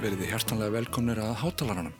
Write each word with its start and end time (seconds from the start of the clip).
verið 0.00 0.22
þið 0.22 0.30
hjartanlega 0.32 0.72
velkomnir 0.78 1.18
að 1.20 1.34
hátalaranum. 1.42 1.96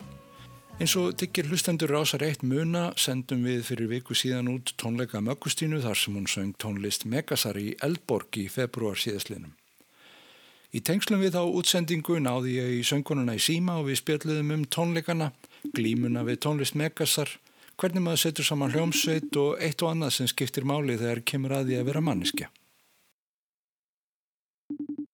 Eins 0.81 0.95
og 0.97 1.13
diggir 1.21 1.51
hlustendur 1.51 1.91
rásar 1.93 2.23
eitt 2.25 2.41
muna 2.41 2.87
sendum 2.97 3.43
við 3.45 3.67
fyrir 3.69 3.91
viku 3.91 4.15
síðan 4.17 4.49
út 4.55 4.73
tónleika 4.81 5.21
Möggustínu 5.21 5.83
þar 5.85 5.99
sem 6.01 6.17
hún 6.17 6.29
söng 6.31 6.55
tónlist 6.57 7.05
Megasar 7.05 7.59
í 7.61 7.75
Eldborg 7.85 8.39
í 8.41 8.47
februar 8.49 8.97
síðastlinum. 8.97 9.53
Í 10.73 10.81
tengslum 10.87 11.21
við 11.21 11.35
þá 11.35 11.43
útsendingu 11.61 12.17
náði 12.25 12.57
ég 12.57 12.73
í 12.79 12.81
söngununa 12.87 13.37
í 13.37 13.43
síma 13.45 13.77
og 13.83 13.91
við 13.91 14.01
spjalluðum 14.01 14.55
um 14.57 14.65
tónleikana, 14.65 15.33
glímuna 15.77 16.25
við 16.25 16.41
tónlist 16.47 16.79
Megasar, 16.81 17.35
hvernig 17.77 18.07
maður 18.07 18.25
setur 18.25 18.49
saman 18.49 18.73
hljómsveit 18.73 19.37
og 19.37 19.61
eitt 19.61 19.85
og 19.85 19.93
annað 19.93 20.17
sem 20.17 20.33
skiptir 20.33 20.65
máli 20.65 20.97
þegar 20.97 21.21
kemur 21.29 21.59
að 21.59 21.69
því 21.69 21.81
að 21.83 21.93
vera 21.93 22.05
manneskja. 22.09 22.49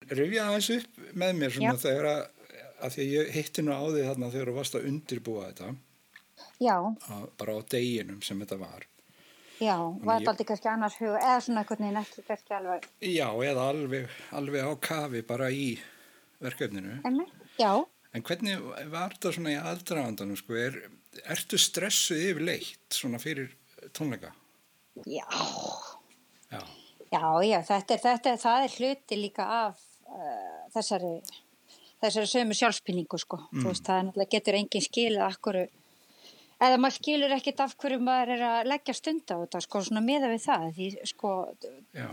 Rifja 0.06 0.46
aðeins 0.46 0.70
upp 0.76 1.06
með 1.18 1.38
mér 1.40 1.54
svona 1.56 1.74
Já. 1.74 1.82
þegar 1.82 2.10
að, 2.12 2.26
að 2.82 2.96
því 2.96 3.04
að 3.06 3.12
ég 3.16 3.30
hitti 3.36 3.62
nú 3.64 3.72
á 3.76 3.82
því 3.86 4.02
þarna 4.08 4.30
þegar 4.34 4.50
þú 4.50 4.54
varst 4.58 4.76
að 4.78 4.86
undirbúa 4.90 5.46
þetta 5.50 5.70
Já, 6.60 6.76
að, 7.16 7.24
bara 7.40 7.56
á 7.56 7.60
deginum 7.72 8.20
sem 8.24 8.40
þetta 8.42 8.58
var. 8.60 8.84
já, 9.60 9.76
var 10.04 10.18
þetta 10.20 10.32
aldrei 10.34 10.46
kannski 10.50 10.68
annars 10.68 10.96
huga, 11.00 11.18
eða 11.20 11.40
svona 11.46 11.62
einhvern 11.62 11.84
veginn 11.86 12.00
ekki 12.02 12.24
kannski 12.28 12.56
alveg, 12.58 12.88
Já, 13.00 13.28
eða 13.50 13.68
alveg, 13.72 14.08
alveg 14.36 14.66
á 14.68 14.72
kafi 14.88 15.22
bara 15.28 15.48
í 15.50 15.68
verkefninu. 16.44 16.98
emmi? 17.08 17.26
Já, 17.60 17.72
En 18.16 18.22
hvernig 18.24 18.60
var 18.92 19.12
þetta 19.12 19.32
svona 19.36 19.50
í 19.52 19.56
aðdragandanum, 19.60 20.36
sko, 20.40 20.54
er, 20.56 20.76
ertu 21.28 21.58
stressuð 21.60 22.22
yfirleitt 22.30 22.96
svona 22.96 23.18
fyrir 23.20 23.50
tónleika? 23.92 24.30
já, 25.04 25.26
Já, 26.52 26.62
já, 27.12 27.24
já, 27.44 27.58
þetta 27.68 27.98
þetta 28.00 28.36
það 28.40 28.64
er 28.68 28.76
hluti 28.78 29.18
líka 29.20 29.44
af 29.66 29.80
uh, 30.08 30.62
þessari, 30.72 31.10
þessari 32.02 32.30
sömu 32.30 32.56
sjálfspinningu, 32.56 33.20
sko. 33.20 33.40
Þú 33.54 33.66
veist, 33.70 33.84
það 33.86 33.98
er 33.98 34.06
náttúrulega 34.08 34.34
getur 34.36 34.58
engin 34.60 34.84
skilið 34.84 35.24
af 35.26 35.38
hverju, 35.46 35.64
eða 36.66 36.80
maður 36.82 36.98
skilur 36.98 37.36
ekkit 37.36 37.62
af 37.64 37.76
hverju 37.80 38.02
maður 38.04 38.34
er 38.36 38.44
að 38.50 38.70
leggja 38.72 38.96
stund 38.96 39.24
á 39.32 39.36
þetta, 39.44 39.62
sko, 39.66 39.82
svona 39.88 40.04
miða 40.04 40.30
við 40.32 40.44
það, 40.46 40.68
því, 40.76 40.90
sko, 41.12 41.34
já, 41.96 42.08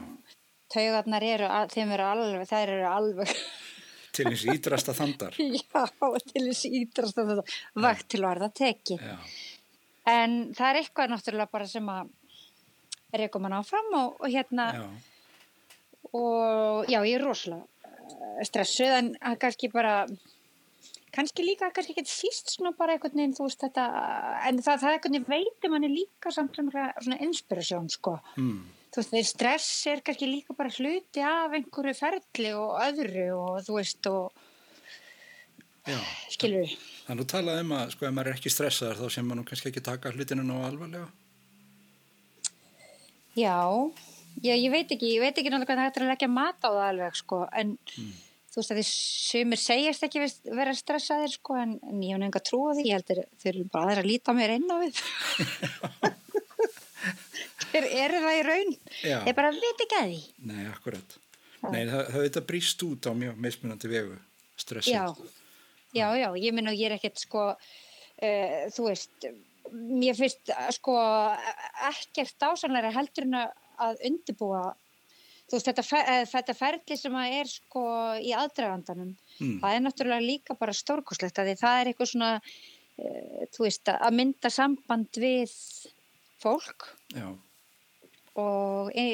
taugarnar 0.73 1.27
eru, 1.27 1.51
þeim 1.75 1.95
eru 1.97 2.09
alveg, 2.09 2.47
þær 2.49 2.75
eru 2.77 2.89
alveg, 2.91 3.33
til 4.15 4.27
eins 4.29 4.45
ídrasta 4.55 4.95
þandar. 4.97 5.39
já, 5.59 5.85
til 6.31 6.45
ítrast 6.81 7.19
að 7.19 7.33
þetta 7.33 7.83
vakt 7.87 8.09
til 8.13 8.23
varða 8.25 8.51
teki. 8.53 8.99
Já, 9.01 9.17
En 10.03 10.51
það 10.51 10.67
er 10.67 10.77
eitthvað 10.81 11.11
náttúrulega 11.13 11.51
bara 11.53 11.65
sem 11.71 11.85
að 11.87 12.09
reykum 13.15 13.45
hann 13.47 13.55
áfram 13.55 13.93
og, 13.95 14.17
og 14.19 14.33
hérna 14.33 14.65
já, 14.75 14.81
og 16.19 16.89
já, 16.91 16.97
ég 17.07 17.15
er 17.15 17.23
rosalega 17.23 17.63
stressuð 18.47 18.93
en 18.99 19.09
kannski 19.41 19.69
bara 19.73 20.03
kannski 21.13 21.45
líka, 21.45 21.69
kannski 21.73 21.93
ekki 21.95 22.09
síst 22.09 22.55
svona 22.55 22.73
bara 22.77 22.95
einhvern 22.95 23.19
veginn, 23.19 23.35
þú 23.37 23.47
veist 23.47 23.65
þetta 23.65 23.83
en 24.49 24.61
það, 24.65 24.79
það 24.83 24.95
einhvern 24.95 25.17
veginn 25.17 25.29
veitir 25.33 25.73
manni 25.73 25.91
líka 25.91 26.33
samt 26.33 26.57
svona, 26.57 26.87
svona 26.99 27.19
inspirasjón, 27.27 27.91
sko 27.93 28.15
mm, 28.39 28.63
þú 28.93 29.01
veist, 29.01 29.13
þeir 29.13 29.29
stress 29.29 29.69
er 29.91 30.01
kannski 30.05 30.31
líka 30.31 30.57
bara 30.57 30.73
hluti 30.73 31.25
af 31.27 31.53
einhverju 31.59 31.99
ferli 31.99 32.55
og 32.57 32.81
öðru 32.87 33.27
og 33.37 33.61
þú 33.67 33.77
veist 33.77 34.09
og 34.11 34.43
já. 35.85 35.99
skilur 36.33 36.65
við 36.65 36.81
Þannig 37.03 37.25
að 37.25 37.31
tala 37.33 37.57
um 37.59 37.71
að, 37.75 37.89
sko, 37.91 38.05
ef 38.07 38.13
maður 38.15 38.31
er 38.31 38.37
ekki 38.37 38.51
stressaður 38.53 39.01
þá 39.01 39.15
sem 39.17 39.25
maður 39.27 39.47
kannski 39.49 39.69
ekki 39.73 39.81
taka 39.83 40.11
hlutinu 40.15 40.45
ná 40.47 40.53
alvarlega. 40.63 41.09
Já, 43.35 43.57
já, 44.43 44.53
ég 44.53 44.69
veit 44.73 44.91
ekki, 44.91 45.13
ég 45.15 45.21
veit 45.23 45.37
ekki 45.39 45.49
náttúrulega 45.49 45.71
hvað 45.71 45.79
það 45.81 45.87
hættir 45.89 46.03
að 46.05 46.11
leggja 46.13 46.29
mat 46.35 46.59
á 46.63 46.69
það 46.69 46.85
alveg, 46.89 47.15
sko, 47.19 47.39
en 47.61 47.69
þú 48.53 48.59
veist 48.61 48.71
að 48.73 48.79
því 48.79 48.85
sumir 48.91 49.59
segjast 49.63 50.05
ekki 50.07 50.19
vera 50.53 50.73
stressaðir, 50.77 51.31
sko, 51.37 51.51
en, 51.57 51.71
en 51.89 51.97
ég 52.05 52.13
hef 52.13 52.19
nefnga 52.21 52.41
trú 52.45 52.59
á 52.69 52.71
því, 52.77 52.83
ég 52.89 52.95
heldur 52.99 53.19
þeir 53.41 53.53
eru 53.55 53.65
bara 53.73 53.83
aðeir 53.89 54.01
að 54.03 54.09
líta 54.11 54.31
mér 54.37 54.53
inn 54.59 54.69
á 54.69 54.77
við. 54.83 54.93
þeir 57.73 57.87
eru 58.03 58.19
það 58.23 58.37
í 58.37 58.41
raun, 58.47 58.73
Já. 59.03 59.17
ég 59.27 59.35
bara 59.37 59.51
veit 59.55 59.81
ekki 59.85 59.97
að 59.99 60.07
því. 60.11 60.19
Nei, 60.51 60.63
akkurat. 60.69 61.09
Nei, 61.63 61.81
það, 61.87 62.03
það 62.11 62.21
þetta 62.27 62.43
brýst 62.51 62.79
út 62.85 63.03
á 63.07 63.11
mjög 63.15 63.39
mismunandi 63.47 63.87
vegu, 63.91 64.15
stressið. 64.59 64.93
Já, 64.93 65.05
já, 65.95 66.07
já, 66.19 66.27
ég 66.43 66.51
minna 66.55 66.73
ég 66.75 66.85
er 66.91 66.95
ekkert, 66.97 67.17
sko, 67.23 67.41
uh, 67.55 68.57
þú 68.75 68.81
veist, 68.89 69.17
mér 69.73 70.15
finnst, 70.19 70.51
sko, 70.77 70.93
ekkert 71.89 72.39
ásanlega 72.51 72.89
heldur 72.93 73.25
en 73.29 73.35
að- 73.45 73.53
að 73.79 74.01
undirbúa 74.09 74.63
þú 75.49 75.57
veist, 75.57 75.67
þetta, 75.67 75.83
fer, 75.83 76.03
eh, 76.09 76.25
þetta 76.25 76.53
ferli 76.55 76.97
sem 76.97 77.13
að 77.13 77.33
er 77.39 77.45
sko 77.51 77.83
í 78.19 78.31
aðdragandanum 78.33 79.15
Mm. 79.41 79.59
það 79.61 79.73
er 79.75 79.81
náttúrulega 79.81 80.25
líka 80.27 80.53
bara 80.59 80.71
stórkoslegt 80.73 81.39
að 81.41 81.47
því 81.49 81.55
það 81.59 81.79
er 81.81 81.87
eitthvað 81.89 82.09
svona 82.11 82.29
uh, 82.37 83.47
veist, 83.59 83.87
að 83.89 84.13
mynda 84.13 84.49
samband 84.53 85.09
við 85.17 85.51
fólk 86.43 86.85
Já, 87.15 87.31
og 88.37 88.91
e, 88.97 89.05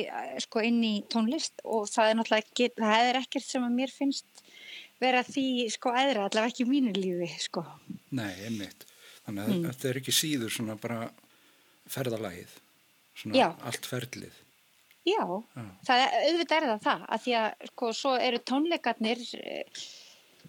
sko 0.44 0.62
inn 0.64 0.82
í 0.84 0.94
tónlist 1.12 1.60
og 1.64 1.88
það 1.92 2.10
er 2.12 2.18
náttúrulega 2.20 2.46
ekki, 2.46 2.68
það 2.78 3.08
er 3.10 3.20
ekkert 3.22 3.48
sem 3.48 3.64
að 3.68 3.76
mér 3.80 3.92
finnst 3.92 4.44
vera 5.00 5.24
því 5.24 5.46
sko 5.72 5.92
eðra, 5.96 6.28
allavega 6.28 6.52
ekki 6.54 6.68
mínu 6.68 6.92
lífi 6.96 7.30
sko. 7.40 7.64
nei, 8.12 8.34
einmitt. 8.46 8.86
Þannig 9.26 9.44
að 9.46 9.56
Mm. 9.56 9.66
þetta 9.70 9.90
er 9.90 10.00
ekki 10.02 10.12
síður 10.16 10.50
svona 10.52 10.76
bara 10.76 11.12
ferðalagið, 11.88 12.50
svona 13.16 13.36
Já. 13.36 13.48
allt 13.64 13.86
ferlið. 13.86 14.34
Já, 15.10 15.24
það 15.88 16.04
auðvitað 16.06 16.56
er 16.58 16.68
það 16.70 16.86
það, 16.86 17.04
að 17.10 17.26
því 17.26 17.36
að 17.42 17.68
sko 17.72 17.92
svo 17.98 18.14
eru 18.30 18.40
tónleikarnir 18.52 19.26
eh, 19.40 19.84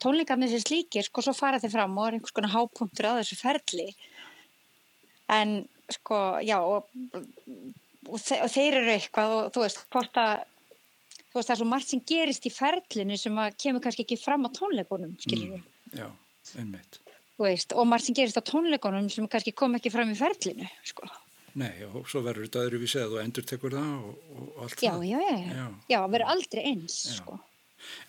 tónleikarnir 0.00 0.53
sem 0.53 0.62
slíkir, 0.65 1.06
sko 1.06 1.25
svo 1.25 1.34
fara 1.37 1.60
þeir 1.62 1.75
fram 1.75 1.98
og 1.98 2.09
er 2.09 2.19
einhvers 2.19 2.37
konar 2.37 2.54
hápunktur 2.54 3.10
á 3.10 3.19
þessu 3.20 3.38
ferli 3.41 3.88
en 5.31 5.60
sko, 5.91 6.16
já 6.44 6.59
og, 6.60 6.88
og, 8.09 8.16
þe 8.19 8.41
og 8.44 8.50
þeir 8.53 8.81
eru 8.81 8.94
eitthvað 8.94 9.37
og 9.37 9.53
þú 9.54 9.65
veist, 9.65 9.84
hvort 9.93 10.20
að 10.20 10.32
þú 11.31 11.38
veist, 11.38 11.47
það 11.47 11.54
er 11.54 11.60
svo 11.62 11.69
margt 11.70 11.93
sem 11.93 12.03
gerist 12.12 12.49
í 12.49 12.54
ferlinu 12.54 13.19
sem 13.20 13.41
að 13.43 13.56
kemur 13.65 13.84
kannski 13.84 14.06
ekki 14.06 14.19
fram 14.20 14.47
á 14.47 14.50
tónleikunum 14.56 15.16
skilur 15.22 15.56
við, 15.56 15.65
Já, 16.00 16.06
einmitt. 16.59 17.00
þú 17.37 17.47
veist, 17.47 17.75
og 17.75 17.91
margt 17.91 18.09
sem 18.09 18.19
gerist 18.19 18.41
á 18.41 18.44
tónleikunum 18.47 19.11
sem 19.12 19.29
kannski 19.31 19.55
kom 19.56 19.76
ekki 19.79 19.93
fram 19.94 20.11
í 20.11 20.19
ferlinu 20.19 20.70
sko. 20.90 21.06
Nei, 21.58 21.73
og 21.88 22.06
svo 22.11 22.20
verður 22.23 22.47
þetta 22.47 22.64
öðruvísi 22.69 23.00
að 23.02 23.14
þú 23.14 23.20
endur 23.25 23.47
tekur 23.50 23.75
það 23.75 23.93
og, 23.97 24.20
og, 24.37 24.49
allt 24.67 24.82
já, 24.85 24.93
það. 24.93 25.06
já, 25.08 25.19
já, 25.25 25.38
já, 25.56 25.67
Já. 25.91 25.99
verður 26.14 26.31
aldrei 26.35 26.62
eins 26.70 26.99
Já. 27.08 27.17
sko. 27.19 27.41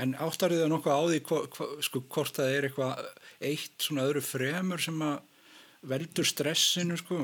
En 0.03 0.13
áttarið 0.19 0.61
það 0.65 0.71
nokkuð 0.73 0.93
á 0.93 1.01
því 1.07 1.19
hva, 1.29 1.41
hva, 1.55 1.67
sko, 1.87 2.01
hvort 2.11 2.37
það 2.37 2.55
er 2.57 2.67
eitthvað 2.67 3.03
eitt 3.51 3.85
svona 3.87 4.03
öðru 4.09 4.23
fremur 4.27 4.83
sem 4.83 5.03
að 5.07 5.19
veldur 5.91 6.27
stressinu 6.29 6.93
sko, 6.99 7.17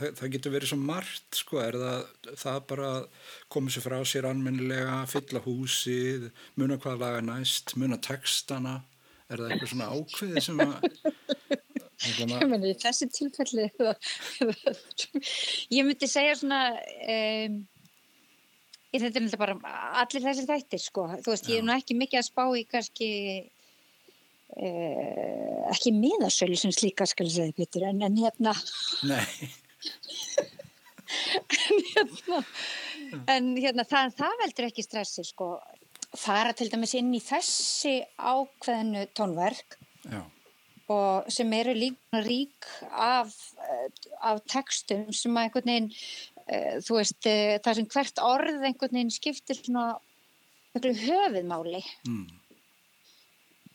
það, 0.00 0.08
það 0.18 0.32
getur 0.34 0.54
verið 0.56 0.70
svo 0.72 0.78
margt 0.82 1.36
sko, 1.38 1.60
er 1.62 1.76
það, 1.78 2.00
það 2.40 2.56
bara 2.72 2.88
að 2.96 3.04
koma 3.54 3.70
sér 3.70 3.84
frá 3.84 3.98
sér 4.08 4.26
almennilega, 4.26 4.96
fylla 5.12 5.42
húsið, 5.44 6.24
muna 6.58 6.80
hvað 6.82 7.04
laga 7.04 7.20
næst, 7.28 7.76
muna 7.78 8.00
textana, 8.02 8.80
er 9.30 9.38
það 9.44 9.54
eitthvað 9.54 9.72
svona 9.76 9.90
ákveðið 9.94 10.42
sem 10.48 10.64
að 10.64 10.88
Ég 12.22 12.46
meni, 12.46 12.74
þessi 12.78 13.08
tilfelli 13.10 13.66
ég 15.76 15.82
myndi 15.82 16.06
segja 16.06 16.36
svona 16.38 16.60
um, 16.78 17.56
ég 18.94 19.02
þetta 19.02 19.18
er 19.18 19.24
náttúrulega 19.24 19.40
bara 19.42 19.78
allir 20.02 20.24
þessi 20.24 20.46
þættir 20.48 20.82
sko. 20.82 21.06
Þú 21.24 21.34
veist, 21.34 21.48
ég 21.50 21.60
er 21.60 21.66
nú 21.66 21.74
ekki 21.74 21.96
mikið 21.98 22.20
að 22.20 22.28
spá 22.28 22.44
í 22.54 22.64
kannski 22.70 23.08
uh, 24.54 25.64
ekki 25.74 25.92
miðasölu 25.96 26.58
sem 26.60 26.74
slíka 26.74 27.08
skal 27.08 27.26
ég 27.28 27.34
segja 27.34 27.56
Pétur, 27.58 27.88
en, 27.90 28.04
en 28.06 28.16
hérna 28.22 28.54
nei, 29.08 29.50
hérna, 31.90 32.40
en 33.34 33.52
hérna 33.58 33.84
það, 33.88 34.16
það 34.22 34.40
veldur 34.44 34.70
ekki 34.70 34.86
stressi 34.86 35.26
sko. 35.26 35.56
Fara 36.16 36.54
til 36.56 36.70
dæmis 36.72 36.94
inn 36.96 37.10
í 37.12 37.20
þessi 37.20 37.98
ákveðinu 38.16 39.02
tónverk 39.18 39.76
já, 40.08 40.22
og 40.88 41.28
sem 41.32 41.52
eru 41.52 41.74
líka 41.76 42.22
rík 42.24 42.68
af, 42.90 43.34
eh, 43.68 43.88
af 44.24 44.40
textum 44.48 45.06
sem 45.12 45.36
að 45.36 45.48
einhvern 45.48 45.70
veginn 45.72 45.90
uh, 45.92 46.76
þú 46.84 46.98
veist, 46.98 47.20
uh, 47.28 47.56
það 47.64 47.78
sem 47.80 47.88
hvert 47.94 48.22
orð 48.24 48.62
einhvern 48.64 48.96
veginn 48.96 49.12
skiptir 49.14 49.60
svona 49.60 49.86
miklu 50.74 50.94
höfuðmáli 51.04 51.84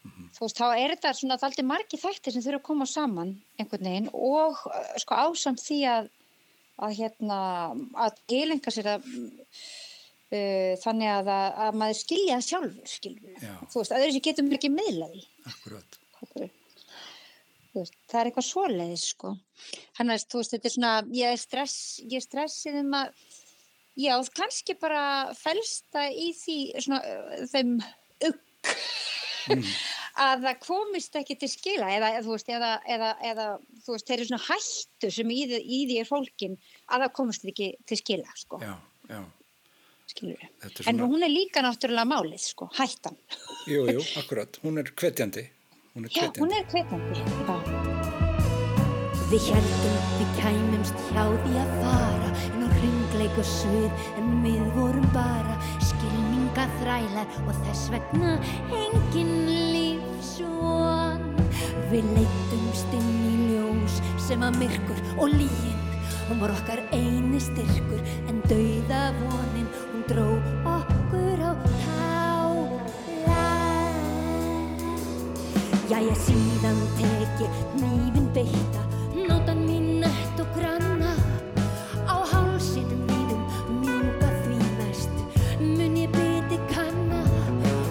Mm. 0.04 0.26
þú 0.36 0.42
veist, 0.44 0.58
þá 0.58 0.66
er 0.76 0.92
þetta 0.92 1.14
svona 1.16 1.38
þaldi 1.40 1.62
margi 1.64 1.96
þættir 2.00 2.34
sem 2.34 2.42
þurfa 2.44 2.60
að 2.60 2.66
koma 2.66 2.86
saman 2.90 3.30
einhvern 3.58 3.88
veginn 3.88 4.10
og 4.12 4.58
sko 5.00 5.16
ásamt 5.28 5.62
því 5.64 5.80
að 5.94 6.10
að 6.84 6.96
hérna 6.98 7.38
að 8.02 8.16
tilenga 8.30 8.72
sér 8.74 8.88
að 8.96 9.04
uh, 9.06 10.74
þannig 10.82 11.10
að, 11.12 11.30
að, 11.30 11.46
að 11.66 11.78
maður 11.80 12.00
skilja 12.00 12.40
það 12.40 12.48
sjálfur 12.48 12.92
skilur 12.96 13.38
Já. 13.38 13.54
þú 13.70 13.80
veist, 13.80 13.94
að 13.94 14.04
þessi 14.08 14.22
getum 14.28 14.52
ekki 14.58 14.72
miðlaði 14.74 15.24
Akkurat. 15.52 15.98
Veist, 17.82 17.96
það 18.10 18.20
er 18.20 18.30
eitthvað 18.30 18.48
svoleiðis 18.50 19.06
sko 19.14 19.32
þannig 19.96 20.14
að 20.14 20.28
þú 20.30 20.42
veist, 20.42 20.54
þetta 20.54 20.70
er 20.70 20.76
svona 20.76 20.92
ég 21.18 21.34
er 21.34 21.42
stress, 21.42 21.78
ég 22.04 22.16
er 22.20 22.26
stressið 22.26 22.80
um 22.82 22.96
að 23.00 23.26
já, 24.00 24.14
kannski 24.38 24.78
bara 24.80 25.04
felsta 25.38 26.08
í 26.10 26.30
því 26.38 26.58
svona 26.86 27.02
þeim 27.52 27.76
ugg 28.30 28.40
að 30.24 30.44
það 30.46 30.60
komist 30.62 31.16
ekki 31.18 31.36
til 31.40 31.50
skila 31.50 31.88
eða, 31.94 32.10
eða, 32.14 32.24
þú 32.26 32.34
veist, 32.36 32.50
eða, 32.56 32.72
eða, 32.96 33.12
eða 33.30 33.46
þú 33.84 33.96
veist, 33.96 34.08
þeir 34.08 34.16
eru 34.18 34.28
svona 34.30 34.46
hættu 34.48 35.10
sem 35.16 35.32
í, 35.34 35.40
í 35.60 35.80
því 35.90 35.98
er 36.00 36.10
fólkin 36.10 36.58
að 36.86 37.06
það 37.06 37.16
komist 37.18 37.48
ekki 37.50 37.72
til 37.88 37.98
skila 38.00 38.36
sko, 38.38 38.60
Já, 38.62 38.74
já. 39.10 39.20
er 40.22 40.30
en 40.30 40.78
svona, 40.78 41.10
hún 41.10 41.26
er 41.26 41.32
líka 41.32 41.64
náttúrulega 41.64 42.06
málið 42.08 42.46
sko, 42.46 42.70
hættan 42.78 43.18
jú, 43.70 43.84
jú, 43.90 44.06
akkurat. 44.22 44.60
Hún 44.64 44.80
er 44.82 44.92
hvetjandi. 44.94 45.48
Hún 45.94 46.04
er 46.04 46.10
já, 46.10 46.22
hvetjandi. 46.22 46.40
hún 46.40 46.52
er 46.52 46.64
hvetandi 46.70 47.14
já. 47.18 47.24
Við 49.30 49.44
heldum 49.50 49.98
við 50.18 50.30
kæmumst 50.40 50.96
hjá 51.06 51.24
því 51.44 51.52
að 51.62 51.70
fara 51.82 52.30
en 52.48 52.64
á 52.66 52.68
hringleik 52.72 53.38
og 53.38 53.46
svið 53.46 53.92
en 54.18 54.32
við 54.42 54.64
vorum 54.74 55.06
bara 55.14 55.54
skilningaþrælar 55.90 57.38
og 57.44 57.54
þess 57.60 57.84
vegna 57.94 58.32
engin 58.80 59.32
lífsvon 59.76 61.22
Við 61.94 62.10
leittumst 62.18 62.98
inn 62.98 63.14
í 63.30 63.36
ljós 63.52 64.02
sem 64.26 64.42
að 64.42 64.58
myrkur 64.64 64.98
og 65.14 65.30
líin 65.30 65.78
hún 66.26 66.42
var 66.42 66.58
okkar 66.58 66.82
eini 66.90 67.38
styrkur 67.38 68.02
en 68.26 68.42
dauða 68.50 69.12
vonin 69.22 69.70
hún 69.92 70.02
dró 70.10 70.28
Jæja 75.94 76.14
síðan 76.18 76.78
tek 76.98 77.36
ég 77.38 77.58
nýfin 77.78 78.24
beitta 78.34 78.80
Nótan 79.14 79.60
mín 79.62 80.00
nött 80.02 80.40
og 80.42 80.48
granna. 80.56 81.12
Á 82.10 82.18
hálsinum 82.32 83.04
mínum 83.06 83.44
mjúka 83.78 84.30
því 84.42 84.58
mest 84.80 85.14
Mun 85.60 85.94
ég 85.94 86.10
biti 86.10 86.58
kanna. 86.72 87.22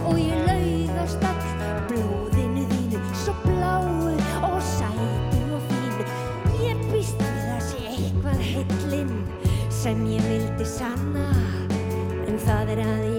Og 0.04 0.20
ég 0.20 0.36
laugast 0.50 1.24
all 1.24 1.48
Blóðinu 1.88 2.68
þínu 2.74 3.00
Svo 3.24 3.38
bláu 3.46 3.88
og 4.52 4.60
sætu 4.60 5.40
og 5.56 5.64
fínu 5.72 6.04
Ég 6.60 6.84
býst 6.92 7.24
við 7.24 7.56
að 7.56 7.66
sé 7.70 7.88
eitthvað 7.96 8.46
heillin 8.50 9.16
Sem 9.72 10.04
ég 10.12 10.28
vildi 10.28 10.68
sanna 10.76 11.30
En 12.28 12.36
það 12.36 12.76
er 12.76 12.84
að 12.84 13.13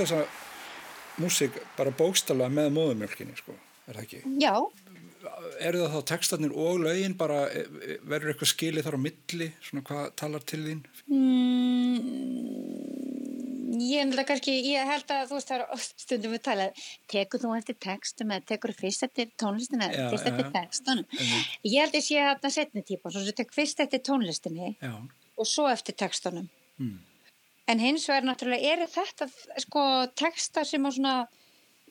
drakst 0.00 0.14
þessa 0.14 0.26
músík 1.20 1.52
bara 1.76 1.90
bókstala 1.92 2.46
með 2.52 2.70
móðumjölkinni, 2.76 3.34
sko. 3.36 3.52
Er 3.88 3.94
það 3.98 4.04
ekki? 4.06 4.20
já, 4.40 4.54
Er 5.60 5.76
það 5.76 5.92
þá 5.92 6.00
textarnir 6.08 6.52
og 6.56 6.78
lögin 6.80 7.12
bara, 7.18 7.42
e- 7.52 7.66
e- 7.84 7.98
verður 8.08 8.30
eitthvað 8.32 8.48
skilið 8.54 8.84
þar 8.86 8.96
á 8.96 9.00
milli, 9.04 9.48
svona 9.60 9.82
hvað 9.84 10.04
talar 10.16 10.40
til 10.48 10.62
þín? 10.64 10.80
Mm, 11.12 12.00
ég 13.84 14.00
að 14.16 14.24
kannski, 14.30 14.54
ég 14.64 14.80
held 14.88 15.04
að 15.12 15.28
þú 15.28 15.34
veist 15.36 15.50
það 15.52 15.60
er 15.60 15.66
stundum 16.00 16.32
við 16.32 16.42
talað, 16.48 16.70
tekur 17.06 17.40
þú 17.42 17.48
eftir 17.58 17.76
textum 17.84 18.32
eða 18.32 18.46
tekur 18.48 18.72
þú 18.72 18.80
fyrst 18.80 19.02
eftir 19.10 19.26
tónlistina 19.36 19.84
eða 19.90 20.08
fyrst 20.14 20.28
eftir 20.32 20.48
textunum. 20.56 21.04
Ég 21.68 21.78
held 21.84 21.94
að 22.00 22.06
sé 22.08 22.16
þarna 22.24 22.48
setni 22.56 22.80
típa, 22.82 23.06
svo 23.12 23.20
sem 23.20 23.36
tek 23.36 23.52
fyrst 23.52 23.76
eftir 23.84 24.00
tónlistinni 24.00 24.72
Já. 24.80 24.94
og 25.36 25.44
svo 25.46 25.68
eftir 25.68 25.92
textunum. 26.00 26.48
Mm. 26.80 26.96
En 27.70 27.78
hins 27.82 28.06
vegar 28.08 28.24
náttúrulega 28.26 28.72
eru 28.74 28.86
þetta 28.90 29.28
sko 29.62 29.82
textar 30.18 30.66
sem 30.66 30.82
á 30.82 30.90
svona, 30.90 31.14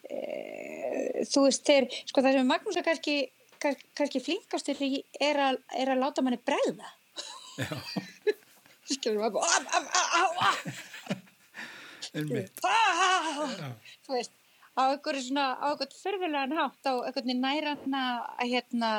e, 0.10 1.24
þú 1.30 1.46
veist, 1.46 1.64
þeir, 1.70 1.88
sko 2.10 2.24
það 2.26 2.36
sem 2.40 2.50
Magnús 2.52 2.80
er 2.82 2.86
kannski, 2.88 3.16
kann- 3.64 3.80
kannski 3.96 4.20
flinkastur 4.26 4.82
í 4.84 4.92
er, 5.22 5.40
að- 5.50 5.62
er 5.80 5.94
að 5.94 6.02
láta 6.04 6.26
manni 6.26 6.40
bregða. 6.50 6.90
Skilur 8.90 9.22
maður 9.22 10.50
þú 14.06 14.16
veist, 14.16 14.34
á 14.80 14.82
einhverju 14.90 15.24
svona, 15.28 15.46
á 15.60 15.66
einhvern 15.70 15.96
fyrfilegan 16.02 16.56
hátt, 16.58 16.82
á 16.90 16.94
einhvern 17.06 17.42
næranna 17.44 18.04
að 18.40 18.54
hérna, 18.56 18.92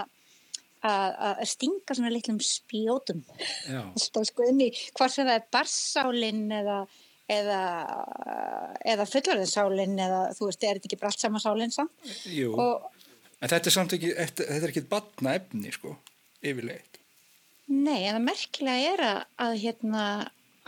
að 0.88 1.44
stinga 1.50 1.94
svona 1.96 2.12
litlum 2.14 2.40
spjótum 2.44 3.20
sko 4.00 4.46
inn 4.48 4.62
í 4.64 4.70
hvað 4.96 5.12
sem 5.14 5.28
það 5.28 5.36
er 5.36 5.46
barsálinn 5.52 6.46
eða 6.60 6.78
eða, 7.30 7.58
eða 8.90 9.06
fullorðinsálinn 9.06 9.98
eða 10.02 10.22
þú 10.36 10.48
veist, 10.48 10.64
er 10.66 10.78
þetta 10.78 10.88
ekki 10.90 10.98
bara 11.00 11.12
allt 11.12 11.22
saman 11.22 11.42
sálinn 11.44 11.74
samt 11.74 12.14
Jú. 12.32 12.54
og 12.58 12.88
En 13.40 13.48
þetta 13.48 13.70
er 13.70 13.72
samt 13.72 13.92
ekki, 13.96 14.10
þetta 14.18 14.46
er 14.52 14.64
ekki 14.68 14.82
batna 14.90 15.32
efni, 15.38 15.70
sko, 15.72 15.94
yfirleitt. 16.44 16.98
nei, 17.72 18.02
en 18.04 18.18
það 18.18 18.24
merkilega 18.26 18.90
er 18.90 19.02
að, 19.06 19.20
að 19.46 19.54
hérna, 19.62 20.02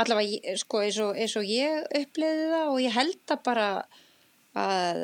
allavega 0.00 0.54
sko 0.62 0.80
eins 0.80 1.00
og, 1.04 1.10
eins 1.20 1.34
og 1.36 1.44
ég 1.50 1.82
upplifði 2.00 2.46
það 2.54 2.70
og 2.70 2.78
ég 2.80 2.96
held 2.96 3.34
að 3.34 3.42
bara 3.50 3.66
að 4.52 4.98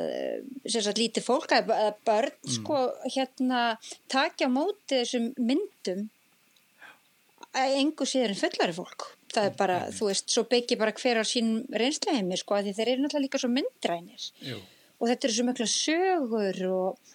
sem 0.69 0.83
sagt 0.85 1.01
lítið 1.01 1.25
fólk 1.25 1.55
að 1.57 1.71
að 1.73 1.93
börn 2.05 2.53
sko 2.53 2.81
hérna 3.15 3.61
takja 4.13 4.51
móti 4.53 4.99
þessum 4.99 5.31
myndum 5.41 6.09
að 7.57 7.79
engu 7.81 8.07
síður 8.09 8.35
en 8.35 8.41
fullari 8.43 8.77
fólk. 8.77 9.07
Það 9.33 9.47
er 9.49 9.55
bara, 9.59 9.79
þú 9.93 10.09
veist, 10.09 10.29
svo 10.33 10.45
byggir 10.49 10.81
bara 10.81 10.95
hver 10.97 11.21
á 11.21 11.25
sín 11.27 11.63
reynsluheimi 11.73 12.37
sko, 12.41 12.57
að 12.57 12.69
því 12.69 12.75
þeir 12.77 12.91
eru 12.93 13.05
náttúrulega 13.05 13.25
líka 13.25 13.41
svo 13.43 13.51
myndrænir. 13.53 14.29
Jú. 14.45 14.59
og 14.99 15.07
þetta 15.07 15.29
eru 15.29 15.35
svo 15.37 15.45
mikla 15.47 15.67
sögur 15.71 16.57
og, 16.75 17.11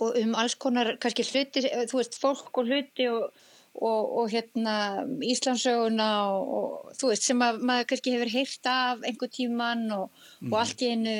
og 0.00 0.20
um 0.22 0.36
alls 0.40 0.54
konar 0.56 0.94
kannski 1.02 1.26
hluti, 1.28 1.64
þú 1.90 1.98
veist, 2.00 2.16
fólk 2.20 2.62
og 2.62 2.70
hluti 2.70 3.08
og, 3.12 3.42
og, 3.74 4.14
og 4.22 4.32
hérna 4.32 4.76
Íslandsöguna 5.20 6.08
og, 6.32 6.54
og 6.58 6.94
þú 6.96 7.12
veist, 7.12 7.26
sem 7.28 7.44
að 7.44 7.60
maður 7.60 7.90
kannski 7.92 8.14
hefur 8.14 8.32
heyrt 8.32 8.70
af 8.72 9.04
einhver 9.04 9.32
tíman 9.36 9.84
og, 9.98 10.24
og 10.48 10.56
allt 10.62 10.86
í 10.86 10.94
einu 10.94 11.16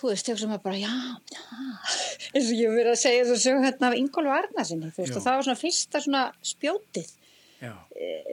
þú 0.00 0.10
veist, 0.10 0.26
þegar 0.26 0.38
sem 0.42 0.50
maður 0.50 0.64
bara, 0.64 0.80
já, 0.80 0.94
já 1.30 1.42
eins 2.34 2.50
og 2.50 2.56
ég 2.60 2.74
verið 2.76 2.92
að 2.94 3.00
segja 3.04 3.38
sögur 3.44 3.66
hérna 3.68 3.90
af 3.92 3.98
Ingólu 4.00 4.32
Arnarsinni, 4.32 4.90
þú 4.96 5.04
veist, 5.04 5.16
og 5.18 5.24
það 5.26 5.36
var 5.38 5.46
svona 5.48 5.60
fyrsta 5.64 6.00
svona 6.06 6.22
spjótið 6.54 7.10
Já. 7.60 7.74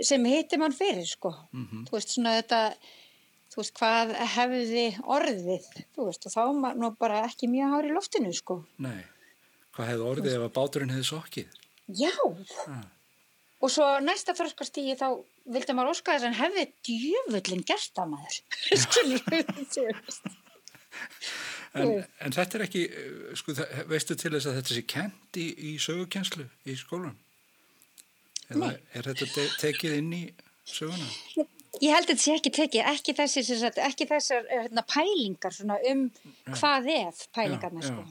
sem 0.08 0.24
heiti 0.24 0.56
mann 0.62 0.72
fyrir 0.72 1.04
sko 1.10 1.34
Mhm. 1.52 1.84
þú 1.90 1.98
veist 1.98 2.14
svona 2.16 2.38
þetta 2.40 2.60
þú 3.52 3.60
veist 3.60 3.74
hvað 3.76 4.14
hefði 4.38 4.86
orðið 5.04 5.68
þú 5.98 6.06
veist 6.08 6.28
og 6.30 6.32
þá 6.32 6.42
var 6.64 6.76
nú 6.80 6.92
bara 6.96 7.24
ekki 7.28 7.50
mjög 7.52 7.74
hár 7.76 7.90
í 7.90 7.92
loftinu 7.98 8.32
sko 8.38 8.62
Nei. 8.80 9.02
Hvað 9.76 9.90
hefði 9.92 10.06
orðið 10.14 10.36
ef 10.38 10.46
að 10.48 10.54
báturinn 10.56 10.94
hefði 10.96 11.10
sokkið? 11.12 11.58
já 11.92 12.14
Ah. 12.72 12.86
og 13.62 13.70
svo 13.74 13.86
næsta 14.06 14.32
þröskastígi 14.38 14.96
þá 15.00 15.08
vildi 15.52 15.74
maður 15.76 15.92
óska 15.98 16.16
þess 16.16 16.30
að 16.30 16.40
hefði 16.46 16.66
djöfullin 16.88 17.64
gert 17.68 17.92
það 17.98 18.12
maður 18.16 18.42
skilur 18.86 19.22
þú 19.76 19.88
veist 19.92 20.24
En, 21.74 22.06
en 22.24 22.32
þetta 22.32 22.58
er 22.60 22.64
ekki, 22.68 22.84
eh, 22.90 23.36
sko, 23.36 23.54
það- 23.58 23.86
veistu 23.92 24.16
til 24.16 24.32
þess 24.32 24.48
að 24.50 24.58
þetta 24.62 24.74
sé 24.78 24.84
kent 24.88 25.40
í, 25.42 25.48
í 25.72 25.72
sögukenslu 25.82 26.46
í 26.66 26.76
skólan? 26.80 27.16
Eða 28.50 28.60
Nei. 28.72 28.78
er 28.96 29.10
þetta 29.12 29.28
te 29.34 29.48
tekið 29.62 29.98
inn 29.98 30.14
í 30.14 30.24
söguna? 30.66 31.10
ég 31.82 31.92
held 31.94 32.08
að 32.08 32.14
þetta 32.14 32.24
sé 32.24 32.36
ekki 32.38 32.52
tekið, 32.56 32.86
ekki 32.94 33.14
þessi, 33.18 33.58
ekki 33.84 34.08
þessar 34.10 34.48
hérna, 34.50 34.84
pælingar 34.88 35.54
svona 35.54 35.78
um 35.92 36.08
hvað 36.56 36.88
ef 36.96 37.28
pælingarna 37.36 37.82
Já, 37.84 37.90
já. 37.90 37.92
sko. 37.92 38.08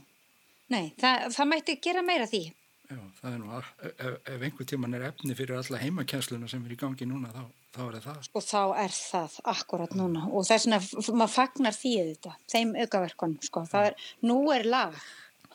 Nei, 0.68 0.92
það, 0.98 1.26
það 1.34 1.48
mætti 1.52 1.76
gera 1.80 2.02
meira 2.02 2.26
því. 2.26 2.42
Já, 2.86 2.98
það 3.20 3.32
er 3.32 3.38
nú, 3.40 3.50
ef, 3.58 4.18
ef 4.34 4.42
einhver 4.46 4.66
tíman 4.70 4.94
er 4.94 5.08
efni 5.08 5.34
fyrir 5.38 5.56
alla 5.58 5.78
heimakennsluna 5.82 6.48
sem 6.50 6.64
er 6.66 6.74
í 6.76 6.78
gangi 6.78 7.06
núna, 7.08 7.32
þá, 7.34 7.42
þá 7.76 7.82
er 7.86 8.00
það. 8.06 8.28
Og 8.32 8.44
þá 8.46 8.60
er 8.84 8.96
það 8.96 9.38
akkurat 9.54 9.94
núna 9.98 10.24
og 10.32 10.48
þess 10.48 10.66
vegna 10.66 10.80
maður 11.20 11.34
fagnar 11.36 11.76
því 11.76 11.94
þetta, 12.10 12.34
þeim 12.52 12.74
aukaverkunum, 12.82 13.38
sko. 13.44 13.64
Það 13.70 13.88
er, 13.92 14.10
nú 14.32 14.40
er 14.56 14.68
lag 14.72 14.98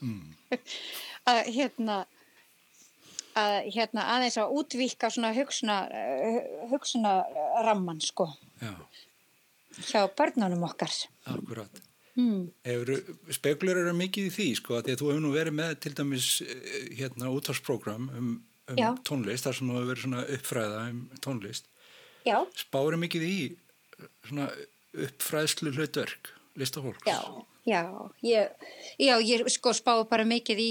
Mm. 0.01 0.31
að 1.29 1.39
hérna 1.53 1.95
að 3.37 3.67
hérna 3.75 4.05
aðeins 4.15 4.37
að 4.41 4.53
útvíka 4.57 5.11
svona 5.13 5.29
hugsuna, 5.35 5.75
hugsuna 6.71 7.11
ramman, 7.67 8.01
sko, 8.03 8.25
Já, 8.63 8.73
hjá 9.87 10.01
börnunum 10.17 10.65
okkar. 10.67 10.91
akkurat. 11.29 11.81
Mm. 12.17 12.49
Spekulur 13.31 13.79
eru 13.85 13.93
mikið 13.95 14.27
í 14.27 14.33
því, 14.35 14.47
sko, 14.59 14.79
að 14.79 14.89
því 14.89 14.95
að 14.95 15.03
þú 15.03 15.11
hefur 15.11 15.23
nú 15.27 15.33
verið 15.37 15.57
með 15.61 15.77
til 15.85 15.93
dæmis 16.01 16.27
eh, 16.43 16.89
hérna 16.99 17.31
útvarsprógram 17.37 18.09
um, 18.17 18.31
um 18.73 18.99
tónlist, 19.07 19.45
þar 19.47 19.59
sem 19.59 19.69
þú 19.71 19.77
hefur 19.77 19.91
verið 19.93 20.05
svona 20.07 20.25
uppfræða 20.35 20.81
um 20.89 20.99
tónlist. 21.23 21.70
Já, 22.27 22.37
Spáru 22.57 22.99
mikið 23.01 23.23
í 23.27 23.37
svona 24.27 24.49
uppfræðslu 24.93 25.71
hlutverk, 25.75 26.29
listafólks. 26.59 27.05
Já, 27.07 27.17
já, 27.65 27.81
ég, 28.25 28.69
já, 29.01 29.13
ég 29.23 29.45
sko 29.53 29.73
spáði 29.77 30.07
bara 30.11 30.25
mikið 30.27 30.61
í 30.61 30.69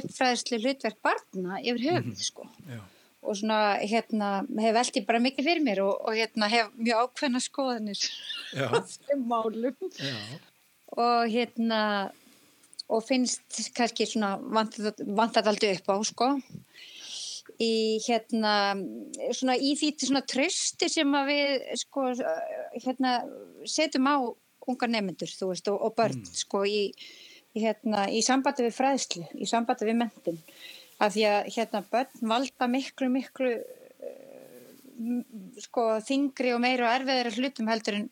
uppfræðslu 0.00 0.58
hlutverk 0.64 0.98
barna 1.04 1.60
yfir 1.62 1.84
höfuð, 1.90 2.24
sko. 2.30 2.48
Já, 2.68 2.80
Og 3.20 3.36
svona, 3.36 3.76
hérna, 3.84 4.28
hef 4.64 4.72
veltið 4.72 5.04
bara 5.04 5.18
mikið 5.20 5.44
fyrir 5.44 5.60
mér 5.60 5.82
og, 5.84 5.98
og 6.08 6.14
hérna, 6.16 6.46
hef 6.48 6.70
mjög 6.80 7.02
ákveðna 7.04 7.42
skoðanir 7.44 8.00
á 8.56 8.80
þeim 8.80 9.26
málum. 9.32 9.76
já, 10.00 10.14
Og 10.96 11.28
hérna, 11.28 11.80
og 12.88 13.04
finnst 13.04 13.44
kannski 13.76 14.06
svona 14.08 14.38
vantat 14.40 15.46
aldrei 15.52 15.74
upp 15.76 15.92
á, 15.92 15.96
sko. 16.08 16.30
Í 17.60 18.00
hérna, 18.06 18.52
svona 19.36 19.56
í 19.60 19.74
því 19.76 19.90
svona 20.00 20.22
trösti 20.24 20.88
sem 20.88 21.10
að 21.18 21.26
við, 21.28 21.50
sko, 21.82 22.06
hérna, 22.80 23.18
setjum 23.68 24.08
á 24.08 24.16
unga 24.70 24.88
nefnendur, 24.88 25.32
þú 25.32 25.50
veist, 25.52 25.68
og, 25.68 25.82
og 25.84 25.96
börn, 25.98 26.22
sko, 26.36 26.62
í, 26.64 26.88
í, 27.52 27.64
hérna, 27.64 28.06
í 28.08 28.22
sambandi 28.24 28.64
við 28.66 28.76
fræðslu, 28.78 29.26
í 29.36 29.48
sambandi 29.48 29.88
við 29.88 29.98
mentin. 30.00 30.40
Af 31.00 31.14
því 31.16 31.26
að, 31.28 31.52
hérna, 31.56 31.84
börn 31.92 32.32
valda 32.32 32.68
miklu, 32.70 33.10
miklu, 33.12 33.52
eh, 34.08 35.12
sko, 35.66 35.86
þingri 36.06 36.54
og 36.56 36.64
meira 36.64 36.88
og 36.88 36.96
erfiðari 36.98 37.34
hlutum 37.36 37.70
heldur 37.72 38.00
en, 38.00 38.08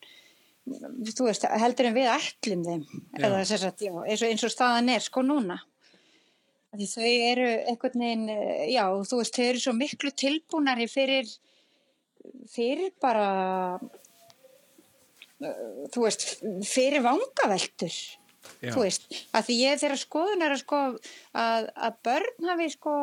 þú 1.09 1.31
veist, 1.31 1.49
heldur 1.65 1.89
en 1.89 1.97
við 1.97 2.13
ætlum 2.13 2.69
þeim. 2.69 2.87
Eða 3.17 3.41
að, 3.41 3.57
já, 3.81 3.93
eins 4.05 4.23
og, 4.23 4.29
eins 4.29 4.45
og 4.45 4.53
staðan 4.53 4.93
er, 4.93 5.05
sko, 5.05 5.25
núna. 5.25 5.61
Því 6.77 6.87
þau 6.91 7.05
eru 7.31 7.47
einhvern 7.71 8.03
veginn, 8.03 8.27
eh, 8.29 8.67
já, 8.75 8.85
þú 9.09 9.23
veist, 9.23 9.37
þau 9.39 9.45
eru 9.47 9.63
svo 9.63 9.73
miklu 9.73 10.11
tilbúnari 10.13 10.85
fyrir, 10.91 11.31
fyrir 12.53 12.93
bara, 13.01 13.81
eh, 15.41 15.63
þú 15.95 16.05
veist, 16.05 16.27
fyrir 16.69 17.01
vangaveltur, 17.07 17.97
já, 18.61 18.69
þú 18.75 18.85
veist, 18.85 19.09
að 19.33 19.49
því 19.49 19.59
ég 19.63 19.81
þeirra 19.81 19.99
skoðun 20.05 20.45
er 20.45 20.57
að 20.59 20.63
sko, 20.67 20.85
að, 21.33 21.73
að 21.89 21.99
börn 22.05 22.53
hafi 22.53 22.71
sko, 22.77 22.95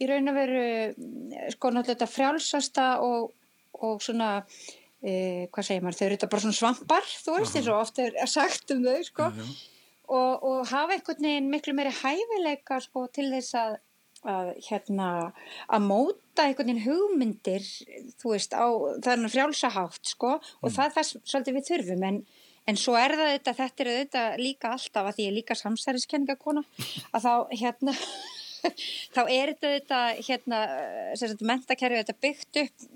í 0.00 0.08
raun 0.08 0.32
og 0.32 0.40
veru, 0.40 0.66
sko, 1.52 1.68
náttúrulega 1.68 1.92
þetta 1.92 2.12
frjálsasta 2.16 2.90
og, 3.04 3.32
og 3.76 4.00
svona, 4.00 4.38
e, 5.04 5.50
hvað 5.52 5.68
segir 5.68 5.84
maður, 5.84 6.00
þau 6.00 6.06
eru 6.06 6.16
þetta 6.16 6.32
bara 6.32 6.46
svona 6.46 6.62
svampar, 6.64 7.16
þú 7.26 7.36
veist, 7.36 7.60
eins 7.60 7.68
og 7.68 7.82
oft 7.82 7.98
er 8.00 8.22
sagt 8.24 8.72
um 8.72 8.86
þau, 8.88 9.02
sko, 9.04 9.34
já, 9.36 9.44
já, 9.44 9.77
og, 10.08 10.46
og 10.48 10.64
hafa 10.70 10.96
einhvern 10.96 11.28
veginn 11.28 11.52
miklu 11.52 11.74
meiri 11.76 11.92
hæfileika 12.00 12.80
sko, 12.84 13.06
til 13.12 13.28
þess 13.32 13.56
að, 13.58 13.76
að, 14.34 14.50
hérna, 14.68 15.08
að 15.68 15.86
móta 15.86 16.46
einhvern 16.46 16.72
veginn 16.72 16.84
hugmyndir 16.86 17.68
þú 18.20 18.34
veist, 18.34 18.56
á 18.56 18.66
þannig 19.04 19.34
frjálsahátt 19.34 20.12
sko, 20.14 20.36
og 20.38 20.74
það 20.74 20.84
er 20.86 20.96
það 20.96 21.12
svolítið 21.12 21.58
við 21.58 21.68
þurfum. 21.70 22.08
En, 22.10 22.20
en 22.68 22.80
svo 22.80 22.96
er 23.00 23.16
það 23.20 23.32
þetta 23.36 23.56
þetta 23.62 23.84
er 23.84 23.92
þetta 24.02 24.24
líka 24.40 24.74
alltaf 24.76 25.06
að 25.10 25.14
því 25.18 25.28
ég 25.28 25.32
er 25.32 25.38
líka 25.38 25.58
samsæriskenningakona 25.58 26.64
að 27.12 27.28
þá 27.28 27.32
hérna 27.62 27.96
þá 29.14 29.22
er 29.24 29.54
þetta 29.54 29.72
þetta 29.76 30.02
hérna, 30.26 30.60
mentakerfi 31.52 32.02
þetta 32.02 32.20
byggt 32.24 32.62
upp 32.64 32.90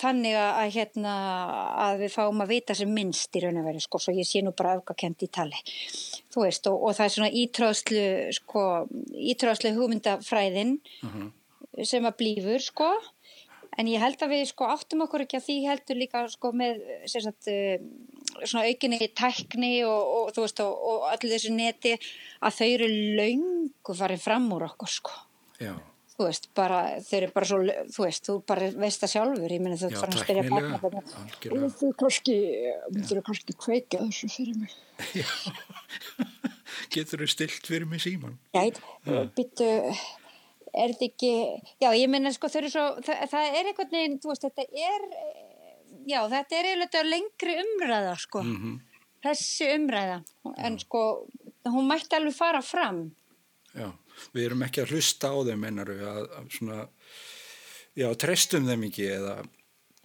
þannig 0.00 0.36
að, 0.38 0.50
að, 0.60 0.72
hérna, 0.74 1.14
að 1.84 2.02
við 2.02 2.12
fáum 2.14 2.42
að 2.44 2.52
vita 2.54 2.76
sem 2.78 2.90
minnst 2.90 3.36
í 3.36 3.42
raun 3.44 3.60
og 3.60 3.68
veru 3.68 3.82
sko, 3.82 4.00
svo 4.02 4.14
ég 4.16 4.28
sé 4.28 4.42
nú 4.44 4.54
bara 4.56 4.76
öfgakend 4.78 5.24
í 5.24 5.30
tali. 5.32 5.60
Þú 6.34 6.46
veist, 6.46 6.68
og, 6.70 6.78
og 6.82 6.96
það 6.98 7.06
er 7.06 7.14
svona 7.16 7.32
ítröðslu 7.42 8.04
sko, 8.38 8.64
ítröðslu 9.34 9.74
hugmyndafræðin 9.78 10.78
mhm, 11.06 11.28
sem 11.82 12.08
að 12.08 12.18
blífur 12.22 12.64
sko. 12.64 12.90
En 13.74 13.88
ég 13.90 14.02
held 14.02 14.20
að 14.22 14.36
við 14.36 14.44
sko 14.52 14.68
áttum 14.70 15.02
okkur 15.02 15.24
ekki 15.24 15.40
að 15.40 15.46
því 15.48 15.56
heldur 15.66 15.98
líka 15.98 16.20
sko 16.30 16.52
með 16.54 16.82
sem 17.10 17.24
sagt, 17.24 17.48
eh, 17.50 17.82
svona 18.44 18.68
aukinni 18.68 19.00
tækni 19.18 19.72
og, 19.86 20.12
og 20.18 20.28
þú 20.36 20.44
veist 20.44 20.62
og, 20.62 20.84
og 20.90 21.08
allir 21.10 21.34
þessu 21.34 21.54
neti 21.56 21.96
að 22.44 22.60
þau 22.60 22.68
eru 22.68 22.88
löngu 23.18 23.96
farið 23.98 24.22
fram 24.22 24.46
úr 24.54 24.68
okkur 24.68 24.94
sko. 24.94 25.16
Já, 25.58 25.74
þú 26.14 26.26
veist, 26.28 26.48
bara, 26.54 26.80
þeir 27.02 27.26
eru 27.26 27.34
bara 27.34 27.48
svo, 27.50 27.60
þú 27.94 28.04
veist, 28.06 28.28
þú 28.28 28.36
bara 28.48 28.70
veist 28.78 29.04
það 29.04 29.12
sjálfur, 29.14 29.54
ég 29.54 29.62
meina 29.64 29.78
þú 29.80 29.90
Já, 29.90 29.98
farin 30.00 30.40
að 30.40 30.50
barna 30.52 30.80
bara, 30.82 31.02
algjörlega. 31.20 31.68
og 31.68 31.78
þú 31.80 31.90
kannski, 32.02 32.36
myndir 32.94 33.20
þú 33.20 33.24
kannski 33.28 33.56
kveika 33.64 34.02
þessu 34.04 34.30
fyrir 34.34 34.60
mig. 34.62 34.76
getur 36.94 37.24
þú 37.24 37.30
stilt 37.34 37.70
fyrir 37.70 37.90
mig 37.90 38.04
síman? 38.04 38.38
Já, 38.54 38.70
byttu, 39.34 39.70
er 40.74 40.94
þetta 40.94 41.08
ekki, 41.10 41.34
já, 41.82 41.90
ég 41.98 42.10
meina 42.10 42.34
sko, 42.34 42.50
þau 42.50 42.60
eru 42.62 42.72
svo, 42.76 42.88
það, 43.06 43.26
það 43.34 43.50
er 43.50 43.70
einhvern 43.72 43.94
veginn, 43.98 44.18
þú 44.22 44.32
veist, 44.32 44.48
þetta 44.48 44.86
er, 44.88 45.06
já, 46.10 46.18
þetta 46.36 46.60
er 46.60 46.70
eiginlega 46.70 47.06
lengri 47.10 47.60
umræða, 47.66 48.18
sko, 48.22 48.46
Mm 48.46 48.82
þessi 49.24 49.70
umræða, 49.78 50.18
en 50.66 50.78
sko, 50.82 51.02
hún 51.72 51.86
mætti 51.88 52.16
alveg 52.18 52.36
fara 52.36 52.60
fram. 52.64 53.06
Já, 53.74 53.88
við 54.34 54.46
erum 54.48 54.64
ekki 54.66 54.82
að 54.84 54.92
hlusta 54.94 55.30
á 55.32 55.36
þeim 55.48 55.66
ennaru 55.70 55.96
að, 56.10 56.22
að 56.38 56.48
svona, 56.58 56.78
já, 57.98 58.08
treystum 58.24 58.68
þeim 58.70 58.86
ekki 58.90 59.08
eða, 59.18 59.36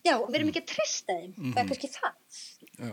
Já, 0.07 0.13
við 0.29 0.35
erum 0.39 0.49
ekki 0.53 0.61
að 0.63 0.69
trista 0.71 1.15
þeim, 1.19 1.31
það 1.53 1.57
er 1.59 1.69
kannski 1.69 1.89
það. 1.91 2.37
já, 2.79 2.91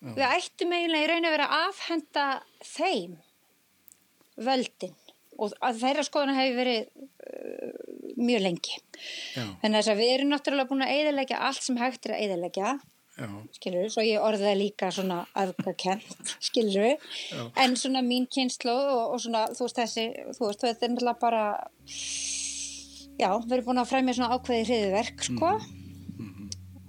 Við 0.00 0.24
ættum 0.26 0.72
eiginlega 0.74 1.04
í 1.04 1.08
raun 1.10 1.26
að 1.28 1.34
vera 1.36 1.46
að 1.54 1.66
afhenda 1.68 2.24
þeim 2.66 3.12
völdin 4.40 4.94
og 5.40 5.54
að 5.64 5.78
þeirra 5.84 6.04
skoðuna 6.04 6.34
hefur 6.36 6.58
verið 6.60 6.88
uh, 6.90 8.14
mjög 8.20 8.42
lengi. 8.44 8.74
já, 9.36 9.44
Þannig 9.62 9.90
að 9.94 10.00
við 10.02 10.10
erum 10.16 10.32
náttúrulega 10.34 10.70
búin 10.72 10.84
að 10.84 10.94
eyðilegja 10.96 11.38
allt 11.48 11.64
sem 11.64 11.78
hægt 11.80 12.08
er 12.08 12.16
að 12.16 12.24
eyðilegja, 12.26 12.72
já, 12.74 12.99
skilur 13.56 13.82
við, 13.84 13.90
svo 13.94 14.04
ég 14.06 14.22
orðið 14.24 14.46
það 14.48 14.58
líka 14.60 14.90
svona 14.94 15.18
öfgakent, 15.42 16.30
skilur 16.48 16.86
við, 16.86 17.08
Já. 17.32 17.42
en 17.64 17.76
svona 17.80 18.02
mín 18.06 18.28
kynslu 18.32 18.72
og, 18.72 19.14
og 19.16 19.20
svona, 19.24 19.46
þú 19.56 19.66
veist 19.66 19.80
þessi, 19.82 20.06
þú 20.38 20.46
veist, 20.48 20.64
þetta 20.64 20.86
er 20.86 20.94
náttúrulega 20.94 21.20
bara, 21.20 21.44
já, 23.20 23.30
við 23.44 23.56
erum 23.58 23.68
búin 23.70 23.82
að 23.82 23.90
fremja 23.92 24.16
svona 24.16 24.38
ákveði 24.38 24.66
hriðverk, 24.70 25.26
sko, 25.28 25.52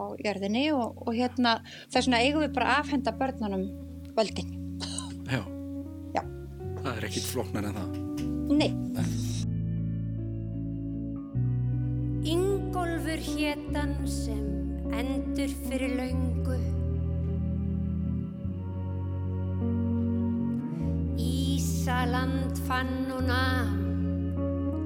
á 0.01 0.05
jörðinni 0.25 0.63
og, 0.73 1.01
og 1.05 1.13
hérna, 1.13 1.57
þess 1.93 2.07
vegna 2.07 2.23
eigum 2.25 2.45
við 2.45 2.55
bara 2.55 2.71
að 2.75 2.85
afhenda 2.85 3.13
börnunum 3.19 3.67
völdin. 4.17 4.55
já, 5.29 5.41
Já. 6.15 6.23
það 6.81 6.95
er 6.95 7.09
ekkit 7.11 7.27
flóknar 7.33 7.67
en 7.69 7.77
það. 7.77 7.99
Nei. 8.51 8.71
Ingólfur 12.31 13.21
hétan 13.25 13.95
sem 14.05 14.60
endur 14.99 15.51
fyrir 15.67 15.95
laungu 15.99 16.57
Ísaland 21.17 22.59
fann 22.67 22.93
hún 23.11 23.31
að 23.35 23.71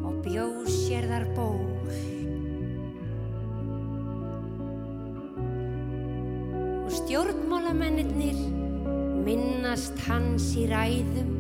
og 0.06 0.20
bjóð 0.26 0.68
sér 0.70 1.10
þar 1.12 1.26
ból 1.38 1.64
og 6.86 6.94
stjórnmálamennir 7.00 8.38
minnast 9.26 9.98
hans 10.06 10.52
í 10.60 10.68
ræðum. 10.70 11.32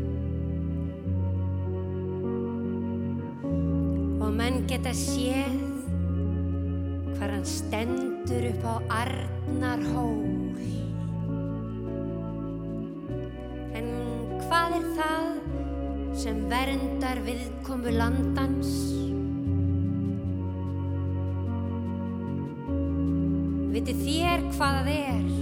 Og 4.25 4.31
menn 4.33 4.63
geta 4.69 4.93
séð 4.97 5.74
hvar 7.15 7.33
hann 7.35 7.45
stendur 7.47 8.49
upp 8.51 8.65
á 8.67 8.75
Arnar 9.03 9.81
hól. 9.93 10.57
En 13.75 13.87
hvað 14.45 14.77
er 14.79 14.91
það 14.99 15.31
sem 16.25 16.43
verndar 16.51 17.23
viðkomu 17.25 17.95
landans? 17.95 18.75
hvað 23.85 24.53
það 24.59 24.87
er. 24.93 25.34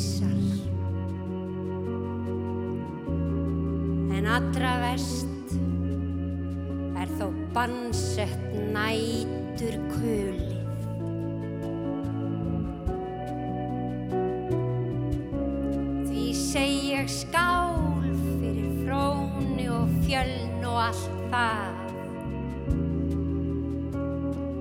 Eldar 0.00 0.30
og 0.30 0.40
ísar. 0.40 0.40
En 4.16 4.26
allra 4.26 4.72
vest 4.84 5.54
er 7.00 7.08
þó 7.18 7.30
bannsett 7.54 8.54
nætur 8.74 9.76
kulið. 9.94 10.56
Því 16.08 16.26
seg 16.34 16.70
ég 16.90 17.08
skál 17.08 18.08
fyrir 18.40 18.72
fróni 18.84 19.68
og 19.72 19.88
fjöln 20.06 20.64
og 20.64 20.80
allt 20.88 21.20
það. 21.30 21.76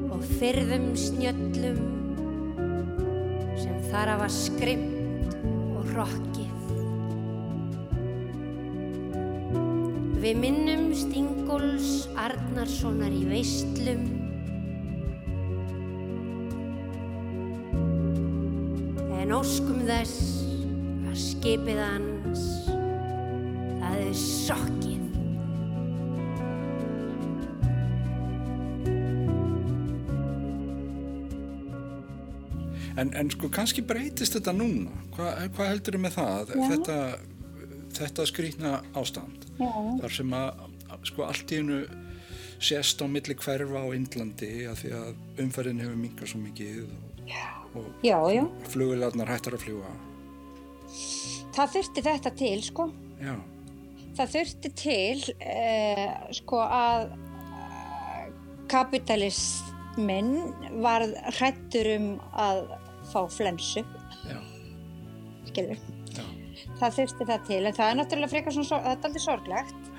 Og 0.09 0.21
fyrðum 0.39 0.93
snjöllum 0.95 1.99
þar 3.89 4.13
hafa 4.13 4.29
skrimt 4.29 4.93
og 4.93 4.98
rokkið. 5.99 6.55
Við 10.19 10.35
minnum 10.35 10.89
Stingóls 10.99 12.09
Arnarssonar 12.19 13.13
í 13.15 13.21
veistlum 13.29 14.01
En 19.29 19.31
óskum 19.37 19.83
þess 19.85 20.41
að 21.05 21.17
skipið 21.21 21.79
hans 21.83 22.45
það 22.65 23.97
er 24.01 24.15
sokkið 24.19 24.98
En, 32.99 33.11
en 33.15 33.29
sko 33.31 33.49
kannski 33.53 33.83
breytist 33.85 34.35
þetta 34.37 34.53
núna. 34.55 34.91
Hva, 35.15 35.31
hvað 35.55 35.71
heldur 35.73 35.95
þið 35.97 36.03
með 36.05 36.15
það? 36.17 36.53
Þetta, 36.73 36.97
þetta 37.99 38.25
skrýtna 38.29 38.71
ástand. 38.99 39.47
Já. 39.59 39.69
Þar 40.03 40.15
sem 40.17 40.35
að 40.39 40.65
sko 41.07 41.25
allt 41.27 41.53
í 41.53 41.59
hennu 41.61 41.79
sést 42.59 42.99
á 42.99 43.05
milli 43.07 43.35
hverfa 43.39 43.85
á 43.85 43.87
Indlandi 43.95 44.49
að 44.67 44.81
því 44.81 44.89
að 44.97 45.43
umferðin 45.45 45.79
hefur 45.85 45.99
minkað 46.01 46.31
svo 46.33 46.41
mikið 46.43 46.81
og, 46.83 47.21
og 47.79 47.85
Já, 48.03 48.17
já. 48.35 48.43
flugularnar 48.73 49.31
hættar 49.31 49.55
að 49.55 49.63
fljúa. 49.63 49.93
Það 51.55 51.71
þurfti 51.77 52.03
þetta 52.09 52.33
til, 52.41 52.57
sko. 52.67 52.89
Já, 53.23 53.35
Það 54.19 54.31
þurfti 54.33 54.69
til, 54.75 55.35
uh, 55.39 56.07
sko, 56.35 56.57
að 56.59 57.05
kapitalismin 58.69 60.31
varð 60.83 61.13
hrættur 61.37 61.89
um 61.95 62.07
að 62.35 62.59
fá 63.13 63.21
flensu, 63.33 63.83
skilur. 65.49 65.79
já, 66.15 66.25
Það 66.79 66.95
þurfti 66.97 67.29
það 67.31 67.47
til, 67.49 67.61
en 67.65 67.77
það 67.77 67.89
er 67.91 67.97
náttúrulega 67.99 68.33
frekar 68.33 68.55
svona, 68.55 68.69
það 68.69 68.91
er 68.91 69.07
aldrei 69.09 69.23
sorglegt. 69.23 69.89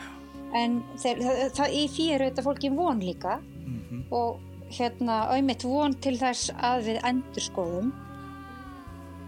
En 0.60 0.78
þeir, 0.98 1.24
það, 1.24 1.42
það, 1.58 1.74
í 1.74 2.06
eru 2.14 2.30
þetta 2.30 2.46
fólki 2.46 2.70
von 2.74 3.02
líka. 3.04 3.36
Mhm, 3.66 4.04
og 4.10 4.40
hérna 4.70 5.18
auðvitað 5.34 5.74
von 5.74 5.94
til 6.02 6.16
þess 6.18 6.54
að 6.56 6.86
við 6.88 7.02
endurskoðum. 7.10 7.92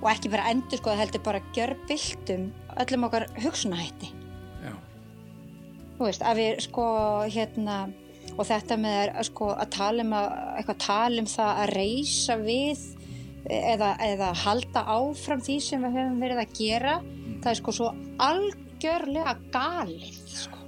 Og 0.02 0.08
ekki 0.10 0.32
bara 0.32 0.48
endurskoða 0.50 0.98
heldur 0.98 1.22
bara 1.22 1.44
gjörbyltum 1.54 2.48
öllum 2.82 3.06
okkar 3.06 3.28
hugsunahætti. 3.42 4.10
Þú 6.02 6.08
veist, 6.08 6.22
að 6.26 6.38
við 6.40 6.60
sko 6.64 6.84
hérna 7.30 7.76
og 8.32 8.46
þetta 8.48 8.78
með 8.80 9.12
sko 9.28 9.52
að 9.52 9.68
tala 9.76 10.02
um 10.02 10.14
að 10.16 10.28
eitthvað 10.56 10.78
tala 10.82 11.22
um 11.22 11.28
það 11.30 11.60
að 11.62 11.72
reysa 11.76 12.36
við 12.40 12.80
eða, 13.50 13.94
eða 14.02 14.32
halda 14.44 14.84
áfram 14.96 15.42
því 15.42 15.56
sem 15.64 15.86
við 15.86 15.96
höfum 15.98 16.20
verið 16.22 16.42
að 16.42 16.52
gera 16.58 16.98
það 17.42 17.50
er 17.52 17.58
sko 17.58 17.74
svo 17.76 17.88
algjörlega 18.22 19.34
galið 19.54 20.20
sko. 20.36 20.60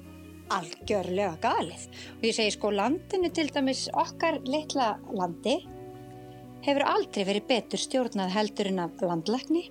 algjörlega 0.55 1.37
galið 1.43 1.87
og 2.17 2.27
ég 2.29 2.37
segi 2.39 2.57
sko 2.57 2.73
landinu 2.75 3.31
til 3.35 3.47
dæmis 3.55 3.87
okkar 3.93 4.41
litla 4.49 4.95
landi 5.15 5.61
hefur 6.65 6.87
aldrei 6.89 7.29
verið 7.29 7.49
betur 7.51 7.83
stjórnað 7.83 8.35
heldur 8.35 8.73
en 8.73 8.83
af 8.87 9.05
landlækni 9.05 9.69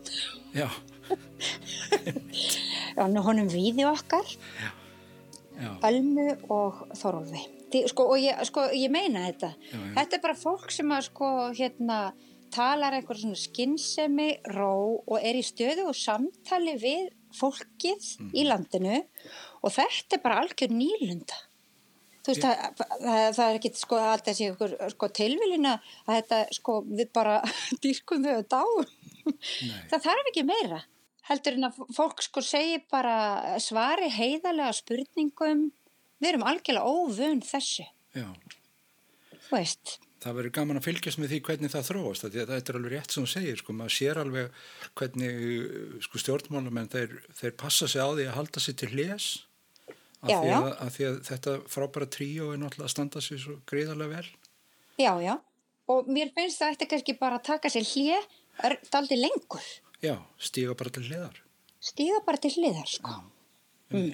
já, 0.55 0.69
og 3.01 3.19
honum 3.27 3.51
víði 3.51 3.87
okkar 3.89 4.29
já, 4.37 4.71
Ölmu 5.85 6.31
og 6.51 6.87
Þorólfi. 6.97 7.43
Sko, 7.89 8.05
og 8.13 8.21
ég, 8.21 8.37
sko, 8.45 8.67
ég 8.77 8.91
meina 8.93 9.25
þetta. 9.27 9.49
Já, 9.57 9.77
já. 9.77 9.93
Þetta 9.97 10.17
er 10.17 10.21
bara 10.21 10.37
fólk 10.37 10.73
sem 10.73 10.93
að 10.93 11.07
sko, 11.07 11.29
hérna, 11.57 11.97
talar 12.53 12.95
eitthvað 12.97 13.21
svona 13.23 13.39
skinnsemi, 13.39 14.29
ró 14.53 14.69
og 15.07 15.17
er 15.19 15.39
í 15.39 15.43
stöðu 15.45 15.87
og 15.91 15.97
samtali 15.97 16.75
við 16.81 17.09
fólkið 17.33 18.05
Mhm. 18.19 18.29
í 18.37 18.43
landinu 18.45 18.99
og 19.63 19.71
þetta 19.73 20.17
er 20.19 20.21
bara 20.23 20.39
algjör 20.43 20.69
nýlunda. 20.77 21.37
Þú 22.23 22.31
veist, 22.31 22.43
það, 22.45 22.83
það, 23.03 23.33
það 23.35 23.47
er 23.49 23.57
ekki 23.59 23.71
sko 23.75 23.97
alltaf 23.99 24.35
sé 24.37 24.45
ykkur 24.53 24.73
sko, 24.93 25.07
tilviljuna 25.19 25.73
að 26.07 26.13
þetta 26.21 26.37
sko 26.55 26.75
við 26.87 27.09
bara 27.13 27.41
dýrkum 27.83 28.23
þau 28.23 28.37
að 28.37 28.85
nei, 29.25 29.81
Það 29.91 30.03
þarf 30.05 30.29
ekki 30.31 30.43
meira. 30.47 30.79
Heldur 31.27 31.53
en 31.57 31.67
að 31.69 31.81
fólk 31.95 32.21
sko 32.23 32.41
segi 32.43 32.79
bara 32.91 33.57
svari 33.63 34.09
heiðarlega 34.11 34.73
spurningum. 34.75 35.65
Við 36.21 36.29
erum 36.29 36.43
algjörlega 36.47 36.87
óvun 36.87 37.41
þessu. 37.43 37.85
já. 38.15 38.27
Þú 39.49 39.51
veist. 39.57 39.97
Það 40.23 40.35
verður 40.37 40.53
gaman 40.55 40.79
að 40.79 40.85
fylgjast 40.87 41.19
með 41.19 41.33
því 41.33 41.39
hvernig 41.47 41.71
það 41.73 41.87
þróast. 41.89 42.25
Þetta 42.31 42.57
er 42.59 42.77
alveg 42.79 42.93
rétt 42.93 43.15
sem 43.15 43.25
þú 43.25 43.31
segir, 43.33 43.57
sko, 43.59 43.73
maður 43.75 43.95
sér 43.97 44.19
alveg 44.21 44.61
hvernig 44.99 45.41
sko, 46.05 46.21
stjórnmálamenn, 46.23 46.91
þeir, 46.93 47.17
þeir 47.39 47.55
passa 47.59 47.89
sig 47.91 47.99
á 47.99 48.07
því 48.07 48.27
að 48.29 48.37
halda 48.37 48.63
sig 48.63 48.77
til 48.79 48.91
hljés. 48.93 49.27
Af 50.23 50.31
Já, 50.31 50.37
því 50.37 50.47
já. 50.47 50.55
að, 50.55 50.69
að 50.85 50.91
því 50.95 51.07
að 51.09 51.17
þetta 51.27 51.53
frábæra 51.73 52.07
tríó 52.15 52.45
er 52.53 52.61
náttúrulega 52.61 52.87
að 52.87 52.93
standa 52.93 53.23
sig 53.25 53.41
svo 53.43 53.57
greiðarlega 53.67 54.21
vel. 54.21 54.29
Já, 55.01 55.11
já. 55.19 55.33
Og 55.91 56.07
mér 56.07 56.31
finnst 56.31 56.61
það 56.61 56.75
eftir 56.77 56.89
kannski 56.93 57.17
bara 57.19 57.41
að 57.41 57.47
taka 57.49 57.71
sér 57.73 57.83
hlið 57.89 58.29
daldi 58.93 59.17
lengur. 59.19 59.65
Já, 60.03 60.15
stíga 60.39 60.75
bara 60.79 60.93
til 60.95 61.03
hliðar. 61.09 61.41
Stíða 61.83 62.21
bara 62.23 62.39
til 62.39 62.53
hliðar, 62.55 62.87
sko. 62.87 63.17
Mm. 63.91 64.13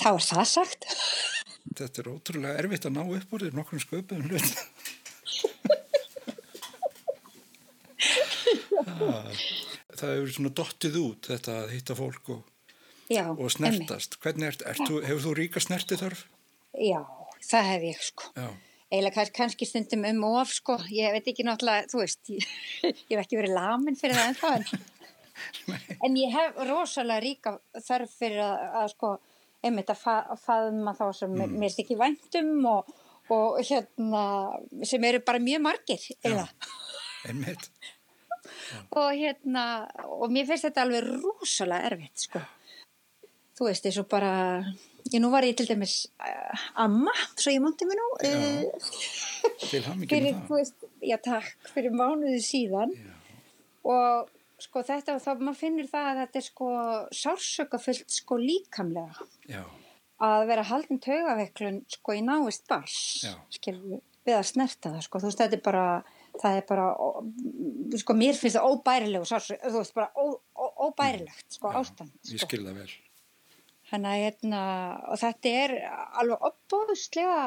Þá 0.00 0.08
er 0.10 0.24
það 0.28 0.44
sagt. 0.52 0.88
Þetta 1.76 2.02
er 2.02 2.10
ótrúlega 2.12 2.62
erfitt 2.62 2.88
að 2.88 2.96
ná 2.96 3.02
upp 3.04 3.34
úr 3.34 3.44
því 3.44 3.50
nokkrum 3.56 3.82
sköpum 3.82 4.24
hlut. 4.28 4.48
það 9.98 10.14
hefur 10.14 10.32
svona 10.34 10.54
dottið 10.60 10.96
út 11.00 11.28
þetta 11.32 11.58
að 11.64 11.74
hitta 11.74 11.96
fólk 11.98 12.32
og, 12.34 12.40
Já, 13.08 13.24
og 13.32 13.48
snertast. 13.52 14.18
Ert, 14.22 14.62
ert 14.62 14.82
þú, 14.84 15.00
hefur 15.04 15.24
þú 15.26 15.34
ríka 15.38 15.62
snerti 15.64 15.98
þarf? 16.00 16.24
Já, 16.76 17.00
það 17.44 17.70
hef 17.72 17.86
ég, 17.88 18.02
sko. 18.10 18.32
Já, 18.36 18.48
Eila 18.88 19.12
kannski 19.12 19.66
stundum 19.68 20.06
um 20.08 20.22
of, 20.30 20.52
sko. 20.56 20.78
Ég 20.92 21.12
veit 21.12 21.26
ekki 21.28 21.44
náttúrulega, 21.44 21.88
þú 21.92 22.02
veist, 22.02 22.20
ég, 22.32 22.46
ég 23.10 23.16
hef 23.16 23.24
ekki 23.24 23.40
verið 23.40 23.56
lamin 23.56 23.98
fyrir 23.98 24.16
það 24.16 24.30
ennþá, 24.30 24.52
en, 24.58 24.62
en 26.08 26.20
ég 26.20 26.36
hef 26.36 26.62
rosalega 26.68 27.24
ríka 27.24 27.56
þörf 27.84 28.14
fyrir 28.20 28.44
að, 28.44 28.62
að 28.82 28.92
sko, 28.94 29.14
einmitt 29.64 29.92
að, 29.92 30.00
fa 30.00 30.16
að 30.34 30.42
faðma 30.44 30.94
þá 30.96 31.04
sem 31.20 31.34
mm. 31.34 31.54
mér 31.60 31.78
ekki 31.82 31.98
væntum 31.98 32.52
og, 32.70 32.90
og 33.34 33.58
hérna, 33.66 34.24
sem 34.86 35.06
eru 35.08 35.22
bara 35.26 35.42
mjög 35.42 35.64
margir, 35.66 36.10
eða. 36.26 36.48
einmitt. 37.28 37.70
Og 38.96 39.10
hérna, 39.12 39.62
og 40.08 40.30
mér 40.32 40.46
finnst 40.48 40.64
þetta 40.64 40.84
alveg 40.86 41.04
rosalega 41.20 41.90
erfitt, 41.90 42.22
sko. 42.22 42.40
Þú 43.58 43.66
veist, 43.66 43.88
eins 43.88 43.98
og 44.00 44.06
bara, 44.08 44.30
ég 45.12 45.20
nú 45.20 45.28
var 45.32 45.44
ég 45.44 45.56
til 45.58 45.66
dæmis 45.68 45.98
uh, 46.22 46.64
amma, 46.84 47.12
svo 47.36 47.52
ég 47.52 47.60
monti 47.64 47.88
mig 47.88 47.98
nú, 47.98 48.06
Til 49.66 49.82
hamingi 49.84 50.08
fyrir, 50.08 50.38
það. 50.38 50.54
veist, 50.54 50.88
já 51.04 51.16
takk, 51.24 51.70
fyrir 51.74 51.96
mánuði 51.96 52.40
síðan 52.44 52.94
og 53.88 54.30
sko 54.62 54.82
þetta 54.86 55.16
og 55.16 55.22
þá 55.24 55.30
maður 55.38 55.60
finnur 55.60 55.88
það 55.90 56.10
að 56.10 56.20
þetta 56.22 56.40
er 56.40 56.46
sko 56.48 56.68
sársökafullt 57.20 58.14
sko 58.18 58.38
líkamlega 58.42 59.26
Já, 59.50 59.62
að 60.28 60.46
vera 60.50 60.66
haldin 60.70 61.02
taugaveiklun 61.04 61.82
sko 61.94 62.16
í 62.18 62.22
náist 62.26 62.66
bars 62.70 62.98
Já. 63.24 63.34
skilur, 63.54 64.00
við 64.26 64.38
að 64.38 64.48
snerta 64.50 64.94
það 64.94 65.04
sko 65.06 65.22
þú 65.22 65.30
veist 65.30 65.44
þetta 65.44 65.58
er 65.60 65.66
bara 65.68 65.88
það 66.38 66.58
er 66.60 66.66
bara, 66.68 66.86
sko 68.02 68.16
mér 68.16 68.38
finnst 68.38 68.58
það 68.58 68.72
óbærilegu 68.72 69.28
sársök, 69.28 69.62
þú 69.64 69.80
veist 69.80 69.96
bara 69.96 70.10
ó, 70.14 70.24
ó, 70.36 70.64
óbærilegt 70.88 71.58
sko 71.58 71.72
ástand 71.80 72.12
ég 72.30 72.42
sko. 72.42 72.48
skil 72.50 72.64
það 72.66 72.82
vel. 72.82 72.90
Þannig 73.88 74.10
að 74.12 74.22
hérna, 74.26 74.60
og 75.08 75.20
þetta 75.22 75.52
er 75.62 75.74
alveg 76.20 76.46
opbóðslega 76.50 77.38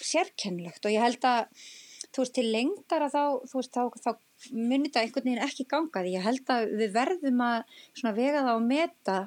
sérkennlegt 0.00 0.86
og 0.86 0.94
ég 0.94 1.04
held 1.04 1.26
að 1.28 1.66
þú 2.10 2.24
veist, 2.24 2.34
til 2.36 2.46
lengdar 2.50 3.06
að 3.06 3.14
þá, 3.14 3.24
þú 3.50 3.60
veist, 3.60 3.76
þá, 3.76 3.82
þá 4.04 4.10
munir 4.56 4.88
þetta 4.88 5.04
einhvern 5.04 5.28
veginn 5.28 5.46
ekki 5.46 5.68
ganga 5.70 6.04
því 6.04 6.14
ég 6.16 6.26
held 6.26 6.52
að 6.54 6.76
við 6.80 6.94
verðum 6.96 7.42
að 7.46 7.74
svona 7.92 8.14
vega 8.16 8.44
það 8.46 8.54
og 8.56 8.68
meta 8.68 9.18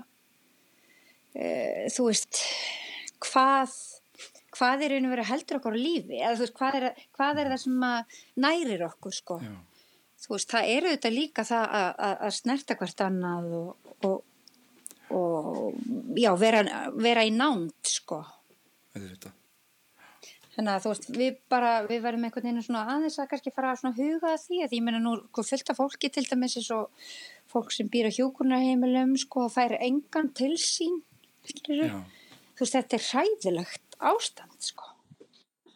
uh, 1.38 1.84
þú 1.94 2.08
veist 2.10 2.42
hvað 3.24 3.76
hvað 4.54 4.86
er 4.86 4.96
að 5.02 5.30
heldur 5.30 5.60
okkur 5.60 5.78
á 5.78 5.80
lífi 5.80 6.20
eða 6.20 6.36
þú 6.38 6.46
veist, 6.46 6.58
hvað 6.58 6.78
er, 6.80 6.88
hvað 7.18 7.42
er 7.42 7.52
það 7.54 7.62
sem 7.64 7.86
að 7.88 8.18
nærir 8.46 8.86
okkur, 8.88 9.16
sko. 9.16 9.40
Já, 9.44 9.54
þú 10.24 10.36
veist, 10.36 10.52
það 10.54 10.74
eru 10.76 10.94
þetta 10.94 11.14
líka 11.14 11.48
það 11.48 11.78
að, 11.80 11.90
að, 12.08 12.16
að 12.28 12.36
snerta 12.38 12.78
hvert 12.80 13.06
annað 13.08 13.56
og, 13.60 13.94
og, 14.10 14.18
og 15.18 16.20
já, 16.20 16.32
vera, 16.40 16.66
vera 16.98 17.26
í 17.26 17.34
nánd, 17.36 17.74
sko. 17.90 18.22
Auðvitað. 18.94 19.40
Þannig 20.54 20.70
að 20.76 20.84
þú 20.84 20.90
veist, 20.92 21.06
við 21.18 21.38
bara, 21.50 21.70
við 21.90 22.02
verðum 22.04 22.26
einhvern 22.28 22.46
veginn 22.46 22.66
svona 22.66 22.84
aðeins 22.94 23.16
að 23.18 23.30
kannski 23.32 23.54
fara 23.56 23.72
að 23.74 23.80
svona 23.82 23.98
huga 23.98 24.34
að 24.36 24.44
því 24.44 24.60
að 24.62 24.76
ég 24.78 24.84
meina 24.86 25.00
nú, 25.02 25.14
sko, 25.32 25.46
fullt 25.50 25.72
af 25.74 25.80
fólki 25.80 26.12
til 26.14 26.26
dæmis 26.30 26.58
eins 26.60 26.70
og 26.76 27.08
fólk 27.50 27.74
sem 27.74 27.90
býr 27.90 28.10
á 28.10 28.16
hjúkunarheimilum, 28.18 29.16
sko, 29.24 29.48
færi 29.50 29.80
engan 29.88 30.30
til 30.38 30.54
sín, 30.62 31.00
skilur 31.50 31.90
Já, 31.90 31.98
þú 32.54 32.66
veist, 32.68 32.78
þetta 32.78 33.00
er 33.00 33.08
hræðilegt 33.08 33.98
ástand, 34.14 34.60
sko. 34.62 34.92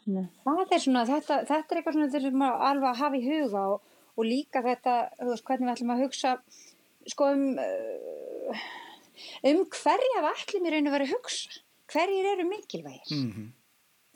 Það 0.07 0.61
er 0.77 0.83
svona, 0.85 1.03
þetta, 1.09 1.39
þetta 1.49 1.73
er 1.73 1.81
eitthvað 1.81 1.97
svona 1.97 2.11
sem 2.13 2.37
maður 2.39 2.65
alveg 2.69 2.89
að 2.91 3.01
hafa 3.01 3.17
í 3.17 3.25
huga 3.25 3.63
og, 3.73 3.97
og 4.13 4.29
líka 4.29 4.61
þetta, 4.63 4.95
þú 5.19 5.31
veist, 5.33 5.47
hvernig 5.49 5.67
við 5.67 5.73
ætlum 5.73 5.95
að 5.95 6.03
hugsa, 6.05 6.35
sko, 7.11 7.31
um, 7.33 7.49
um 9.51 9.65
hverja 9.73 10.21
við 10.21 10.29
ætlum 10.35 10.69
í 10.69 10.75
raun 10.75 10.87
að 10.87 10.97
vera 10.99 11.09
að 11.09 11.17
hugsa, 11.17 11.59
hverjir 11.91 12.31
eru 12.35 12.47
mikilvægir? 12.47 13.17
Mhm, 13.17 13.51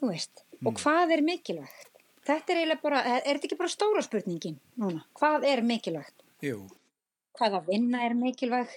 þú 0.00 0.14
veist, 0.14 0.46
og 0.66 0.78
hvað 0.78 1.16
er 1.16 1.24
mikilvægt? 1.26 1.88
Þetta 2.22 2.54
er 2.54 2.60
eiginlega 2.60 2.82
bara, 2.84 3.02
er 3.18 3.24
þetta 3.34 3.48
ekki 3.48 3.58
bara 3.58 3.72
stóra 3.72 4.02
spurningin 4.04 4.60
núna, 4.78 5.02
hvað 5.18 5.48
er 5.50 5.64
mikilvægt? 5.66 6.22
Jú, 6.42 6.60
hvaða 7.38 7.62
vinna 7.66 8.04
er 8.06 8.14
mikilvæg? 8.18 8.72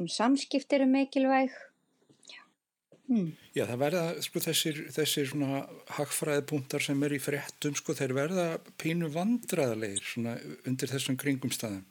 Um 0.00 0.08
samskipt 0.10 0.72
eru 0.74 0.86
mikilvæg? 0.90 1.52
Já. 2.30 2.40
Hmm. 3.06 3.34
Já, 3.54 3.62
það 3.68 3.82
verða, 3.84 4.04
sko, 4.26 4.42
þessir, 4.42 4.80
þessir 4.94 5.28
svona 5.30 5.60
hagfræðipunktar 5.98 6.82
sem 6.82 7.04
er 7.06 7.14
í 7.14 7.20
fréttum, 7.22 7.76
sko, 7.78 7.94
þeir 7.94 8.16
verða 8.16 8.46
pínu 8.80 9.12
vandræðalegir, 9.14 10.02
svona, 10.02 10.34
undir 10.66 10.90
þessum 10.90 11.18
kringumstæðum. 11.20 11.84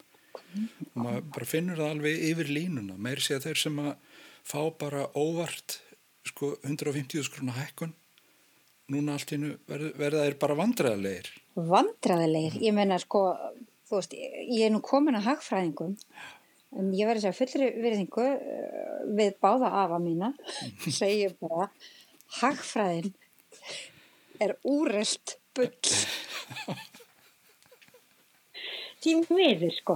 Og 0.90 1.00
maður 1.00 1.30
bara 1.38 1.48
finnur 1.48 1.80
það 1.80 1.94
alveg 1.94 2.26
yfir 2.32 2.52
línuna. 2.58 2.98
Meir 3.00 3.22
sé 3.24 3.38
að 3.38 3.48
þeir 3.48 3.62
sem 3.64 3.80
að 3.86 3.94
fá 4.44 4.60
bara 4.82 5.06
óvart, 5.16 5.80
sko, 6.28 6.58
150 6.66 7.24
skrona 7.30 7.56
hækkun, 7.62 7.96
núna 8.94 9.16
allt 9.18 9.34
innu 9.36 9.56
verða, 9.70 9.92
verða 10.00 10.24
þeir 10.28 10.38
bara 10.44 10.58
vandræðalegir. 10.62 11.30
vandræðilegir, 11.74 12.60
ég 12.68 12.74
meina 12.78 12.98
sko 13.02 13.24
þú 13.90 14.00
veist, 14.00 14.14
ég 14.18 14.64
er 14.68 14.72
nú 14.74 14.80
komin 14.86 15.18
að 15.20 15.28
hagfræðingum. 15.32 15.98
En 16.74 16.88
ég 16.98 17.06
verði 17.06 17.22
að 17.22 17.26
segja 17.28 17.38
fullri 17.38 17.68
virðingu 17.84 18.24
eh, 18.26 19.02
við 19.20 19.36
báða 19.44 19.68
afa 19.84 20.00
mína 20.02 20.32
segi 20.98 21.20
ég 21.28 21.36
bara 21.44 21.68
hagfræðin 22.40 23.12
er 24.42 24.56
úrelt 24.66 25.36
bull. 25.54 25.70
Tím 29.04 29.22
miður 29.36 29.74
sko. 29.76 29.96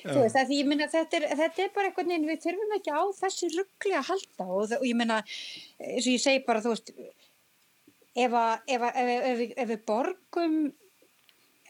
Veist, 0.00 0.38
því 0.48 0.58
meina 0.64 0.86
þetta 0.88 1.18
er, 1.18 1.24
þetta 1.36 1.62
er 1.66 1.72
bara 1.74 1.90
einhvern 1.90 2.08
veginn, 2.08 2.28
við 2.30 2.38
þurfum 2.46 2.70
ekki 2.78 2.92
á 2.96 3.02
þessi 3.18 3.50
ruggli 3.52 3.92
að 3.98 4.06
halda 4.08 4.46
og, 4.48 4.62
það- 4.70 4.78
og 4.80 4.86
ég 4.88 4.96
meina 4.96 5.18
eins 5.20 6.06
og 6.06 6.12
ég 6.14 6.22
segi 6.22 6.40
bara, 6.46 6.62
þú 6.64 6.72
veist 6.72 6.92
ef, 8.16 8.32
að, 8.32 8.58
ef, 8.66 8.80
að, 8.82 8.96
ef, 9.00 9.38
við- 9.38 9.54
ef 9.62 9.68
við 9.70 9.84
borgum 9.86 10.72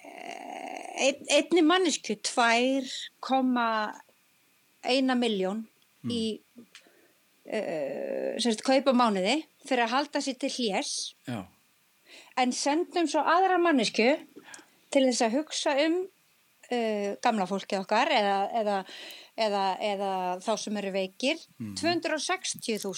eh, 0.04 1.08
ein, 1.08 1.16
einni 1.38 1.62
mannesku 1.66 2.14
2,1 2.26 5.14
miljón 5.20 5.66
í 6.10 6.22
uh, 7.52 8.30
semst 8.40 8.62
kaupa 8.64 8.92
mánuði 8.96 9.42
fyrir 9.68 9.84
að 9.84 9.92
halda 9.96 10.18
sér 10.24 10.36
til 10.40 10.50
hljés 10.54 10.92
en 12.40 12.50
sendum 12.56 13.06
svo 13.10 13.20
aðra 13.20 13.58
mannesku 13.60 14.06
til 14.90 15.04
þess 15.10 15.22
að 15.26 15.34
hugsa 15.38 15.70
um 15.84 15.96
uh, 16.72 17.10
gamla 17.22 17.46
fólkið 17.50 17.82
okkar 17.84 18.08
eða, 18.16 18.38
eða, 18.62 18.78
eða, 19.36 19.64
eða 19.92 20.10
þá 20.40 20.52
sem 20.64 20.76
eru 20.80 20.90
veikir. 20.96 21.36
260.000 21.76 22.64
já, 22.64 22.76
þú 22.80 22.92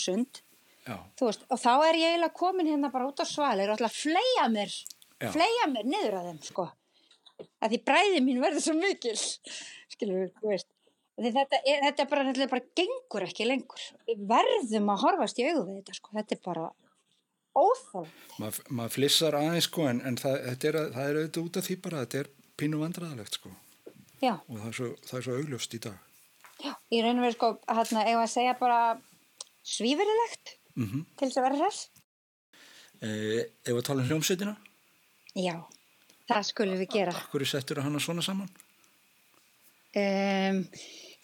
veist, 0.88 1.46
og 1.48 1.60
þá 1.62 1.72
er 1.88 1.98
ég 2.00 2.12
eiginlega 2.12 2.36
komin 2.38 2.70
hérna 2.72 2.90
bara 2.92 3.08
út 3.08 3.22
á 3.22 3.26
svalir 3.28 3.70
og 3.70 3.78
ætla 3.78 3.90
að 3.90 3.98
fleia 4.00 4.46
mér 4.50 4.72
Já. 5.22 5.30
fleia 5.34 5.68
mér 5.70 5.88
niður 5.88 6.18
að 6.18 6.28
þeim 6.30 6.40
sko. 6.48 6.68
Að 7.62 7.74
því 7.74 7.80
bræði 7.86 8.22
mín 8.26 8.40
verður 8.42 8.64
svo 8.66 8.74
mikil 8.78 9.16
skilur 9.18 10.24
við, 10.24 10.32
þú 10.40 10.52
veist. 10.52 10.70
Þetta, 11.22 11.58
þetta 11.66 12.06
bara, 12.10 12.24
þetta 12.30 12.48
bara 12.50 12.64
gengur 12.78 13.26
ekki 13.28 13.46
lengur. 13.46 13.82
Við 14.08 14.22
verðum 14.30 14.88
að 14.94 15.02
horfast 15.04 15.38
í 15.38 15.46
augu 15.46 15.66
við 15.68 15.76
þetta 15.80 15.98
sko, 15.98 16.14
þetta 16.18 16.34
er 16.34 16.40
bara 16.46 16.70
óþáð 17.52 18.08
Mað, 18.40 18.60
maður 18.72 18.94
flissar 18.96 19.36
aðeins, 19.36 19.66
sko, 19.68 19.84
en, 19.90 20.00
en 20.08 20.16
það, 20.20 20.38
er, 20.54 20.78
það 20.94 21.02
er 21.04 21.18
auðvitað 21.20 21.42
út 21.44 21.58
af 21.60 21.66
því 21.68 21.76
bara, 21.84 22.04
þetta 22.06 22.22
er 22.22 22.30
pínu 22.62 22.80
vandræðalegt, 22.80 23.36
sko, 23.38 23.52
já, 24.22 24.32
og 24.38 24.56
það 24.56 24.68
er 24.70 24.76
svo, 24.78 24.88
það 25.08 25.18
er 25.18 25.26
svo 25.26 25.36
augljóst 25.36 25.76
í 25.76 25.80
dag. 25.86 25.98
já, 26.62 26.72
í 26.72 27.02
raun 27.04 27.20
og 27.20 27.26
veru 27.26 27.36
sko 27.36 27.50
hérna, 27.68 28.04
við 28.08 28.22
að 28.22 28.32
segja 28.32 28.54
bara 28.60 28.80
svíverilegt 29.74 30.54
Mm 30.76 31.04
til 31.18 31.28
þess 31.28 31.38
að 31.38 31.46
vera 31.48 31.60
hress 31.60 31.80
eh, 33.02 33.40
ef 33.64 33.72
við 33.72 33.84
tala 33.86 34.02
um 34.02 34.08
hljómsveitina, 34.08 34.56
já, 35.36 35.56
það 36.30 36.50
skulum 36.50 36.80
við 36.80 36.92
gera 36.96 37.14
hverju 37.32 37.50
settur 37.50 37.82
hana 37.84 38.00
svona 38.00 38.24
saman? 38.24 38.50
Um, 39.92 40.62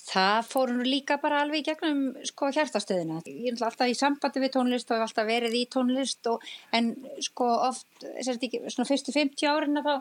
það 0.09 0.47
fóru 0.49 0.77
nú 0.77 0.85
líka 0.87 1.17
bara 1.23 1.43
alveg 1.43 1.63
í 1.63 1.67
gegnum 1.71 2.03
sko 2.27 2.51
hjartastöðina. 2.53 3.23
Ég 3.29 3.55
er 3.55 3.65
alltaf 3.65 3.89
í 3.91 3.97
sambandi 3.97 4.43
við 4.43 4.55
tónlist 4.57 4.91
og 4.91 4.99
hef 4.99 5.07
alltaf 5.09 5.29
verið 5.29 5.57
í 5.57 5.65
tónlist 5.73 6.29
og, 6.31 6.45
en 6.77 6.93
sko 7.25 7.49
oft, 7.69 7.89
ekki, 8.21 8.63
svona 8.69 8.89
fyrstu 8.89 9.15
50 9.17 9.49
árin 9.51 9.83
þá 9.85 9.95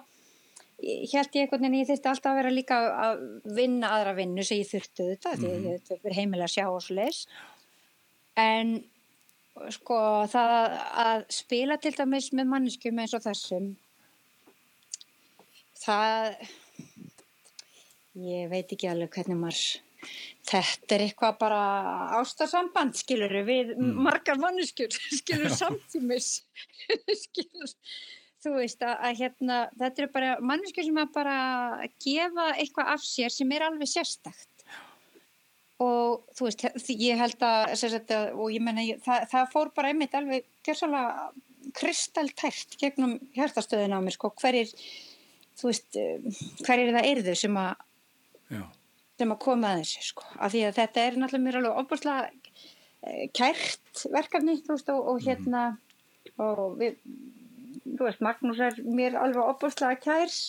held 0.77 1.33
ég 1.33 1.41
einhvern 1.41 1.63
veginn 1.63 1.79
ég 1.79 1.87
þurfti 1.89 2.11
alltaf 2.11 2.31
að 2.31 2.39
vera 2.41 2.53
líka 2.53 2.77
að 3.07 3.23
vinna 3.57 3.93
aðra 3.95 4.13
vinnu 4.19 4.45
sem 4.45 4.61
ég 4.61 4.69
þurfti 4.69 5.07
þetta 5.11 5.33
því 5.39 5.53
að 5.53 5.65
ég 5.71 5.87
þurfti 5.87 6.17
heimilega 6.19 6.49
að 6.49 6.53
sjá 6.53 6.65
og 6.67 6.83
svo 6.85 6.97
leis. 6.99 7.23
En 8.37 8.75
sko 9.73 9.97
það 10.31 10.77
að 11.03 11.25
spila 11.33 11.77
til 11.81 11.93
dæmis 11.97 12.31
með 12.35 12.49
manneskjum 12.53 13.03
eins 13.03 13.15
og 13.17 13.25
þessum 13.25 13.67
það 15.81 16.33
ég 18.27 18.49
veit 18.51 18.71
ekki 18.73 18.89
alveg 18.89 19.13
hvernig 19.13 19.39
maður 19.39 19.65
þetta 20.47 20.95
er 20.95 21.05
eitthvað 21.07 21.39
bara 21.41 21.61
ástarsamband 22.19 22.97
skilur 22.97 23.33
við 23.47 23.73
margar 23.77 24.39
manneskjur 24.41 24.93
skilur 25.19 25.53
samtímis 25.53 26.29
skilur 27.23 27.73
þú 28.43 28.53
veist 28.59 28.83
að, 28.85 28.95
að 29.09 29.17
hérna 29.21 29.61
þetta 29.79 30.03
eru 30.03 30.13
bara 30.13 30.35
manneskjur 30.51 30.89
sem 30.89 31.01
að 31.01 31.15
bara 31.17 31.39
gefa 32.03 32.51
eitthvað 32.55 32.93
af 32.93 33.05
sér 33.05 33.33
sem 33.33 33.51
er 33.57 33.67
alveg 33.67 33.91
sérstakt 33.91 34.56
og 35.83 36.23
þú 36.37 36.47
veist 36.47 36.63
ég 36.93 37.19
held 37.19 37.43
að, 37.45 37.73
sagt, 37.77 38.13
og 38.33 38.47
ég 38.53 38.63
menna 38.65 38.85
það, 39.05 39.27
það 39.33 39.51
fór 39.53 39.73
bara 39.75 39.91
einmitt 39.91 40.15
alveg 40.17 40.47
gjörsalega 40.65 41.27
kristaltært 41.77 42.77
gegnum 42.79 43.17
hjartastöðina 43.35 43.99
á 43.99 44.01
mér 44.01 44.15
sko 44.15 44.31
hverjir 44.39 44.71
þú 45.59 45.69
veist 45.69 45.99
eh, 45.99 46.41
hverjir 46.65 46.95
það 46.95 47.09
eru 47.11 47.25
þau 47.27 47.37
sem 47.43 47.61
að 47.61 47.85
Já, 48.47 48.63
sem 49.19 49.33
að 49.33 49.41
koma 49.43 49.73
að 49.73 49.81
þessu 49.83 50.05
sko. 50.07 50.27
af 50.39 50.53
því 50.53 50.63
að 50.63 50.77
þetta 50.77 51.03
er 51.03 51.17
náttúrulega 51.19 51.45
mér 51.45 51.59
alveg 51.59 51.81
opaslega 51.83 52.29
kært 53.37 54.05
verkefni 54.13 54.57
þú 54.63 54.75
veist, 54.75 54.91
og, 54.93 55.09
og 55.11 55.25
hérna 55.25 55.63
og 56.41 56.77
við 56.79 56.97
þú 57.87 58.03
veist, 58.03 58.23
Magnús 58.23 58.61
er 58.63 58.79
mér 58.83 59.17
alveg 59.19 59.43
opaslega 59.43 59.99
kærs 60.01 60.39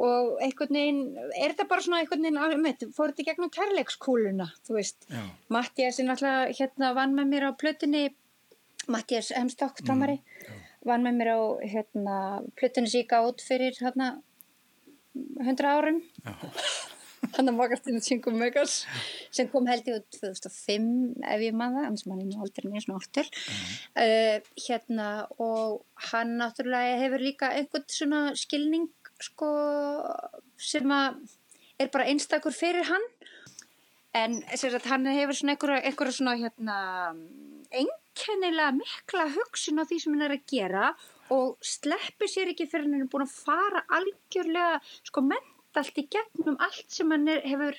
og 0.00 0.40
einhvern 0.44 0.78
veginn 0.78 1.02
er 1.18 1.52
þetta 1.52 1.68
bara 1.70 1.84
svona 1.84 2.00
einhvern 2.00 2.24
veginn 2.28 2.64
mitt, 2.64 2.86
fór 2.96 3.12
þetta 3.12 3.24
í 3.24 3.28
gegnum 3.28 3.52
kærleikskúluna 3.56 4.48
þú 4.66 4.78
veist, 4.78 5.06
Mattias 5.52 6.00
er 6.00 6.08
náttúrulega 6.08 6.56
hérna 6.60 6.94
vann 6.96 7.14
með 7.18 7.30
mér 7.34 7.48
á 7.48 7.50
plötunni 7.60 8.08
Mattias 8.90 9.30
Hemstokk, 9.36 9.84
tómari 9.86 10.18
vann 10.86 11.04
með 11.04 11.20
mér 11.20 11.32
á 11.36 11.40
hérna 11.74 12.16
plötunni 12.56 12.90
síka 12.92 13.20
út 13.26 13.44
fyrir 13.44 13.76
hérna 13.80 14.16
100 15.14 15.68
árum. 15.68 16.00
Hann 17.34 17.50
að 17.50 17.58
Magastínu 17.58 18.00
Tjengum 18.00 18.38
Megas 18.40 18.86
sem 19.28 19.48
kom 19.52 19.66
held 19.68 19.84
út 19.92 20.06
2005 20.16 20.86
ef 21.28 21.42
ég 21.44 21.56
maður 21.56 21.90
annars 21.90 22.06
mann 22.08 22.22
ég 22.22 22.30
nú 22.30 22.40
aldrei 22.40 22.70
neins 22.70 22.86
náttur 22.88 23.28
uh, 23.28 24.38
hérna 24.64 25.08
og 25.36 25.82
hann 26.08 26.32
náttúrulega 26.40 26.96
hefur 27.02 27.22
líka 27.22 27.50
einhvern 27.58 27.84
svona 27.92 28.22
skilning 28.40 28.88
sko 29.22 29.50
sem 30.60 30.90
að 30.94 31.20
er 31.80 31.90
bara 31.92 32.08
einstakur 32.10 32.54
fyrir 32.54 32.88
hann. 32.88 33.06
En 34.16 34.40
sem 34.58 34.72
sagt, 34.72 34.88
hann 34.90 35.06
hefur 35.06 35.36
svona 35.38 35.54
einhverja, 35.54 35.84
einhverja 35.86 36.16
svona 36.16 36.34
hérna 36.40 36.78
einkennilega 37.70 38.72
mikla 38.74 39.28
hugsun 39.36 39.78
á 39.78 39.86
því 39.86 40.00
sem 40.02 40.16
hann 40.16 40.26
er 40.26 40.34
að 40.34 40.46
gera 40.50 40.90
og 41.30 41.60
sleppur 41.62 42.30
sér 42.30 42.50
ekki 42.50 42.66
fyrir 42.66 42.88
hann 42.88 43.04
er 43.04 43.10
búin 43.12 43.22
að 43.28 43.36
fara 43.36 43.84
algjörlega 44.00 44.80
sko 45.06 45.22
mentalt 45.28 46.00
í 46.02 46.08
gegnum 46.10 46.58
allt 46.58 46.90
sem 46.90 47.14
hann 47.14 47.30
er, 47.30 47.44
hefur 47.46 47.78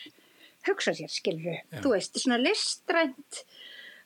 hugsað 0.70 1.02
sér, 1.02 1.12
skilur 1.12 1.60
Já. 1.60 1.82
þú 1.84 1.94
veist, 1.98 2.22
svona 2.24 2.40
listrænt 2.40 3.44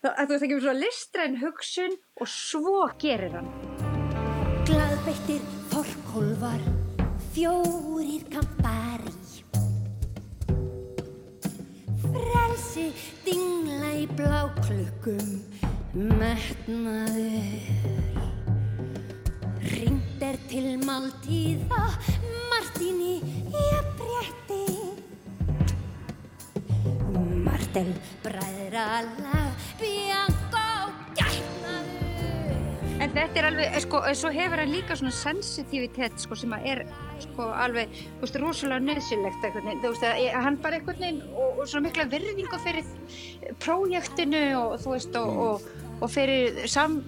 að 0.06 0.26
þú 0.26 0.32
veist 0.34 0.48
ekki 0.48 0.60
svona 0.62 0.80
listræn 0.80 1.38
hugsun 1.41 1.95
og 2.21 2.30
svo 2.30 2.82
gerir 3.02 3.38
hann. 3.38 3.50
Glaðbeittir 4.65 5.45
þorkólfar, 5.74 6.65
fjórir 7.36 8.24
kampari. 8.32 9.12
Frelsi 12.00 12.86
dingla 13.26 13.89
í 14.00 14.06
bláklukkum, 14.15 15.34
metnaður. 16.15 17.65
Ringt 19.65 20.24
er 20.24 20.39
til 20.48 20.69
máltíða, 20.86 21.82
Martíni 22.54 23.17
ég 23.52 23.89
breytti. 24.00 24.63
Martel 27.43 27.91
bræðralag, 28.24 29.65
Bianco 29.82 30.69
gætnaður. 31.19 32.15
En 33.04 33.12
þetta 33.12 33.41
er 33.41 33.50
alveg, 33.50 33.67
eh, 33.74 33.84
sko, 33.84 34.06
eh, 34.08 34.15
svo 34.15 34.32
hefur 34.32 34.63
hann 34.63 34.71
líka 34.71 34.95
svona 34.95 35.12
sensitivitet, 35.12 36.15
sko, 36.24 36.39
sem 36.39 36.56
að 36.56 36.71
er, 36.71 36.86
sko, 37.23 37.49
alveg, 37.65 37.91
þú 38.17 38.25
veist, 38.25 38.39
rosalega 38.41 38.86
nöðsynlegt 38.86 39.47
eitthvað, 39.47 39.69
þú 39.84 39.91
veist, 39.93 40.08
að 40.08 40.47
hann 40.47 40.60
bara 40.63 40.80
eitthvað 40.80 41.06
og, 41.32 41.62
og 41.62 41.69
svona 41.69 41.88
mikla 41.88 42.08
virðingu 42.12 42.60
fyrir 42.63 42.89
prójektinu 43.63 44.43
og, 44.60 44.75
þú 44.84 44.95
veist, 44.95 45.19
og, 45.19 45.39
og, 45.45 45.69
og 46.01 46.12
fyrir 46.12 46.60
sam, 46.71 46.99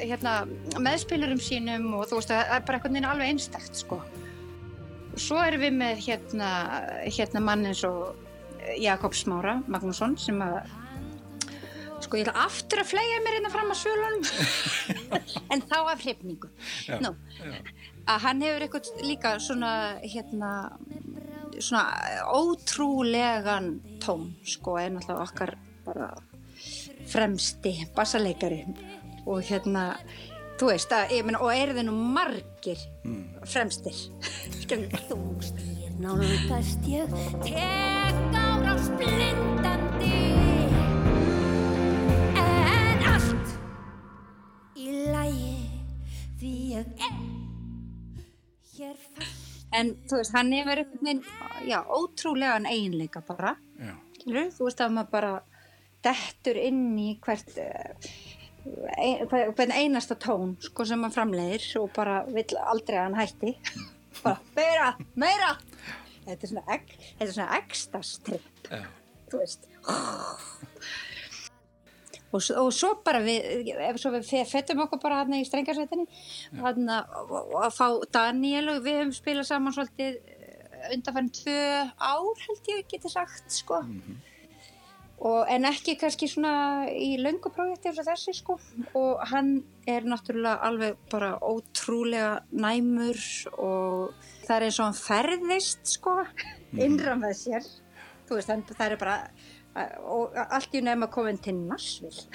hérna, 0.00 0.42
meðspilurum 0.82 1.40
sínum 1.42 1.88
og 1.98 2.08
þú 2.10 2.20
veist, 2.20 2.34
það 2.34 2.56
er 2.58 2.66
bara 2.68 2.80
eitthvað 2.80 3.08
alveg 3.12 3.32
einstakt, 3.34 3.80
sko. 3.84 4.02
Svo 5.20 5.42
erum 5.44 5.60
við 5.60 5.74
með, 5.76 6.04
hérna, 6.06 6.52
hérna 7.04 7.42
mann 7.44 7.66
eins 7.68 7.82
og 7.84 8.14
Jakob 8.80 9.16
Smára 9.16 9.58
Magnússon 9.68 10.16
sem 10.20 10.38
að 10.42 10.62
Sko 12.02 12.18
ég 12.18 12.26
ætla 12.26 12.46
aftur 12.48 12.80
að 12.82 12.88
flega 12.90 13.18
mér 13.22 13.36
hérna 13.36 13.50
fram 13.52 13.68
að 13.70 13.78
svölunum. 13.78 14.24
En 15.54 15.60
þá 15.70 15.76
af 15.92 16.00
hrifningu. 16.02 16.48
Já, 16.88 16.96
Nú, 16.98 17.12
að 18.06 18.24
hann 18.26 18.42
hefur 18.44 18.66
eitthvað 18.66 19.06
líka 19.06 19.36
svona 19.42 19.72
hérna 20.02 20.52
svona 21.58 21.84
ótrúlegan 22.32 23.74
tón 24.02 24.32
sko 24.46 24.78
en 24.80 24.98
alltaf 25.00 25.22
okkar 25.28 25.56
bara 25.86 26.10
fremsti 27.10 27.74
bassaleikari. 27.96 28.64
Og 29.26 29.42
hérna 29.46 29.92
þú 30.58 30.70
veist 30.72 30.94
að, 30.94 31.16
ég 31.18 31.26
meina, 31.26 31.42
og 31.42 31.54
eru 31.54 31.76
þið 31.78 31.88
nú 31.88 31.96
margir 32.16 32.82
fremstir? 33.46 33.98
Skilur 34.62 35.06
Þungstir 35.10 35.72
nálgast 36.02 36.88
ég 36.90 38.01
en 49.82 49.92
þú 50.08 50.18
veist, 50.20 50.34
hann 50.36 50.52
hefur 50.56 50.82
einhvern 50.82 51.06
veginn 51.06 51.24
já, 51.68 51.78
ótrúlegan 51.98 52.66
eiginleika 52.70 53.22
bara. 53.28 53.54
Skilur, 54.18 54.50
þú 54.54 54.68
veist 54.68 54.80
að 54.84 54.94
maður 54.98 55.10
bara 55.16 55.32
dettur 56.06 56.58
inn 56.62 56.84
í 56.98 57.08
hvert 57.22 57.56
eh, 57.62 58.12
ein, 58.98 59.26
hver- 59.30 59.52
hvern 59.58 59.72
einasta 59.74 60.14
tón 60.18 60.56
sko 60.62 60.84
sem 60.86 61.00
maður 61.02 61.16
framleiðir 61.18 61.66
og 61.82 61.90
bara 61.96 62.20
vill 62.30 62.56
aldrei 62.62 62.98
að 63.00 63.04
hann 63.08 63.18
hætti. 63.22 63.56
Bara 64.22 64.38
meira, 64.54 64.88
meira! 65.18 65.52
Þetta 66.26 66.44
er 66.46 66.50
svona, 66.52 66.62
ek, 66.76 66.90
svona 67.32 67.46
ekstastripp 67.58 68.68
þú 69.32 69.40
veist 69.40 69.64
og, 72.32 72.40
og 72.62 72.70
svo 72.72 72.94
bara 73.04 73.20
við 73.24 73.70
svo 74.00 74.10
við 74.16 74.26
fe- 74.30 74.46
fettum 74.48 74.80
okkur 74.86 75.02
bara 75.02 75.20
hann 75.22 75.34
í 75.36 75.44
strengarsveitinni 75.46 76.06
hann 76.62 76.88
að 76.96 77.70
fá 77.76 77.86
Daniel 78.14 78.68
og 78.76 78.82
við 78.86 79.00
höfum 79.02 79.14
spilað 79.16 79.50
saman 79.52 79.76
svolítið 79.76 80.20
undanfærin 80.92 81.32
tvö 81.38 81.56
ár 82.02 82.44
held 82.48 82.70
ég 82.72 82.86
geti 82.90 83.10
sagt 83.12 83.52
sko. 83.54 83.82
Og, 85.22 85.44
en 85.46 85.62
ekki 85.68 85.92
kannski 86.00 86.26
svona 86.26 86.88
í 86.90 87.12
löngu 87.22 87.52
projekti 87.54 87.92
eins 87.92 88.00
og 88.02 88.08
þessi 88.08 88.32
sko. 88.34 88.56
Og 88.98 89.20
hann 89.30 89.52
er 89.86 90.02
náttúrulega 90.10 90.56
alveg 90.66 90.96
bara 91.12 91.36
ótrúlega 91.38 92.40
næmur 92.50 93.20
og 93.54 94.16
það 94.48 94.56
er 94.56 94.66
eins 94.66 94.80
og 94.82 94.88
hann 94.88 94.98
ferðist 94.98 95.94
sko 95.94 96.16
innram 96.74 97.22
með 97.22 97.36
sér. 97.44 97.70
Þú 98.26 98.40
veist, 98.40 98.50
það 98.74 98.84
er 98.88 98.98
bara 98.98 99.16
og 99.74 100.36
allt 100.42 100.74
í 100.76 100.82
nefn 100.84 101.06
að 101.06 101.12
koma 101.14 101.32
inn 101.32 101.42
til 101.42 101.56
Nashville. 101.56 102.26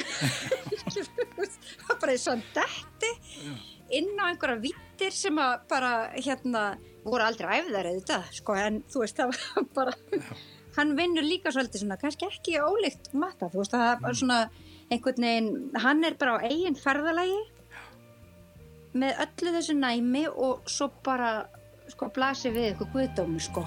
Það 0.88 1.92
er 1.94 2.00
bara 2.02 2.14
eins 2.14 2.28
og 2.32 2.46
detti 2.56 3.12
inn 3.98 4.14
á 4.20 4.28
einhverja 4.28 4.60
vittir 4.62 5.16
sem 5.16 5.38
að 5.40 5.54
bara 5.72 5.92
hérna 6.16 6.64
voru 7.08 7.24
aldrei 7.24 7.62
æfðar 7.62 7.90
eða 7.94 8.22
sko 8.36 8.56
en 8.60 8.82
þú 8.92 9.04
veist 9.04 9.20
það 9.20 9.36
var 9.36 9.68
bara 9.78 9.94
hann 10.78 10.96
vinnur 10.98 11.26
líka 11.26 11.54
svolítið 11.54 11.84
svona 11.84 12.00
kannski 12.02 12.28
ekki 12.28 12.58
ólíkt 12.62 13.14
matta 13.18 13.52
þú 13.52 13.62
veist 13.62 13.76
það 13.76 13.92
er 13.92 14.02
bara 14.04 14.20
svona 14.22 14.40
einhvern 14.92 15.28
veginn 15.28 15.80
hann 15.86 16.04
er 16.08 16.18
bara 16.20 16.36
á 16.38 16.46
eigin 16.48 16.80
ferðalagi 16.80 17.40
með 18.98 19.24
öllu 19.26 19.56
þessu 19.58 19.78
næmi 19.78 20.26
og 20.34 20.68
svo 20.72 20.90
bara 21.06 21.32
sko 21.88 22.12
blasir 22.14 22.56
við 22.56 22.72
eitthvað 22.72 22.94
guðdómi 22.96 23.42
sko 23.44 23.64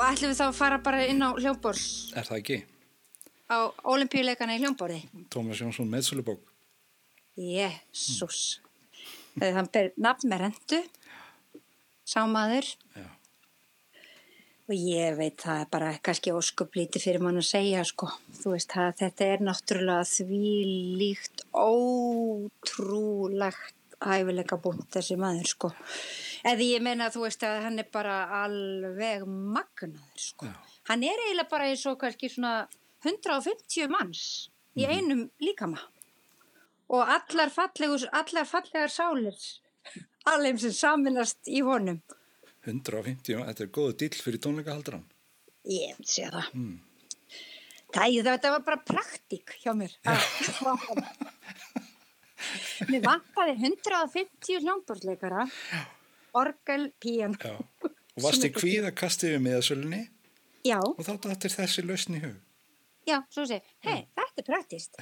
og 0.00 0.06
ætlum 0.08 0.32
við 0.32 0.38
þá 0.40 0.46
að 0.48 0.56
fara 0.56 0.80
bara 0.80 1.04
inn 1.04 1.20
á 1.20 1.28
hljómbors 1.36 1.84
er 2.16 2.24
það 2.24 2.40
ekki? 2.40 2.58
á 3.52 3.58
olimpíuleikana 3.92 4.56
í 4.56 4.62
hljómborði? 4.64 5.02
Tómas 5.28 5.60
Jónsson 5.60 5.90
meðsölubók 5.92 6.40
Jésús 7.36 8.60
þegar 9.36 9.56
hann 9.60 9.70
ber 9.72 9.92
nafn 10.00 10.32
með 10.32 10.46
rendu 10.46 10.80
sá 12.10 12.24
maður. 12.26 12.66
Já, 12.96 13.06
og 14.70 14.74
ég 14.78 15.16
veit 15.18 15.38
það 15.42 15.60
er 15.64 15.68
bara 15.72 15.90
kannski 16.06 16.32
óskuplítið 16.34 17.04
fyrir 17.06 17.22
mann 17.24 17.40
að 17.40 17.50
segja 17.50 17.82
sko. 17.86 18.06
Þú 18.40 18.48
veist 18.54 18.70
það 18.74 18.90
þetta 19.02 19.22
er 19.34 19.40
náttúrulega 19.46 20.04
því 20.06 20.54
líkt 21.00 21.38
ótrúlegt 22.30 22.68
hæfileika 24.00 24.58
búnt 24.62 24.88
þessi 24.94 25.16
maður 25.20 25.48
sko. 25.50 25.70
Eða 26.46 26.66
ég 26.66 26.84
meina 26.84 27.10
þú 27.12 27.24
veist 27.26 27.44
að 27.46 27.62
hann 27.66 27.82
er 27.82 27.88
bara 27.92 28.16
alveg 28.42 29.26
magnaður 29.28 30.24
sko. 30.24 30.48
Já. 30.48 30.56
hann 30.90 31.04
er 31.06 31.24
eiginlega 31.26 31.50
bara 31.50 31.70
eins 31.70 31.86
og 31.86 31.98
kannski 32.00 32.30
svona 32.32 32.54
150 33.04 33.90
manns 33.92 34.22
í 34.76 34.86
einum 34.88 35.26
líkama. 35.40 35.80
Og 36.90 37.06
allar 37.06 37.52
fallegur 37.54 38.08
allar 38.10 38.48
fallegar 38.48 38.90
sálir 38.90 39.38
alveg 40.28 40.58
sem 40.60 40.74
saminast 40.74 41.48
í 41.48 41.62
honum. 41.64 42.00
150, 42.66 43.40
þetta 43.46 43.64
er 43.64 43.72
góðu 43.72 43.96
dill 44.02 44.16
fyrir 44.20 44.40
tónleikahaldaran 44.44 45.06
Ég 45.68 45.96
myndi 45.96 46.08
segja 46.08 46.30
það. 46.34 46.52
Það, 47.90 48.16
þetta 48.26 48.50
var 48.54 48.62
bara 48.64 48.80
praktík 48.86 49.56
hjá 49.60 49.72
mér. 49.76 49.92
Mér 52.90 53.02
vantaði 53.06 53.56
150 53.58 54.60
hljómborðleikara, 54.64 55.46
orgel, 56.40 56.90
pían. 57.02 57.36
Já, 57.40 57.56
og 57.84 58.22
varst 58.24 58.46
í 58.46 58.52
kvíða 58.54 58.94
kastið 58.96 59.36
við 59.36 59.44
meðsölunni 59.48 60.04
Já, 60.66 60.78
og 60.80 61.02
þá 61.06 61.12
dættir 61.24 61.54
þessi 61.56 61.84
lausn 61.86 62.18
í 62.18 62.24
hug 62.26 62.38
já, 63.10 63.18
svo 63.32 63.46
sé, 63.48 63.60
hei, 63.86 64.04
þetta 64.16 64.42
er 64.42 64.46
praktist. 64.46 65.00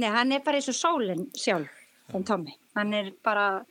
Nei, 0.00 0.08
hann 0.14 0.32
er 0.32 0.42
bara 0.44 0.60
eins 0.60 0.70
og 0.70 0.78
sólinn 0.78 1.26
sjálf, 1.36 1.70
þann 2.10 2.26
Tommy. 2.28 2.56
Hann 2.78 2.94
er 2.96 3.12
bara 3.24 3.64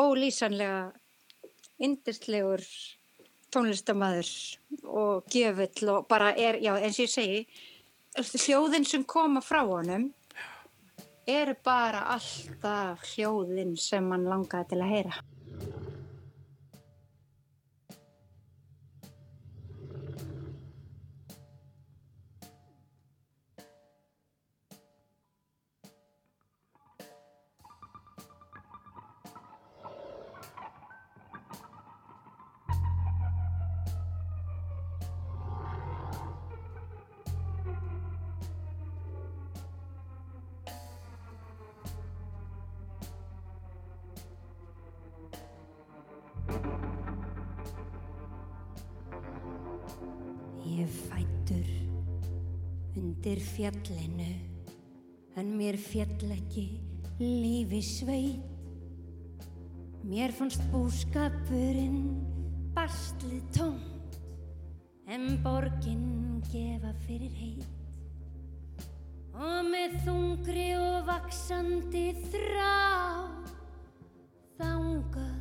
ólýsanlega 0.00 0.88
yndistlegur 1.84 2.64
tónlistamæður 3.54 4.30
og 4.90 5.30
gjöfull 5.30 5.92
og 5.92 6.08
bara 6.10 6.32
er, 6.34 6.58
já, 6.64 6.74
eins 6.80 6.98
og 6.98 7.06
ég 7.06 7.12
segi, 7.12 7.44
hljóðin 8.46 8.86
sem 8.88 9.04
koma 9.06 9.42
frá 9.44 9.62
honum 9.68 10.08
eru 11.26 11.54
bara 11.64 12.04
alltaf 12.14 13.04
hljóðin 13.14 13.76
sem 13.80 14.10
hann 14.12 14.26
langaði 14.28 14.74
til 14.74 14.80
að 14.84 14.92
heyra. 14.92 15.22
Fjallinu 53.54 54.32
en 55.38 55.50
mér 55.58 55.76
fjall 55.78 56.32
ekki 56.34 56.64
lífi 57.20 57.80
sveit. 57.82 58.42
Mér 60.04 60.34
fannst 60.36 60.60
búskapurinn 60.72 62.02
bastlið 62.74 63.44
tómt 63.56 64.18
en 65.06 65.38
borginn 65.44 66.42
gefa 66.50 66.92
fyrir 67.06 67.32
heit. 67.38 67.64
Og 69.34 69.70
með 69.70 69.96
þungri 70.04 70.68
og 70.78 71.08
vaksandi 71.08 72.06
þrá 72.28 72.76
þangað 74.58 75.40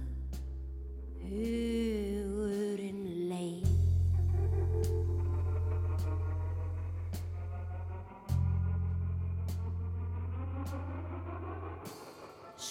hugurinn 1.27 2.12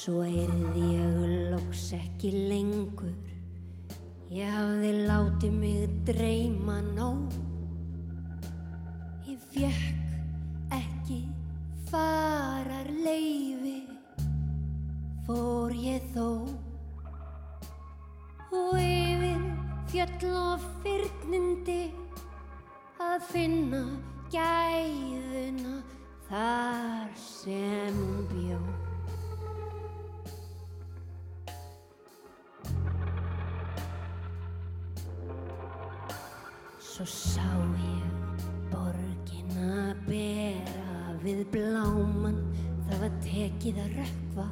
Svo 0.03 0.25
erði 0.27 0.83
ég 0.97 1.19
loks 1.53 1.83
ekki 1.95 2.33
lengur. 2.51 3.13
Ég 4.35 4.49
hafði 4.51 4.89
látið 5.07 5.53
mig 5.55 5.93
dreyma 6.09 6.81
nóg. 6.89 7.37
Ég 9.31 9.39
fekk 9.53 10.75
ekki 10.75 11.21
farar 11.93 12.91
leifi 12.91 13.85
Fór 15.29 15.71
ég 15.79 16.11
þó 16.17 16.27
Og 18.51 18.75
yfir 18.83 19.49
fjöll 19.93 20.31
og 20.35 20.69
fyrnindi 20.83 21.83
Að 22.99 23.29
finna 23.31 23.85
gæðuna 24.35 25.79
þar 26.27 27.13
sem 27.31 28.03
bjó 28.35 28.82
Svo 36.93 37.07
sá 37.09 37.49
ég 37.81 38.41
borgina 38.69 39.95
bera 40.05 41.15
við 41.23 41.39
bláman, 41.55 42.37
það 42.85 42.99
var 43.01 43.15
tekið 43.25 43.79
að 43.81 43.95
rökkva. 43.97 44.45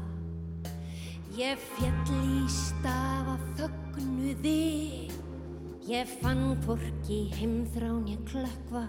Ég 1.36 1.66
fjall 1.74 2.14
í 2.16 2.38
stafa 2.54 3.34
þögnuði, 3.58 5.10
ég 5.90 6.16
fann 6.22 6.56
hvorki 6.64 7.20
heimþrán 7.36 8.08
ég 8.08 8.24
klökkva. 8.32 8.86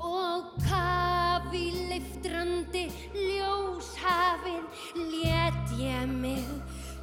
Og 0.00 0.56
kafi 0.64 1.66
leiftrandi 1.92 2.86
ljóshafið 3.12 4.88
lét 5.12 5.76
ég 5.84 6.16
mig 6.16 6.48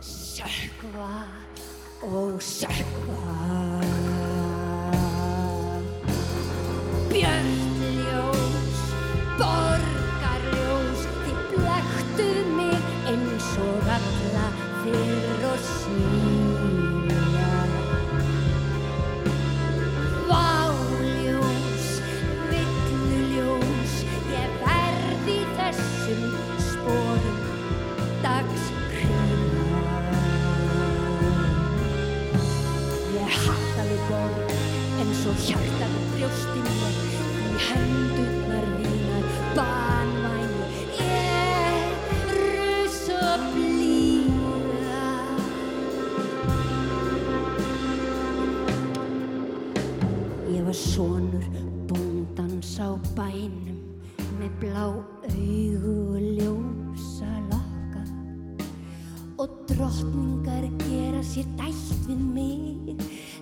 sökva 0.02 1.14
og 2.10 2.42
sökva. 2.42 3.99
미. 7.10 7.69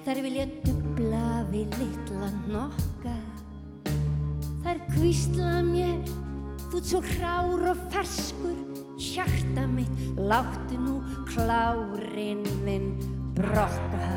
Þar 0.08 0.22
vilja 0.24 0.43
dubla 0.63 1.22
við 1.52 1.74
litla 1.82 2.28
nokka. 2.48 3.15
Þar 4.63 4.78
kvísla 4.93 5.50
mér 5.67 5.98
þú 6.70 6.80
ert 6.80 6.88
svo 6.88 7.02
hrár 7.10 7.65
og 7.74 7.82
ferskur. 7.91 8.56
Hjarta 8.98 9.65
mitt 9.67 10.00
láttu 10.15 10.80
nú 10.80 10.96
klárinn 11.28 12.41
þinn 12.63 12.88
brokka 13.36 14.08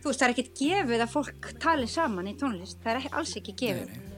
Þú 0.00 0.12
veist, 0.12 0.20
það 0.20 0.28
er 0.28 0.32
ekkert 0.36 0.54
gefið 0.60 1.02
að 1.04 1.12
fólk 1.16 1.50
tali 1.60 1.90
saman 1.90 2.30
í 2.30 2.36
tónlist, 2.38 2.78
það 2.84 2.92
er 2.92 3.02
ekki, 3.02 3.16
alls 3.18 3.36
ekki 3.40 3.58
gefið. 3.64 4.09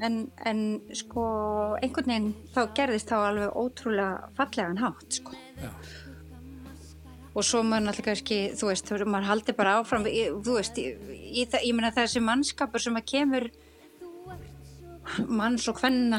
Nei, 0.00 0.08
nei. 0.08 0.10
En, 0.10 0.30
en 0.48 0.60
sko, 0.96 1.22
einhvern 1.82 2.08
veginn 2.12 2.30
þá 2.54 2.60
gerðist 2.78 3.10
þá 3.12 3.16
alveg 3.28 3.56
ótrúlega 3.60 4.30
fallegan 4.38 4.78
hátt, 4.80 5.10
sko. 5.20 5.36
Já, 5.60 5.70
Og 7.30 7.44
svo 7.46 7.60
maður 7.62 7.84
náttúrulega 7.86 8.08
kannski, 8.10 8.36
þú 8.58 8.66
veist, 8.72 8.88
maður 9.06 9.26
haldi 9.28 9.52
bara 9.54 9.76
áfram, 9.78 10.02
í, 10.10 10.24
þú 10.42 10.54
veist, 10.56 10.78
í, 10.82 10.86
í, 11.30 11.44
það- 11.46 11.62
ég 11.68 11.76
meina 11.78 11.92
þessi 11.94 12.22
mannskapur 12.26 12.82
sem 12.82 12.96
að 12.98 13.04
kemur, 13.12 13.44
manns 15.28 15.68
og 15.70 15.78
hvenna 15.78 16.18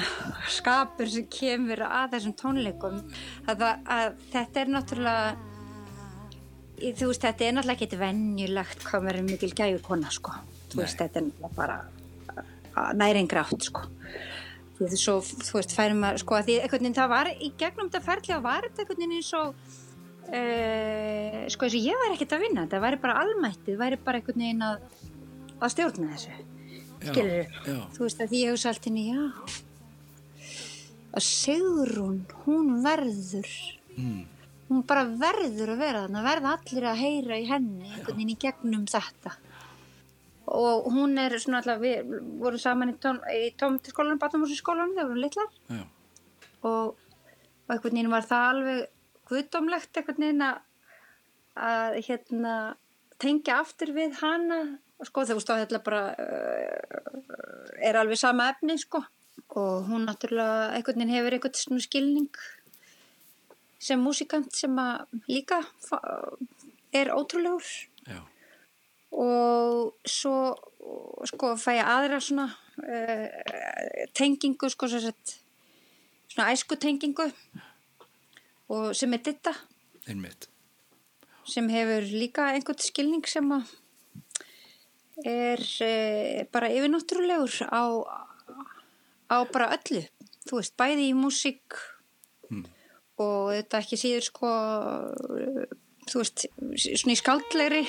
skapur 0.51 1.09
sem 1.11 1.25
kemur 1.31 1.83
að 1.83 2.13
þessum 2.15 2.33
tónleikum, 2.39 3.01
að, 3.47 3.59
það- 3.59 3.83
að 3.97 4.15
þetta 4.33 4.61
er 4.63 4.71
náttúrulega, 4.77 5.35
í- 6.79 6.93
þú 6.95 7.11
veist, 7.11 7.21
þetta 7.27 7.45
er 7.49 7.53
náttúrulega 7.57 7.77
ekkert 7.81 7.99
venjulegt 8.05 8.87
hvað 8.87 9.09
er 9.11 9.21
mikil 9.27 9.51
gæjukona, 9.59 10.11
sko. 10.15 10.31
Þú 10.71 10.79
veist, 10.81 10.97
þetta 11.03 11.19
er 11.19 11.27
náttúrulega 11.27 11.55
bara 11.59 11.77
næringrátt, 12.97 13.67
sko. 13.67 13.87
Því 14.77 14.87
að 14.87 14.97
svo, 14.97 15.15
þú 15.21 15.57
veist, 15.59 15.75
færum 15.77 15.99
maður, 16.01 16.23
sko, 16.23 16.37
að 16.37 16.47
því 16.47 16.57
einhvern 16.61 16.85
veginn 16.85 16.97
það 16.97 17.11
var, 17.11 17.29
í 17.31 17.49
gegnum 17.59 17.89
þetta 17.91 18.05
ferli 18.05 18.35
að 18.35 18.45
var 18.47 18.67
þetta 18.67 18.83
einhvern 18.83 19.01
veginn 19.01 19.17
eins 19.17 19.31
og, 19.37 19.65
uh, 20.31 21.41
sko, 21.53 21.67
þess 21.67 21.77
að 21.77 21.89
ég 21.89 21.99
væri 22.01 22.15
ekkert 22.17 22.37
að 22.37 22.45
vinna, 22.45 22.63
þetta 22.65 22.83
væri 22.85 23.01
bara 23.03 23.17
almættið, 23.21 23.77
væri 23.81 23.99
bara 24.05 24.21
einhvern 24.21 24.45
veginn 24.45 24.65
að, 24.65 24.87
að 25.59 25.73
stjórna 25.75 26.15
þessu. 26.15 26.39
já, 27.01 27.11
Skilur 27.11 27.45
já, 27.67 27.77
þú 27.97 28.07
veist 28.07 28.23
að 28.23 28.33
því 28.33 28.41
ég 28.41 28.55
hugsa 28.55 28.73
allt 28.73 28.89
henni, 28.89 29.05
já, 29.11 29.21
að 31.11 31.27
Sigrún, 31.27 32.19
hún 32.45 32.73
verður, 32.85 33.53
mm, 33.97 34.19
hún 34.71 34.83
bara 34.87 35.05
verður 35.05 35.73
að 35.75 35.81
vera 35.85 36.03
þarna, 36.05 36.25
verða 36.25 36.57
allir 36.57 36.89
að 36.89 37.01
heyra 37.03 37.39
í 37.41 37.47
henni 37.49 37.89
einhvern 37.91 38.17
veginn 38.17 38.33
í 38.33 38.37
gegnum 38.39 38.85
þetta. 38.89 39.37
Og 40.51 40.89
hún 40.91 41.15
er 41.21 41.37
svona 41.39 41.61
alltaf, 41.61 41.79
við 41.79 42.09
vorum 42.41 42.59
saman 42.59 42.91
í, 42.91 42.95
í 43.37 43.51
tómtiskólanum, 43.59 44.19
batnamúsinskólanum, 44.19 44.95
þegar 44.97 45.07
við 45.07 45.13
vorum 45.13 45.23
litlar. 45.23 45.53
Já, 45.71 45.83
og, 46.67 46.97
og 46.97 47.73
einhvern 47.73 47.95
veginn 47.95 48.11
var 48.11 48.27
það 48.27 48.47
alveg 48.49 48.81
guðdómlegt 49.31 49.99
einhvern 49.99 50.25
veginn 50.25 50.45
að, 50.45 50.61
að 51.69 51.97
hérna 52.07 52.55
tengja 53.21 53.59
aftur 53.61 53.93
við 53.95 54.17
hana. 54.21 54.61
Sko 55.01 55.25
þegar 55.25 55.39
þú 55.39 55.45
stáði 55.45 55.65
þetta 55.65 55.83
bara 55.85 56.01
uh, 56.13 57.21
er 57.81 57.97
alveg 57.97 58.19
sama 58.21 58.49
efni 58.53 58.77
sko. 58.81 59.03
Og 59.57 59.87
hún 59.89 60.05
náttúrulega 60.07 60.73
einhvern 60.75 61.01
veginn 61.01 61.15
hefur 61.15 61.37
einhvern 61.37 61.57
svona 61.57 61.85
skilning 61.85 62.43
sem 63.81 64.01
músikant 64.01 64.51
sem 64.53 64.75
að 64.77 65.15
líka 65.31 65.61
er 66.93 67.09
ótrúlegur. 67.15 67.65
Já, 68.05 68.21
og 69.11 69.93
svo 70.07 70.55
sko 71.27 71.53
fæ 71.59 71.75
ég 71.77 71.87
aðra 71.87 72.19
svona 72.23 72.47
uh, 72.47 73.27
tengingu 74.17 74.69
sko 74.71 74.87
sagt, 74.91 75.35
svona 76.31 76.51
æsku 76.53 76.77
tengingu 76.79 77.27
og 78.71 78.95
sem 78.95 79.13
er 79.13 79.23
ditta 79.25 79.53
einmitt. 80.07 80.47
sem 81.45 81.67
hefur 81.69 82.07
líka 82.07 82.49
einhvern 82.55 82.79
skilning 82.81 83.27
sem 83.27 83.51
að 83.51 83.75
er 85.27 85.61
uh, 85.61 86.41
bara 86.53 86.71
yfirnáttúrulegur 86.71 87.67
á, 87.69 87.83
á 89.29 89.37
bara 89.51 89.73
öllu. 89.75 90.01
Þú 90.41 90.57
veist, 90.57 90.73
bæði 90.79 91.11
í 91.11 91.13
músík 91.13 91.77
og 93.21 93.51
þetta 93.53 93.81
ekki 93.83 93.99
síður 93.99 94.25
sko 94.25 94.51
þú 96.09 96.23
veist, 96.23 96.47
svona 96.47 97.13
í 97.13 97.19
skáldlegri 97.19 97.83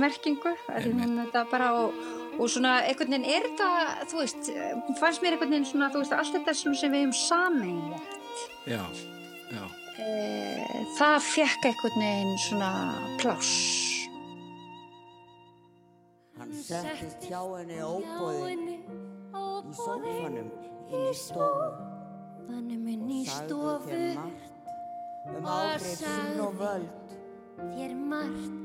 merkingu 0.00 0.52
og, 0.54 1.94
og 2.38 2.50
svona 2.50 2.80
einhvern 2.88 3.14
veginn 3.14 3.28
er 3.30 3.46
þetta 3.46 3.70
þú 4.10 4.20
veist, 4.22 4.50
fannst 5.00 5.22
mér 5.22 5.36
einhvern 5.36 5.54
veginn 5.54 5.68
svona 5.70 5.90
þú 5.94 6.02
veist, 6.02 6.16
allt 6.18 6.36
þetta 6.38 6.54
sem 6.58 6.74
við 6.74 7.00
hefum 7.00 7.16
sameinlegt 7.24 8.20
Já, 8.66 8.80
já, 9.52 9.64
e, 10.00 10.06
það 10.96 11.18
fekk 11.28 11.66
einhvern 11.68 12.00
veginn 12.00 12.38
svona 12.40 12.70
pláss. 13.20 13.52
Hann 16.38 16.54
settist 16.64 17.28
hjá 17.28 17.42
henni 17.52 17.76
óbóðin 17.84 18.64
í 18.72 18.78
sófanum 19.76 20.38
inn 20.40 20.50
í 20.96 21.12
stofu. 21.18 21.86
Þannig 22.48 22.80
minn 22.88 23.06
í 23.12 23.22
Sagði 23.28 23.52
stofu. 23.52 23.92
þér 23.92 24.18
margt 24.18 24.50
um 25.28 25.36
og 25.44 25.52
áhrif 25.54 25.94
sín 26.00 26.08
og 26.08 26.58
sagði 26.58 26.58
völd. 26.64 27.16
þér 27.76 27.94
margt 28.10 28.63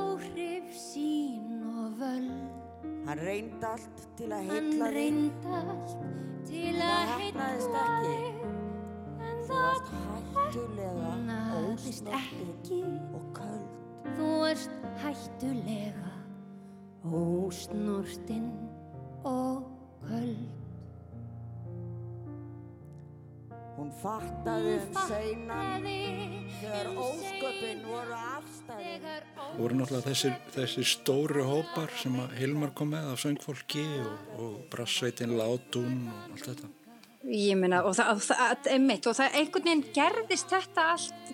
áhrif 0.00 0.68
sín 0.76 1.62
og 1.64 1.92
völd. 2.00 2.32
Hann 3.06 3.18
reyndi 3.26 3.64
allt 3.66 3.98
til 4.18 4.28
að 4.32 4.42
Hann 4.50 4.50
heilla 4.50 4.86
þig. 4.86 4.94
reyndi 4.96 5.48
allt 5.60 5.90
til 6.50 6.76
að 6.86 7.12
ekki. 7.14 7.28
þig. 8.06 8.36
En 9.30 9.38
það 9.48 9.78
hættulega, 10.06 11.12
ekki. 12.20 12.80
og 13.16 13.24
köld. 13.38 13.68
Þú 14.16 14.28
ert 14.50 14.70
hættulega, 15.02 16.12
ósnortinn 17.04 18.50
og 19.24 19.62
köld. 20.08 20.48
Hún 23.80 23.90
fattaði 24.02 24.74
um 24.76 24.96
seinan 25.08 25.86
þegar 26.60 26.88
um 26.90 26.98
seinan 27.90 28.06
voru 28.06 28.16
afstæðin. 28.36 29.02
þegar 29.04 29.24
Það 29.36 29.58
voru 29.60 29.78
náttúrulega 29.78 30.06
þessir, 30.06 30.34
þessir 30.54 30.88
stóru 30.88 31.44
hópar 31.46 31.90
sem 31.98 32.16
að 32.22 32.36
Hilmar 32.38 32.72
kom 32.76 32.92
með 32.94 33.10
af 33.12 33.20
söngfólki 33.22 33.84
og, 34.04 34.30
og 34.38 34.54
brassveitin 34.70 35.36
Látún 35.38 36.08
og 36.08 36.32
allt 36.34 36.48
þetta. 36.50 36.70
Ég 37.30 37.58
meina, 37.58 37.82
og 37.84 37.94
það, 37.98 38.14
og 38.14 38.24
það, 38.24 38.72
einmitt, 38.72 39.06
og 39.06 39.16
það 39.18 39.38
einhvern 39.40 39.66
veginn 39.66 39.86
gerðist 39.92 40.48
þetta 40.54 40.86
allt, 40.94 41.32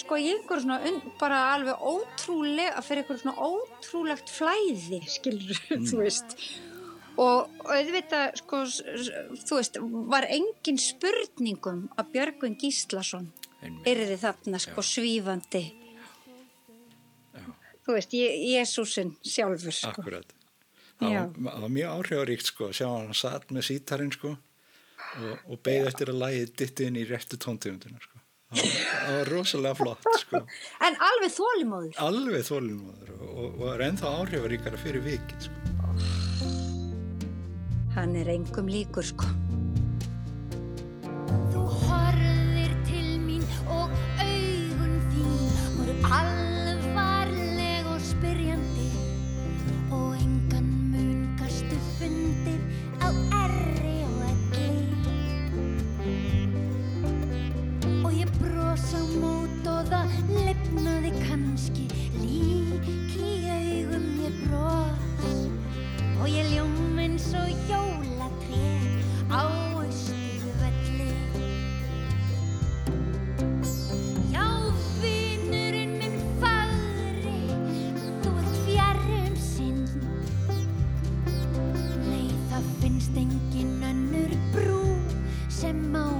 sko, 0.00 0.18
í 0.18 0.30
einhver 0.32 0.62
svona, 0.64 0.80
un, 0.88 1.00
bara 1.20 1.40
alveg 1.52 1.84
ótrúlega, 1.86 2.82
fyrir 2.82 3.04
einhver 3.04 3.20
svona 3.22 3.46
ótrúlegt 3.46 4.32
flæði, 4.34 5.02
skilur, 5.06 5.60
þú 5.90 6.00
veist. 6.02 6.38
Og 7.14 7.44
og 7.62 7.68
auðvitað, 7.70 8.40
sko, 8.40 8.64
þú 9.46 9.60
veist, 9.60 9.78
var 10.10 10.26
engin 10.26 10.80
spurningum 10.82 11.84
að 11.94 12.10
Björgvin 12.16 12.58
Gíslason. 12.58 13.30
Yrði 13.64 14.20
þarna, 14.20 14.60
sko, 14.62 14.84
svífandi. 14.84 15.64
Þú 17.84 17.98
veist, 17.98 18.14
Jésúsin 18.16 19.12
sjálfur, 19.20 19.74
sko. 19.76 19.92
Akkurat. 19.92 20.34
Það 21.00 21.12
Já. 21.12 21.22
var, 21.36 21.60
var 21.60 21.72
mjög 21.74 21.94
áhrifaríkt 21.98 22.50
sko, 22.50 22.68
að 22.70 22.76
sjá 22.78 22.86
hann 22.88 23.16
satt 23.18 23.50
með 23.54 23.66
sítarinn 23.68 24.12
sko 24.14 24.30
og, 24.34 25.38
og 25.50 25.62
beigð 25.66 25.88
eftir 25.90 26.12
að 26.12 26.20
lægi 26.22 26.44
ditti 26.60 26.86
inn 26.88 26.98
í 27.00 27.06
réttu 27.08 27.38
tóntegundina 27.42 27.98
sko. 28.02 28.20
Það 28.54 28.60
var, 28.62 29.16
var 29.18 29.30
rosalega 29.32 29.78
flott 29.80 30.08
sko. 30.22 30.42
En 30.86 30.98
alveg 31.08 31.34
þólimóður. 31.34 31.96
Alveg 32.06 32.46
þólinmóður 32.46 33.14
og, 33.26 33.64
er 33.74 33.86
ennþá 33.88 34.14
áhrifaríkara 34.20 34.82
fyrir 34.84 35.04
vikið 35.08 35.48
sko. 35.48 35.72
Hann 37.94 38.14
er 38.18 38.30
engum 38.32 38.70
líkur, 38.70 39.06
sko. 39.06 39.30
Ég 64.24 64.36
bros 64.48 65.32
og 66.20 66.28
ég 66.28 66.46
ljóm 66.54 66.98
eins 66.98 67.26
og 67.36 67.48
jólatré 67.68 68.70
á 69.28 69.44
austurvelli. 69.76 71.10
Já, 74.32 74.48
vinurinn 75.02 75.98
minn 76.00 76.16
fagri 76.40 77.36
þú 78.24 78.32
ert 78.40 78.56
fjarri 78.64 79.20
um 79.28 79.36
sinn. 79.50 79.84
Nei, 82.08 82.32
það 82.48 82.72
finnst 82.80 83.20
engin 83.26 83.76
önnur 83.92 84.32
brú 84.56 84.82
sem 85.52 85.84
á 85.92 86.13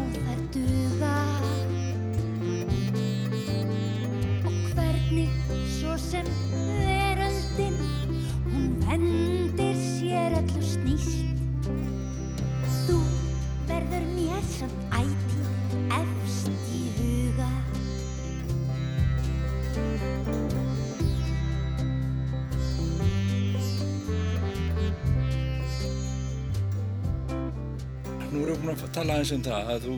tala 28.97 29.17
aðeins 29.19 29.33
um 29.37 29.45
það 29.47 29.71
að 29.75 29.87
þú, 29.89 29.95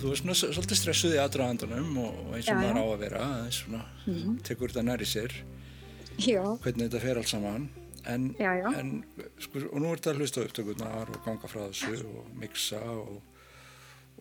þú 0.00 0.12
er 0.14 0.20
svona 0.20 0.36
svolítið 0.40 0.80
stressuð 0.80 1.16
í 1.16 1.20
aðdraðandunum 1.24 1.90
og, 2.02 2.18
og 2.24 2.30
eins 2.38 2.48
og 2.48 2.54
Já, 2.54 2.58
maður 2.60 2.78
já. 2.78 2.82
á 2.82 2.84
að 2.94 3.02
vera 3.04 3.22
aðeins 3.28 3.58
svona, 3.64 3.82
tekur 4.48 4.72
þetta 4.74 4.86
nær 4.88 5.04
í 5.04 5.08
sér 5.14 5.36
Já. 6.24 6.42
hvernig 6.62 6.84
þetta 6.88 7.04
fer 7.04 7.20
allt 7.22 7.32
saman 7.32 7.62
en, 8.06 8.26
Já, 8.38 8.50
já. 8.60 8.68
en 8.80 8.88
sko, 9.40 9.62
og 9.70 9.78
nú 9.82 9.92
er 9.94 10.02
þetta 10.02 10.18
hlusta 10.20 10.44
upptökurnar 10.44 11.14
og 11.14 11.22
ganga 11.24 11.48
frá 11.50 11.62
þessu 11.70 11.94
og 12.04 12.28
mixa 12.38 12.82
og, 12.92 13.16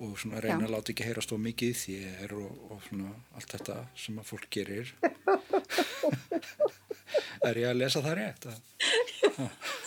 og 0.01 0.15
svona 0.21 0.39
reyna 0.41 0.63
Já. 0.63 0.67
að 0.69 0.75
láta 0.77 0.93
ekki 0.95 1.07
heyrast 1.09 1.35
of 1.35 1.43
mikið 1.43 1.73
þér 1.83 2.29
og, 2.39 2.51
og 2.71 2.79
svona 2.87 3.11
allt 3.37 3.51
þetta 3.57 3.75
sem 4.05 4.21
að 4.23 4.29
fólk 4.31 4.47
gerir 4.55 4.87
er 7.47 7.59
ég 7.59 7.67
að 7.73 7.79
lesa 7.81 8.03
það 8.05 8.17
rétt 8.21 8.43
að 8.49 8.57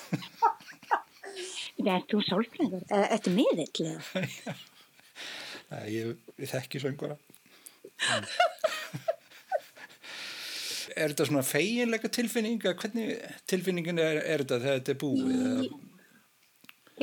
Er 1.86 2.02
þú 2.10 2.18
sálfræður? 2.26 2.80
Þetta 2.90 3.30
er 3.30 3.34
miðill 3.36 3.84
eða? 3.92 4.54
Nei, 5.70 5.84
ég, 5.94 6.08
ég 6.42 6.50
þekki 6.50 6.80
söngvara. 6.82 7.14
er 10.96 11.12
þetta 11.12 11.26
svona 11.28 11.42
feginleika 11.46 12.08
tilfinning? 12.12 12.58
eða 12.62 12.76
Hvernig 12.82 13.06
tilfinningin 13.50 14.00
er, 14.02 14.16
er 14.22 14.38
þetta 14.44 14.58
þegar 14.62 14.78
þetta 14.80 14.94
er 14.96 15.00
búið? 15.02 15.26
eða- 15.36 15.82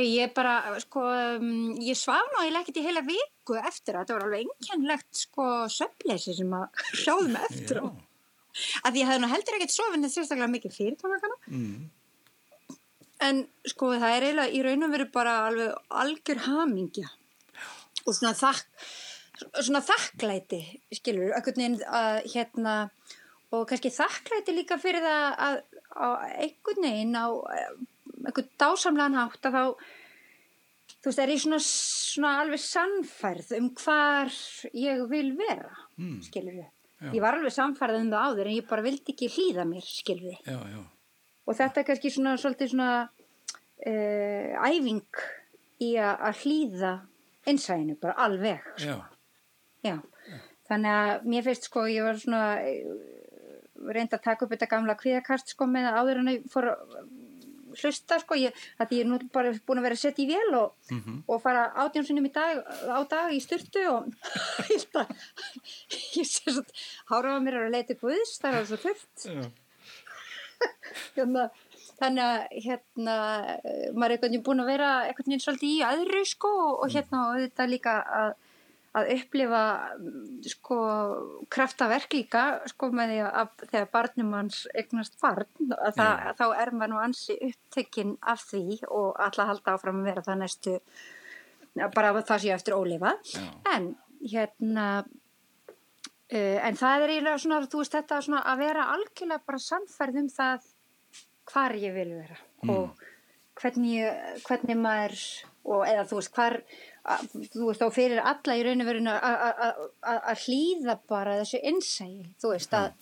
Ég 0.03 0.31
bara, 0.34 0.53
sko, 0.81 1.01
um, 1.38 1.75
ég 1.77 1.93
svaf 1.93 2.25
nú 2.34 2.39
eiginlega 2.41 2.63
ekkert 2.65 2.79
í 2.81 2.86
heila 2.88 3.03
viku 3.05 3.53
eftir 3.59 3.93
að 3.93 3.99
þetta 4.07 4.15
var 4.15 4.23
alveg 4.25 4.41
einkennlegt, 4.47 5.11
sko, 5.19 5.45
söfleysi 5.69 6.34
sem 6.39 6.49
að 6.57 6.65
mig 7.29 7.43
eftir 7.51 7.77
á. 7.77 7.86
Að 8.89 8.97
ég 8.97 9.05
hefði 9.09 9.21
nú 9.21 9.29
heldur 9.29 9.57
ekkert 9.59 9.75
sofið 9.75 9.99
þetta 10.01 10.09
sérstaklega 10.15 10.49
mikið 10.55 10.73
fyrir 10.79 10.97
tónleikana. 10.97 11.38
Mm. 11.45 11.77
En, 13.24 13.43
sko, 13.69 13.93
það 13.95 14.15
er 14.17 14.28
eiginlega 14.28 14.53
í 14.53 14.61
raun 14.65 14.88
og 14.88 14.93
veru 14.93 15.09
bara 15.13 15.34
alveg 15.47 15.97
algjör 16.03 16.43
hamingja. 16.47 17.11
Og 18.03 18.17
svona 18.17 18.34
þakk, 18.36 18.88
svona 19.59 19.84
þakklæti, 19.86 20.61
skilur, 20.99 21.32
einhvern 21.38 21.61
veginn 21.61 21.80
að, 21.88 22.19
hérna, 22.34 22.76
og 23.53 23.67
kannski 23.69 23.93
þakklæti 23.93 24.57
líka 24.57 24.80
fyrir 24.82 25.05
það 25.05 25.28
að 25.47 25.59
á 25.93 26.07
einhvern 26.41 26.88
veginn 26.88 27.15
á 27.15 27.28
einhvern 28.24 28.49
dásamlegan 28.59 29.19
hátt 29.19 29.47
að 29.47 29.57
þá 29.57 29.63
þú 31.03 31.09
veist, 31.09 31.19
er 31.19 31.34
ég 31.34 31.41
svona, 31.43 31.59
svona 31.63 32.34
alveg 32.43 32.63
sannfærð 32.63 33.51
um 33.59 33.69
hvar 33.82 34.32
ég 34.80 35.03
vil 35.11 35.34
vera, 35.38 35.74
mm. 35.99 36.17
skilur 36.28 36.57
við. 36.61 36.71
Ég 37.11 37.19
var 37.19 37.36
alveg 37.36 37.51
sannfærð 37.51 37.99
um 37.99 38.11
það 38.13 38.30
áður 38.30 38.49
en 38.49 38.55
ég 38.55 38.67
bara 38.69 38.86
vildi 38.86 39.11
ekki 39.11 39.32
hlýða 39.34 39.65
mér, 39.67 39.84
skilur 39.84 40.30
við. 40.30 40.38
Já, 40.47 40.59
já. 40.71 40.84
Og 41.48 41.58
þetta 41.58 41.82
er 41.82 41.88
kannski 41.88 42.12
svona 42.14 42.36
svolítið 42.39 42.74
svona 42.74 42.91
uh, 43.04 44.68
æfing 44.70 45.24
í 45.84 45.96
að 46.00 46.44
hlýða 46.44 46.94
einsæðinu, 47.50 47.98
bara 48.00 48.16
alveg. 48.24 48.64
Sko. 48.78 49.02
Já. 49.84 49.89
Já. 49.89 49.98
Þannig 50.70 50.98
að 51.02 51.28
mér 51.34 51.46
finnst 51.50 51.68
sko, 51.68 51.84
ég 51.91 52.06
var 52.06 52.20
svona 52.22 52.44
reyndi 53.84 54.16
að 54.16 54.24
taka 54.24 54.46
upp 54.46 54.54
þetta 54.54 54.70
gamla 54.72 54.96
kviðakast 55.00 55.54
sko 55.54 55.68
með 55.68 55.89
áður 55.91 56.22
en 56.22 56.32
ég 56.32 56.46
fór 56.52 56.70
að 56.72 56.84
hlusta 57.74 58.20
sko, 58.22 58.38
ég, 58.38 58.56
að 58.82 58.94
ég 58.96 59.04
er 59.04 59.10
nú 59.10 59.18
bara 59.34 59.52
búin 59.66 59.82
að 59.82 59.88
vera 59.88 59.98
setja 59.98 60.24
í 60.24 60.30
vél 60.30 60.58
og, 60.60 60.76
mm 60.91 61.00
-hmm. 61.00 61.18
og 61.28 61.41
fara 61.41 61.64
átjónsinnum 61.84 62.30
á 62.30 63.00
dag 63.10 63.34
í 63.34 63.39
styrtu 63.41 63.84
og 63.89 64.14
ég 66.20 66.26
sé 66.26 66.52
svo 66.52 66.64
háraða 67.10 67.39
mér 67.41 67.60
að 67.64 67.74
leita 67.74 67.94
guðs, 67.98 68.38
það 68.39 68.60
er 68.60 68.66
svo 68.66 68.78
fullt 68.78 69.28
hérna, 71.18 71.49
þannig 71.99 72.24
að 72.28 72.64
hérna 72.68 73.18
maður 73.93 74.05
er 74.05 74.16
einhvern 74.16 74.30
veginn 74.30 74.47
búin 74.47 74.64
að 74.64 74.72
vera 74.74 74.93
einhvern 75.09 75.30
veginn 75.30 75.45
svolítið 75.45 75.76
í 75.76 75.84
aðru 75.89 76.24
sko 76.30 76.53
og 76.74 76.89
hérna 76.93 77.28
og 77.30 77.43
þetta 77.45 77.70
líka 77.70 77.99
að 78.22 78.34
að 78.93 79.09
upplifa 79.16 79.64
sko 80.45 80.78
kraftaverk 81.53 82.14
líka 82.14 82.43
sko 82.70 82.91
með 82.93 83.14
því 83.14 83.20
að 83.26 83.55
þegar 83.64 83.89
barnum 83.95 84.36
hans 84.38 84.59
eignast 84.78 85.18
barn 85.22 85.74
að 85.80 85.97
það, 85.97 86.11
að 86.14 86.38
þá 86.38 86.45
er 86.61 86.72
maður 86.78 86.91
nú 86.91 86.99
ansi 87.01 87.38
upptekinn 87.49 88.14
af 88.34 88.45
því 88.51 88.78
og 88.86 89.18
alltaf 89.18 89.49
halda 89.49 89.74
áfram 89.74 90.03
að 90.03 90.09
vera 90.11 90.26
það 90.28 90.39
næstu 90.43 90.76
bara 91.95 92.14
það 92.22 92.43
sé 92.43 92.53
eftir 92.53 92.78
ólifa 92.78 93.16
en 93.74 93.89
hérna 94.22 94.88
en 96.34 96.77
það 96.79 97.05
er 97.05 97.15
eiginlega 97.15 97.41
svona 97.43 97.61
þú 97.69 97.81
veist 97.84 97.97
þetta 97.97 98.21
svona 98.25 98.43
að 98.51 98.61
vera 98.63 98.89
algjörlega 98.95 99.47
bara 99.47 99.63
sannferð 99.67 100.21
um 100.23 100.29
það 100.34 100.69
hvar 101.51 101.75
ég 101.77 101.93
vil 101.97 102.09
vera 102.15 102.38
mm. 102.63 102.71
og 102.73 103.03
hvernig, 103.59 104.07
hvernig 104.47 104.79
maður 104.79 105.23
og 105.63 105.86
eða 105.88 106.07
þú 106.09 106.19
veist 106.19 106.34
hvar 106.36 106.57
þú 107.03 107.69
veist, 107.69 107.81
þá 107.81 107.88
fyrir 107.93 108.21
alla 108.23 108.57
í 108.57 108.63
raun 108.65 108.84
og 108.84 108.89
verinu 108.89 109.13
að 109.13 110.45
hlýða 110.45 110.97
bara 111.09 111.39
þessu 111.41 111.59
innsægi, 111.71 112.29
þú 112.41 112.53
veist, 112.53 112.75
að, 112.77 112.93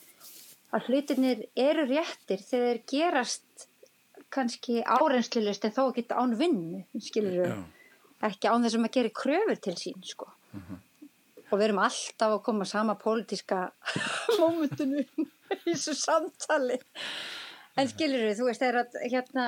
að 0.73 0.87
hlutinir 0.89 1.43
eru 1.59 1.85
réttir 1.89 2.41
þegar 2.41 2.67
þeir 2.67 2.81
gerast 2.93 3.67
kannski 4.31 4.79
áreinslulegst 4.85 5.67
en 5.67 5.75
þó 5.75 5.83
ekki 5.89 6.07
án 6.15 6.37
vinnu, 6.39 6.85
skilur 7.03 7.37
við, 7.43 7.57
ekki 8.25 8.49
án 8.49 8.65
þess 8.65 8.77
að 8.77 8.85
maður 8.85 8.97
gerir 8.97 9.17
kröfur 9.21 9.61
til 9.67 9.75
sín, 9.79 10.01
sko. 10.07 10.31
Uh 10.51 10.61
mhm. 10.61 10.87
Og 11.51 11.59
við 11.59 11.67
erum 11.67 11.81
alltaf 11.83 12.37
að 12.37 12.43
koma 12.45 12.65
sama 12.65 12.95
pólitíska 12.99 13.65
mómentinu 14.39 15.03
í 15.03 15.73
þessu 15.73 15.95
samtali. 15.99 16.79
En 17.79 17.87
skilur 17.91 18.25
við, 18.25 18.37
þú 18.39 18.47
veist, 18.49 18.63
það 18.63 18.69
er 18.69 18.79
að 18.81 18.97
hérna 19.11 19.45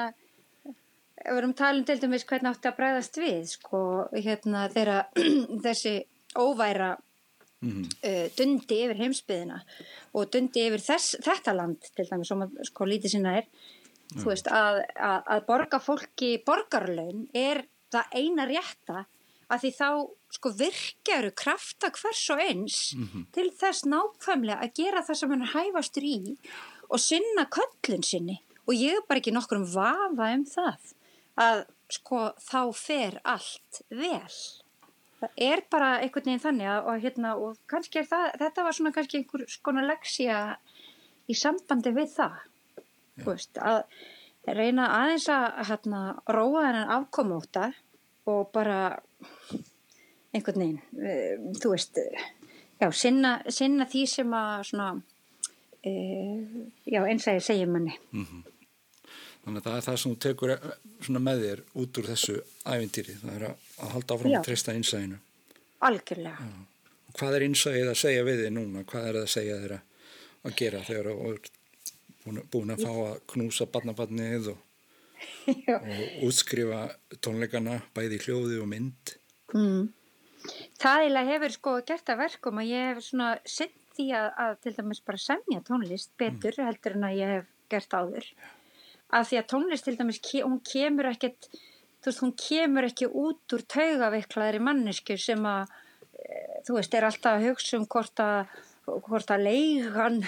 við 1.23 1.39
erum 1.39 1.55
talin 1.57 1.85
til 1.87 1.99
dæmis 2.01 2.25
hvernig 2.27 2.51
átti 2.51 2.69
að 2.69 2.77
bræðast 2.79 3.19
við 3.21 3.41
sko 3.51 3.81
hérna 4.15 4.67
þegar 4.73 5.09
þessi 5.65 5.95
óværa 6.35 6.95
mm 7.63 7.69
-hmm. 7.69 7.85
uh, 8.09 8.27
dundi 8.37 8.79
yfir 8.85 9.01
heimsbyðina 9.01 9.61
og 10.13 10.31
dundi 10.33 10.65
yfir 10.67 10.81
þess, 10.81 11.15
þetta 11.23 11.55
land 11.55 11.79
til 11.95 12.07
dæmis 12.09 12.27
sem 12.27 12.43
sko 12.63 12.85
lítið 12.85 13.15
sinna 13.15 13.37
er 13.37 13.45
mm. 13.45 14.21
þú 14.21 14.27
veist 14.31 14.47
að, 14.47 14.81
að, 14.95 15.21
að 15.25 15.45
borga 15.45 15.79
fólki 15.79 16.31
borgarlaun 16.45 17.27
er 17.33 17.65
það 17.93 18.05
eina 18.19 18.45
rétta 18.49 19.05
að 19.53 19.63
því 19.63 19.71
þá 19.77 19.89
sko 20.33 20.51
virkjaru 20.59 21.29
krafta 21.37 21.91
hvers 21.93 22.23
og 22.33 22.41
eins 22.41 22.77
mm 22.95 23.05
-hmm. 23.05 23.25
til 23.35 23.51
þess 23.59 23.85
nákvæmlega 23.85 24.63
að 24.65 24.73
gera 24.79 25.05
það 25.05 25.19
sem 25.19 25.33
hann 25.33 25.51
hæfastur 25.53 26.03
í 26.03 26.17
og 26.89 26.99
sinna 26.99 27.45
köllun 27.45 28.03
sinni. 28.03 28.41
Og 28.67 28.73
ég 28.73 28.97
er 28.97 29.07
bara 29.07 29.19
ekki 29.19 29.33
nokkur 29.33 29.61
um 29.61 29.69
vafa 29.75 30.33
um 30.33 30.45
það 30.45 30.93
að 31.37 31.65
sko 31.89 32.19
þá 32.39 32.61
fer 32.73 33.19
allt 33.23 33.81
vel. 33.89 34.35
Það 35.19 35.29
er 35.37 35.61
bara 35.71 35.99
einhvern 35.99 36.25
veginn 36.25 36.45
þannig 36.45 36.67
að, 36.67 36.79
og, 36.85 37.03
hérna, 37.03 37.35
og 37.35 37.57
kannski 37.67 37.99
er 37.99 38.07
það 38.09 38.25
þetta 38.39 38.63
var 38.63 38.73
svona 38.73 38.91
kannski 38.91 39.17
einhver 39.17 39.45
skona 39.47 39.85
leksja 39.87 40.57
í 41.27 41.35
sambandi 41.37 41.93
við 41.95 42.09
það 42.17 42.35
veist, 43.23 43.57
að 43.57 43.83
reyna 44.57 44.89
aðeins 44.97 45.29
að 45.31 45.45
hérna, 45.69 46.01
róa 46.27 46.65
þennan 46.65 46.93
afkomóta 46.97 47.69
og 48.29 48.49
bara 48.55 48.99
einhvern 50.33 50.63
veginn 50.63 50.81
uh, 50.99 51.51
þú 51.61 51.73
veist 51.75 51.99
já, 51.99 52.87
sinna, 52.91 53.35
sinna 53.49 53.87
því 53.89 54.05
sem 54.09 54.33
að 54.37 54.65
svona 54.71 54.89
uh, 54.97 56.57
já, 56.89 56.99
eins 57.03 57.27
að 57.27 57.39
ég 57.39 57.47
segja 57.51 57.69
manni 57.69 57.95
mm 58.11 58.25
-hmm. 58.25 58.49
Þannig 59.43 59.59
að 59.59 59.65
það 59.65 59.77
er 59.77 59.85
það 59.85 59.97
sem 59.99 60.11
þú 60.11 60.19
tekur 60.23 60.51
eh, 60.53 61.07
með 61.19 61.41
þér 61.43 61.61
út 61.81 61.97
úr 61.99 62.05
þessu 62.07 62.35
ævintýri. 62.63 63.15
Það 63.19 63.33
er 63.33 63.45
að, 63.49 63.65
að 63.75 63.89
halda 63.95 64.15
áfram 64.15 64.35
að 64.37 64.45
treysta 64.47 64.75
einsæðinu. 64.77 65.17
Algjörlega. 65.83 66.45
Já. 66.47 66.93
Hvað 67.17 67.35
er 67.37 67.45
einsæðið 67.47 67.89
að 67.91 67.99
segja 67.99 68.21
við 68.23 68.43
þig 68.43 68.53
núna? 68.55 68.83
Hvað 68.89 69.09
er 69.09 69.17
það 69.17 69.25
að 69.25 69.33
segja 69.33 69.57
þér 69.63 69.73
að 70.43 70.55
gera 70.61 70.83
þegar 70.87 71.09
þú 71.09 71.33
er 71.33 71.51
búin, 72.53 72.71
að 72.73 72.85
fá 72.85 72.93
að 72.93 73.19
knúsa 73.33 73.67
barnabarnið 73.73 74.47
og, 74.53 74.63
og 75.75 76.23
útskrifa 76.29 76.79
tónleikana 77.19 77.81
bæði 77.97 78.21
hljóði 78.23 78.61
og 78.63 78.71
mynd? 78.71 79.13
Mm. 79.51 79.91
Það 80.81 81.03
eiginlega 81.03 81.31
hefur 81.33 81.55
sko 81.55 81.75
gert 81.87 82.11
að 82.11 82.21
verkum 82.23 82.59
að 82.61 82.71
ég 82.71 82.89
hef 82.91 83.03
svona 83.05 83.29
sett 83.47 83.77
því 83.93 84.07
að, 84.17 84.29
að 84.43 84.55
til 84.65 84.73
dæmis 84.79 85.03
bara 85.05 85.21
semja 85.21 85.61
tónlist 85.67 86.11
betur 86.19 86.57
mm. 86.57 86.65
heldur 86.67 86.97
en 86.97 87.07
að 87.07 87.19
ég 87.19 87.35
hef 87.37 87.51
gert 87.73 87.95
áður. 87.95 88.27
Að 89.13 89.29
því 89.29 89.39
að 89.39 89.49
tónlist 89.53 89.87
til 89.87 89.95
dæmis, 89.99 90.21
hún 90.41 90.59
kemur 90.65 91.09
ekkert 91.11 91.49
þú 92.03 92.09
veist, 92.09 92.23
hún 92.25 92.35
kemur 92.35 92.89
ekki 92.89 93.07
út 93.07 93.55
úr 93.55 93.63
taugaveiklaðri 93.71 94.59
mannesku 94.63 95.15
sem 95.21 95.45
að 95.47 95.71
e, 96.19 96.41
þú 96.67 96.77
veist, 96.79 96.97
er 96.97 97.07
alltaf 97.07 97.37
að 97.37 97.47
hugsa 97.47 97.79
um 97.79 97.87
hvort 97.87 98.23
að 98.23 98.41
hvort 98.83 99.31
að 99.31 99.45
leigan 99.47 100.19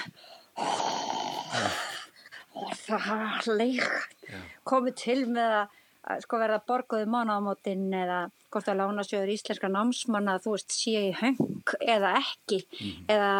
það 2.85 3.49
leigan 3.59 4.45
komið 4.63 4.95
til 5.01 5.17
með 5.27 5.57
að 5.59 5.81
sko 6.23 6.39
verða 6.41 6.59
borguði 6.67 7.07
mánámótin 7.09 7.87
eða 7.95 8.19
hvort 8.53 8.67
að 8.69 8.79
lána 8.81 9.05
sjöður 9.05 9.33
íslenska 9.33 9.67
námsmanna 9.71 10.37
þú 10.43 10.49
veist, 10.55 10.71
sé 10.75 10.91
í 11.09 11.11
höng 11.17 11.73
eða 11.81 12.09
ekki. 12.21 12.59
Mm. 12.79 12.95
eða 13.15 13.33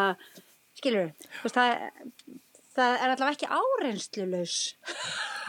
skilur, 0.76 1.08
þú 1.38 1.46
veist, 1.46 1.60
það 1.60 1.66
það 2.76 2.90
er 2.94 3.12
allavega 3.12 3.36
ekki 3.36 3.54
áreinslulegs 3.56 4.56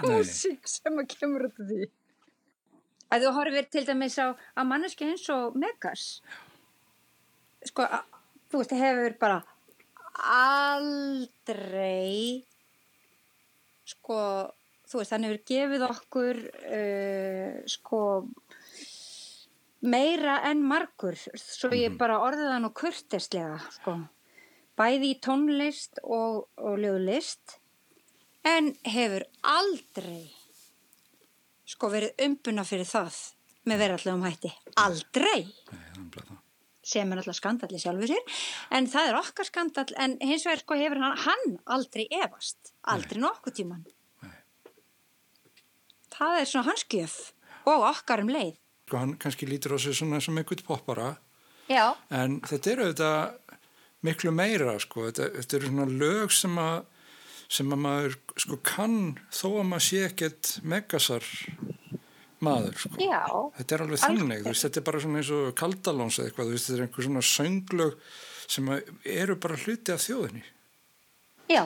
músík 0.06 0.64
sem 0.74 1.02
að 1.02 1.10
kemur 1.16 1.42
út 1.50 1.58
af 1.60 1.66
því. 1.72 1.82
Að 3.08 3.24
þú 3.24 3.30
horfir 3.38 3.66
til 3.72 3.86
dæmis 3.88 4.18
á 4.20 4.36
að 4.36 4.68
manneski 4.68 5.04
eins 5.08 5.26
og 5.32 5.56
Megas 5.60 6.04
sko, 7.68 7.82
að, 7.84 8.04
þú 8.52 8.56
veist, 8.62 8.74
það 8.74 8.84
hefur 8.84 9.14
bara 9.22 9.40
aldrei 10.28 12.44
sko, 13.88 14.20
þú 14.88 15.02
veist, 15.02 15.14
hann 15.14 15.28
hefur 15.28 15.42
gefið 15.52 15.86
okkur 15.88 16.42
uh, 16.48 17.58
sko 17.70 18.02
meira 19.88 20.40
en 20.50 20.64
margur 20.66 21.18
svo 21.18 21.70
ég 21.76 21.92
mhm. 21.92 22.00
bara 22.00 22.22
orðið 22.26 22.52
það 22.52 22.64
nú 22.64 22.74
kurteslega 22.76 23.60
sko. 23.78 23.98
Bæði 24.78 25.14
í 25.16 25.20
tónlist 25.24 26.02
og, 26.04 26.48
og 26.62 26.76
ljóðlist 26.82 27.58
en 28.46 28.74
hefur 28.86 29.26
aldrei 29.42 30.28
sko 31.68 31.90
verið 31.92 32.28
umbuna 32.28 32.64
fyrir 32.68 32.88
það 32.88 33.18
með 33.68 33.82
verallegum 33.84 34.24
hætti. 34.24 34.52
Aldrei. 34.80 35.48
Sem 36.88 37.10
er 37.12 37.20
alltaf 37.20 37.36
skandalli 37.36 37.82
sjálfur 37.82 38.14
sér 38.14 38.38
en 38.78 38.88
það 38.88 39.10
er 39.10 39.20
okkar 39.20 39.50
skandall 39.50 39.98
en 40.00 40.16
hins 40.24 40.46
vegar 40.48 40.64
sko 40.64 40.78
hefur 40.80 41.02
hann, 41.04 41.18
hann 41.26 41.58
aldrei 41.76 42.06
efast. 42.22 42.72
Aldrei 42.88 43.20
nokkuð 43.26 43.58
tíman. 43.60 43.84
Það 46.18 46.42
er 46.42 46.50
svona 46.52 46.70
hans 46.72 46.86
gjöf 46.92 47.18
og 47.68 47.88
okkar 47.92 48.24
um 48.24 48.32
leið. 48.34 48.56
Sko 48.88 49.02
hann 49.02 49.16
kannski 49.22 49.48
lítur 49.50 49.76
á 49.76 49.78
sig 49.80 49.96
svona 49.98 50.22
sem 50.24 50.38
einhvern 50.38 50.68
poppara. 50.68 51.16
Já. 51.68 51.98
en 52.10 52.40
þetta 52.48 52.70
eru 52.72 52.84
auðvitað 52.88 53.58
miklu 54.08 54.32
meira 54.32 54.78
sko, 54.80 55.10
þetta, 55.10 55.26
þetta 55.36 55.58
eru 55.58 55.72
svona 55.72 55.88
lög 56.00 56.32
sem 56.32 56.62
að 56.64 56.78
sem 57.48 57.72
að 57.72 57.82
maður 57.84 58.16
sko 58.44 58.60
kann 58.64 59.00
þó 59.32 59.48
að 59.50 59.68
maður 59.72 59.86
sé 59.88 60.00
ekkert 60.08 60.52
megasar 60.68 61.28
maður 62.44 62.80
sko. 62.84 62.94
Já, 63.02 63.24
þetta 63.58 63.76
er 63.76 63.84
alveg 63.86 64.02
þannig, 64.04 64.44
veist, 64.46 64.66
þetta 64.68 64.82
er 64.82 64.88
bara 64.90 65.02
svona 65.04 65.22
eins 65.22 65.34
og 65.38 65.48
kaldalóns 65.58 66.20
eða 66.20 66.30
eitthvað, 66.30 66.52
veist, 66.54 66.68
þetta 66.70 66.78
er 66.78 66.86
einhver 66.86 67.08
svona 67.08 67.26
sönglög 67.32 68.00
sem 68.48 68.72
eru 69.18 69.38
bara 69.44 69.60
hluti 69.64 69.96
af 69.96 70.04
þjóðinni. 70.04 70.44
Já, 71.52 71.64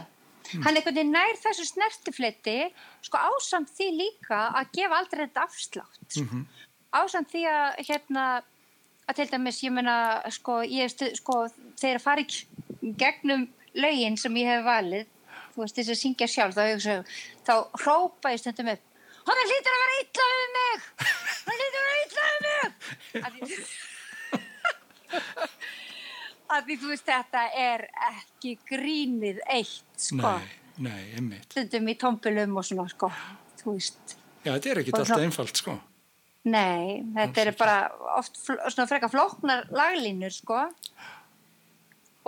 mm. 0.53 0.63
hann 0.65 0.75
einhvern 0.75 0.95
veginn 0.95 1.15
nær 1.15 1.39
þessu 1.41 1.65
snertifleti 1.69 2.57
sko 3.05 3.21
ásamt 3.31 3.71
því 3.75 3.87
líka 3.99 4.41
að 4.59 4.71
gefa 4.77 4.99
aldrei 4.99 5.25
þetta 5.25 5.45
afslátt 5.47 6.17
mm 6.17 6.27
-hmm. 6.27 6.43
ásamt 7.01 7.31
því 7.31 7.43
að 7.51 7.69
hérna 7.89 8.25
að 9.07 9.15
til 9.15 9.29
dæmis 9.31 9.63
ég 9.63 9.73
menna 9.75 9.97
sko, 10.29 10.61
sko 11.15 11.35
þegar 11.79 12.19
í 12.19 12.25
gegnum 12.97 13.47
lögin 13.73 14.17
sem 14.17 14.35
ég 14.37 14.47
hef 14.47 14.63
valið 14.65 15.05
þú 15.53 15.63
veist 15.63 15.75
þess 15.75 15.93
að 15.93 16.01
syngja 16.01 16.27
sjálf 16.27 16.55
þá, 16.55 16.63
hugsa, 16.73 17.03
þá 17.47 17.53
hrópa 17.83 18.31
ég 18.33 18.39
stundum 18.39 18.71
upp 18.73 18.83
hann 19.27 19.47
hlýtur 19.47 19.73
að 19.75 19.81
vera 19.83 19.95
illa 20.01 20.25
um 20.33 20.51
mig 20.57 20.79
hann 21.45 21.57
hlýtur 21.59 21.81
að 21.81 21.87
vera 21.87 22.01
illa 22.05 22.23
um 22.31 22.43
mig 23.39 23.51
að 26.51 26.67
því 26.67 26.77
þú 26.81 26.89
veist 26.91 27.07
þetta 27.07 27.43
er 27.57 27.85
ekki 28.09 28.55
grínið 28.67 29.39
eitt 29.51 30.01
sko. 30.01 30.33
Nei, 30.35 30.49
nei, 30.87 31.03
einmitt. 31.17 31.47
Stundum 31.51 31.89
í 31.91 31.95
tómpilum 31.99 32.59
og 32.59 32.67
svona 32.67 32.87
sko 32.91 33.11
þú 33.61 33.77
veist. 33.77 34.17
Já 34.41 34.53
þetta 34.55 34.71
er 34.71 34.81
ekki 34.81 34.95
alltaf 34.97 35.23
einfalt 35.23 35.61
sko. 35.61 35.77
Nei, 36.51 37.01
þetta 37.13 37.43
er 37.43 37.51
bara 37.57 37.77
oft 38.17 38.39
svona 38.41 38.87
freka 38.89 39.09
flóknar 39.11 39.67
laglínur 39.73 40.33
sko. 40.33 40.63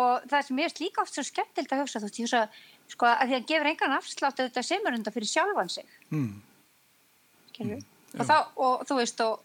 Og 0.02 0.28
það 0.30 0.48
sem 0.48 0.62
ég 0.62 0.70
er 0.70 0.82
líka 0.82 1.04
oft 1.04 1.16
svo 1.16 1.24
skemmtild 1.26 1.74
að 1.74 1.84
hugsa 1.84 2.02
þú 2.02 2.10
veist, 2.10 2.20
ég 2.20 2.28
hugsa 2.28 2.94
sko 2.94 3.10
að 3.10 3.30
því 3.30 3.40
að 3.40 3.48
gefur 3.50 3.72
engan 3.72 3.96
afslátt 3.98 4.40
að 4.40 4.50
þetta 4.50 4.66
semur 4.66 4.98
unda 4.98 5.14
fyrir 5.14 5.30
sjálfan 5.30 5.74
sig. 5.74 5.98
Mm. 6.14 6.36
Mm. 7.64 7.82
Og, 8.18 8.24
þá, 8.26 8.38
og 8.62 8.86
þú 8.90 8.98
veist 9.00 9.22
og, 9.26 9.42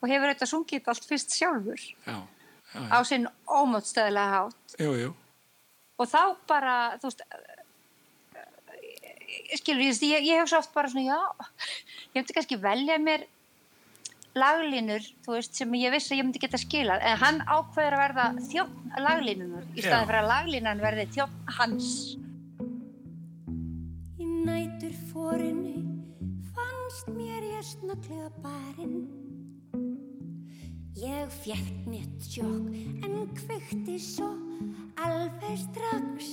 og 0.00 0.10
hefur 0.10 0.32
þetta 0.32 0.48
sungið 0.48 0.90
allt 0.92 1.08
fyrst 1.08 1.36
sjálfur. 1.36 1.84
Já 2.06 2.16
á 2.74 2.98
sinn 3.06 3.28
ómótstæðilega 3.46 4.32
hátt. 4.34 4.76
Jú, 4.80 4.92
jú. 5.00 5.14
og 5.96 6.10
þá 6.10 6.22
bara 6.48 6.74
þú 7.00 7.08
veist 7.08 7.22
skilur 9.56 9.86
ég, 9.86 10.02
ég, 10.02 10.26
ég 10.26 10.40
hef 10.40 10.50
svo 10.50 10.60
oft 10.60 10.74
bara 10.74 10.90
svona 10.90 11.06
já, 11.06 11.48
ég 12.12 12.20
hefndi 12.20 12.36
kannski 12.36 12.58
velja 12.60 12.98
mér 13.02 13.26
laglínur 14.36 15.04
þú 15.24 15.36
veist 15.36 15.56
sem 15.56 15.74
ég 15.78 15.94
vissi 15.94 16.12
að 16.12 16.20
ég 16.20 16.28
myndi 16.28 16.42
geta 16.42 16.60
skilað 16.60 17.04
en 17.08 17.20
hann 17.22 17.42
ákveður 17.46 17.96
að 17.96 18.02
verða 18.04 18.26
þjótt 18.50 19.02
laglínunar 19.06 19.66
í 19.72 19.84
staði 19.84 20.08
fyrir 20.08 20.20
að 20.20 20.30
laglínan 20.32 20.82
verði 20.84 21.06
þjótt 21.16 21.52
hans. 21.58 21.90
Í 24.20 24.26
nætur 24.48 24.96
fórinni 25.12 25.78
fannst 26.56 27.12
mér 27.16 27.48
ég 27.54 27.70
snögglega 27.72 28.32
barinn 28.44 29.06
Ég 30.96 31.28
fjekk 31.28 31.84
nýtt 31.92 32.24
sjokk 32.24 32.72
en 33.04 33.26
kveikti 33.36 33.98
svo 34.00 34.30
alveg 34.96 35.58
strax. 35.60 36.30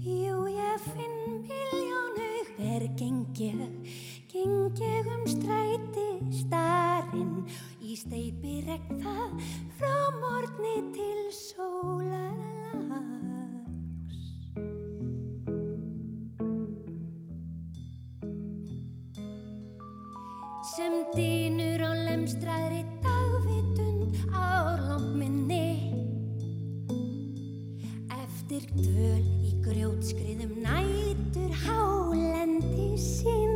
Jú 0.00 0.46
ég 0.48 0.86
finn 0.86 1.42
miljónu 1.44 2.30
hver 2.54 2.86
gengið 2.96 3.92
Gengið 4.32 5.10
um 5.12 5.26
stræti 5.28 6.06
starinn. 6.32 7.44
Í 7.84 7.98
steipi 8.00 8.62
regn 8.64 9.02
það 9.04 9.36
frá 9.76 9.96
morgni 10.22 10.78
til 10.96 11.20
sólalags 11.36 12.60
Sem 20.70 20.96
dýnur 21.12 21.84
á 21.84 21.92
lemstraðri 22.06 22.89
eftir 28.60 28.82
dvöl 28.84 29.24
í 29.46 29.52
grjótskriðum 29.64 30.52
nætur 30.64 31.52
hálendi 31.64 32.90
síns 33.00 33.49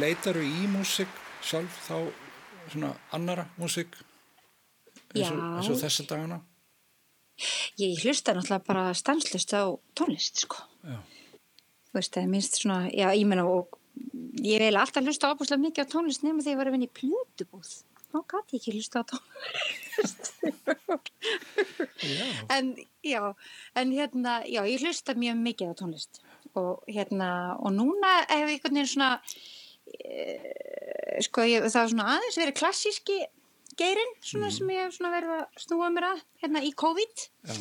leitaru 0.00 0.42
í 0.44 0.66
músík 0.70 1.10
sjálf 1.44 1.76
þá 1.86 1.96
svona 2.72 2.94
annara 3.14 3.46
músík 3.60 3.94
eins 5.14 5.30
og, 5.30 5.40
eins 5.40 5.70
og 5.70 5.80
þessa 5.82 6.06
dagana? 6.08 6.40
Ég 7.80 7.98
hlusta 8.04 8.34
náttúrulega 8.34 8.66
bara 8.66 8.84
stanslust 8.94 9.54
á 9.58 9.66
tónlist, 9.98 10.44
sko. 10.44 10.60
Já. 10.86 11.00
Þú 11.90 11.98
veist, 11.98 12.12
það 12.14 12.22
er 12.22 12.30
minnst 12.30 12.60
svona, 12.60 12.78
já, 12.94 13.08
ég 13.14 13.26
meina, 13.26 13.46
og 13.46 13.78
ég 14.42 14.60
eiginlega 14.60 14.84
alltaf 14.84 15.06
hlusta 15.06 15.30
ábúslega 15.32 15.62
mikið 15.64 15.86
á 15.86 15.92
tónlist 15.94 16.24
nema 16.26 16.42
þegar 16.44 16.54
ég 16.54 16.60
var 16.60 16.70
að 16.70 16.76
vinna 16.76 16.88
í 16.88 16.94
plötubúð. 17.00 17.72
Þá 18.14 18.18
gæti 18.30 18.54
ég 18.54 18.60
ekki 18.60 18.74
hlusta 18.76 19.02
á 19.02 19.04
tónlist. 19.10 20.30
Já. 22.04 22.24
en, 22.56 22.70
já, 23.06 23.20
en 23.80 23.92
hérna, 23.94 24.38
já, 24.46 24.62
ég 24.68 24.82
hlusta 24.82 25.14
mjög 25.18 25.42
mikið 25.42 25.74
á 25.74 25.78
tónlist. 25.82 26.22
Og 26.54 26.86
hérna, 26.86 27.28
og 27.58 27.74
núna 27.74 28.14
hef 28.28 28.46
ég 28.46 28.56
einhvern 28.58 28.78
veginn 28.78 28.90
svona, 28.94 29.10
sko, 31.24 31.44
ég, 31.48 31.64
það 31.70 31.80
var 31.80 31.92
svona 31.92 32.08
aðeins 32.16 32.38
verið 32.40 32.56
klassíski 32.58 33.18
geirinn, 33.78 34.12
svona 34.22 34.50
sem 34.54 34.70
ég 34.70 34.92
verið 35.14 35.32
að 35.38 35.62
snúa 35.64 35.88
mér 35.94 36.06
að, 36.12 36.22
hérna, 36.44 36.62
í 36.66 36.70
COVID. 36.78 37.24
Já, 37.50 37.56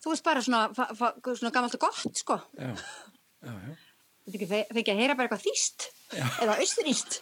Þú 0.00 0.14
veist 0.14 0.24
bara 0.24 0.40
svona, 0.40 0.60
svona 1.36 1.50
gammalt 1.52 1.74
og 1.76 1.82
gott, 1.82 2.16
sko. 2.16 2.38
já, 2.56 2.70
já. 3.44 3.74
Þú 4.24 4.32
ég 4.88 4.94
að 4.94 5.00
heyra 5.02 5.16
bara 5.18 5.28
eitthvað 5.28 5.42
þýst 5.44 5.86
Já. 6.16 6.24
eða 6.44 6.54
austuríst. 6.62 7.18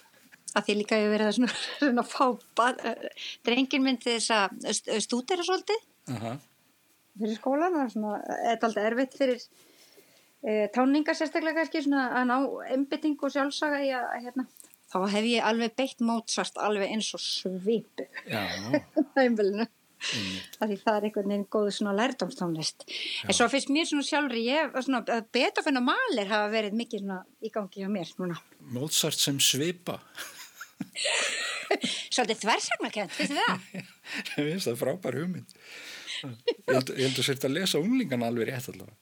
Að 0.56 0.64
því 0.68 0.74
líka 0.78 0.98
hefur 0.98 1.12
verið 1.14 1.28
að 1.30 1.34
svona, 1.38 1.56
svona 1.82 2.04
fá 2.06 2.24
drengin 3.48 3.84
til 4.02 4.14
þess 4.14 4.30
að 4.36 4.68
st- 4.78 5.00
stúdera 5.04 5.44
svolítið 5.46 5.82
Aha. 6.14 6.32
fyrir 7.18 7.36
skólan 7.40 7.76
þetta 8.14 8.54
er 8.54 8.68
alltaf 8.70 8.88
erfitt 8.92 9.18
fyrir 9.18 9.42
e, 10.42 10.68
táningar 10.74 11.18
sérstaklega 11.18 11.62
kannski 11.62 11.84
svona 11.86 12.08
að 12.20 12.28
ná 12.30 12.36
einbytting 12.74 13.18
og 13.22 13.34
sjálfsaga 13.34 13.80
í 13.84 13.90
að, 13.96 14.06
hérna, 14.26 14.46
þá 14.92 14.98
hef 15.14 15.24
ég 15.30 15.48
alveg 15.50 15.74
beitt 15.78 16.00
Mozart 16.04 16.56
alveg 16.62 16.94
eins 16.94 17.10
og 17.16 17.24
svipu 17.24 18.06
Já, 18.28 18.44
á 18.68 18.70
heimilinu. 19.18 19.66
einmitt. 19.66 20.54
að 20.62 20.70
því 20.70 20.76
það 20.84 20.94
er 20.94 21.04
einhvern 21.08 21.32
veginn 21.32 21.48
góð 21.50 21.72
svona 21.74 21.92
lærdómstónlist 21.98 22.84
en 23.26 23.34
svo 23.34 23.48
finnst 23.50 23.72
mér 23.74 23.88
svona 23.90 24.06
sjálfri 24.06 24.44
ég, 24.46 24.76
svona, 24.86 25.02
að 25.10 25.26
Beethoven 25.34 25.80
og 25.80 25.88
Mahler 25.90 26.30
hafa 26.30 26.52
verið 26.54 26.76
mikið 26.78 27.02
svona 27.02 27.18
í 27.42 27.50
gangi 27.54 27.82
hjá 27.82 27.90
mér 27.90 28.12
núna 28.20 28.38
Mozart 28.74 29.18
sem 29.18 29.38
svipa. 29.42 29.98
svolítið 32.14 32.42
þversagnakent, 32.44 33.12
finnst 33.14 33.34
þið 33.34 33.42
það? 33.42 33.58
Ég 34.38 34.48
finnst 34.52 34.68
það 34.70 34.78
frábær 34.82 35.18
hugmynd. 35.20 35.50
Ég 36.18 36.72
held, 36.72 36.88
ég 36.94 37.04
held 37.04 37.20
að 37.20 37.26
sért 37.28 37.46
að 37.46 37.54
lesa 37.58 37.82
unglingan 37.82 38.24
alveg 38.26 38.44
rétt 38.50 38.68
allavega. 38.72 38.96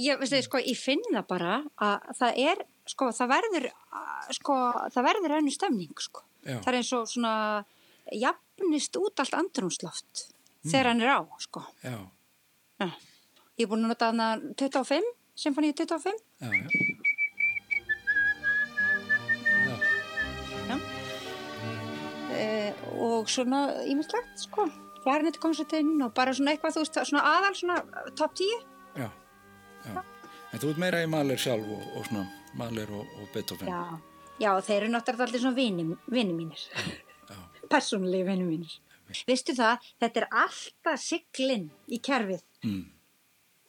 Ég, 0.00 0.18
veist 0.20 0.32
þið, 0.34 0.44
sko, 0.46 0.58
ég 0.64 0.78
finn 0.78 1.04
það 1.10 1.26
bara 1.30 1.54
að 1.80 2.10
það 2.18 2.40
er, 2.46 2.64
sko, 2.90 3.10
það 3.16 3.32
verður 3.34 3.68
sko, 4.36 4.56
það 4.94 5.06
verður 5.08 5.36
önnu 5.38 5.52
stemning, 5.54 5.94
sko. 6.00 6.24
Það 6.44 6.68
er 6.72 6.78
eins 6.80 6.92
og 6.96 7.08
svona 7.10 7.34
jafnist 8.16 8.96
út 8.96 9.20
allt 9.20 9.34
andrumsloft 9.36 10.26
þegar 10.64 10.90
hann 10.92 11.02
er 11.04 11.12
á, 11.16 11.20
sko. 11.44 11.62
Já, 11.84 11.98
Já. 12.80 12.88
ég 13.60 13.66
er 13.66 13.70
búin 13.70 13.84
að 13.84 13.92
nota 13.92 14.08
hana 14.10 14.30
25, 14.56 15.04
symfóníu 15.36 15.74
25 15.76 16.16
já, 16.40 16.48
já. 16.48 16.68
Já, 20.70 20.76
eh, 22.36 22.74
og 22.96 23.28
svona 23.28 23.60
ímyndslegt 23.88 24.44
sko, 24.46 24.68
klarinetkonsertinn 25.04 25.96
og 26.04 26.12
bara 26.16 26.34
svona 26.36 26.54
eitthvað, 26.54 26.76
þú 26.76 26.84
veist, 26.84 27.00
svona 27.10 27.24
aðal 27.36 27.54
svona 27.58 27.78
top 28.16 28.34
10 28.38 28.48
já, 28.50 28.60
já. 29.04 29.08
En 29.88 30.58
þú 30.58 30.70
ert 30.72 30.80
meira 30.82 31.00
í 31.04 31.08
Mahler 31.10 31.38
sjálf 31.38 31.66
og, 31.70 31.82
og 32.00 32.06
svona 32.08 32.24
Mahler 32.58 32.90
og, 32.90 33.06
og 33.22 33.28
Beethoven. 33.34 33.68
já, 33.70 34.00
já 34.42 34.50
þeir 34.66 34.80
eru 34.82 34.92
náttúrulega 34.96 35.26
allir 35.28 35.40
svona 35.44 35.56
vini, 35.56 35.84
mínir. 36.10 36.64
Já. 37.30 37.36
persónulegi 37.72 38.24
vini 38.26 38.44
mínir. 38.48 38.74
Veistu 39.26 39.54
það, 39.58 39.86
þetta 40.02 40.20
er 40.20 40.26
alltaf 40.44 41.00
siglinn 41.02 41.68
í 41.90 41.98
kerfið 42.02 42.42
Mm. 42.60 42.82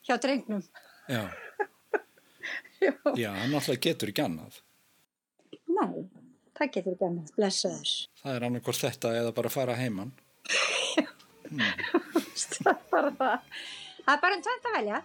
hjá 0.04 0.18
drengnum. 0.20 0.60
Já. 1.08 1.22
Já, 3.22 3.30
hann 3.38 3.54
alltaf 3.54 3.78
getur 3.80 4.10
ekki 4.12 4.20
annað. 4.26 4.58
nei, 5.72 6.02
það 6.58 6.72
getur 6.74 6.92
ekki 6.96 7.06
annað, 7.06 7.30
blessaður. 7.38 7.92
Það 8.20 8.34
er 8.36 8.46
annarkort 8.48 8.80
þetta 8.82 9.14
eða 9.22 9.32
bara 9.38 9.48
fara 9.54 9.76
heiman. 9.78 10.10
það 11.52 12.68
er 12.74 12.82
bara 12.90 13.12
það. 13.16 13.48
Það 14.02 14.14
er 14.16 14.20
bara 14.26 14.36
um 14.36 14.42
tvent 14.44 14.68
að 14.68 14.76
velja 14.76 15.00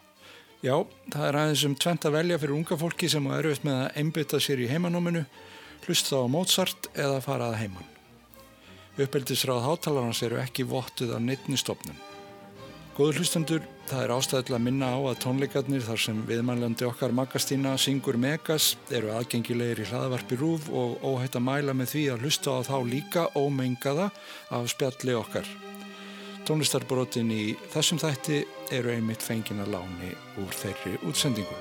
Já, 0.66 0.74
það 1.14 1.28
er 1.28 1.36
aðeins 1.38 1.64
um 1.68 1.76
tvent 1.78 2.06
að 2.10 2.16
velja 2.18 2.38
fyrir 2.42 2.56
unga 2.58 2.78
fólki 2.82 3.08
sem 3.12 3.26
er 3.30 3.46
auðvitað 3.46 3.68
með 3.68 3.76
að 3.84 4.00
einbytta 4.02 4.40
sér 4.42 4.64
í 4.64 4.70
heimanóminu, 4.72 5.22
hlusta 5.86 6.18
á 6.18 6.26
Mozart 6.34 6.90
eða 6.98 7.20
fara 7.22 7.52
að 7.52 7.60
heiman. 7.62 7.92
Uppeldisráð 8.98 9.68
hátalarans 9.68 10.24
eru 10.26 10.40
ekki 10.42 10.66
vottuð 10.66 11.14
af 11.14 11.22
neittni 11.22 11.60
stopnum. 11.62 12.00
Góður 12.98 13.20
hlustendur, 13.22 13.62
það 13.86 14.02
er 14.02 14.16
ástæði 14.16 14.48
til 14.48 14.56
að 14.58 14.64
minna 14.66 14.90
á 14.90 14.98
að 14.98 15.20
tónleikarnir 15.28 15.86
þar 15.86 16.02
sem 16.08 16.26
viðmælandi 16.26 16.88
okkar 16.90 17.14
Magastína 17.14 17.76
syngur 17.78 18.18
Megas 18.18 18.72
eru 18.90 19.14
aðgengilegir 19.14 19.84
í 19.84 19.88
hlaðvarpi 19.92 20.42
rúf 20.42 20.66
og 20.74 20.98
óhætt 21.06 21.38
að 21.38 21.46
mæla 21.52 21.78
með 21.78 21.94
því 21.94 22.06
að 22.16 22.26
hlusta 22.26 22.58
á 22.58 22.60
þá 22.66 22.78
líka 22.90 23.30
ómengaða 23.38 24.10
af 24.50 24.72
spjalli 24.74 25.14
okkar. 25.22 25.46
Tónlistarbrotin 26.48 27.28
í 27.36 27.42
þessum 27.74 28.00
þætti 28.00 28.38
eru 28.78 28.94
einmitt 28.94 29.26
fengina 29.26 29.66
láni 29.68 30.14
úr 30.40 30.56
þeirri 30.56 30.96
útsendingu. 31.10 31.58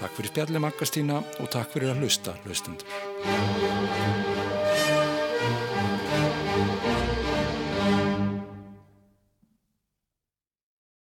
Takk 0.00 0.18
fyrir 0.18 0.32
spjalli 0.32 0.64
Magastína 0.64 1.22
og 1.38 1.52
takk 1.54 1.70
fyrir 1.76 1.94
að 1.94 2.02
hlusta, 2.02 2.34
hlustendur. 2.44 4.44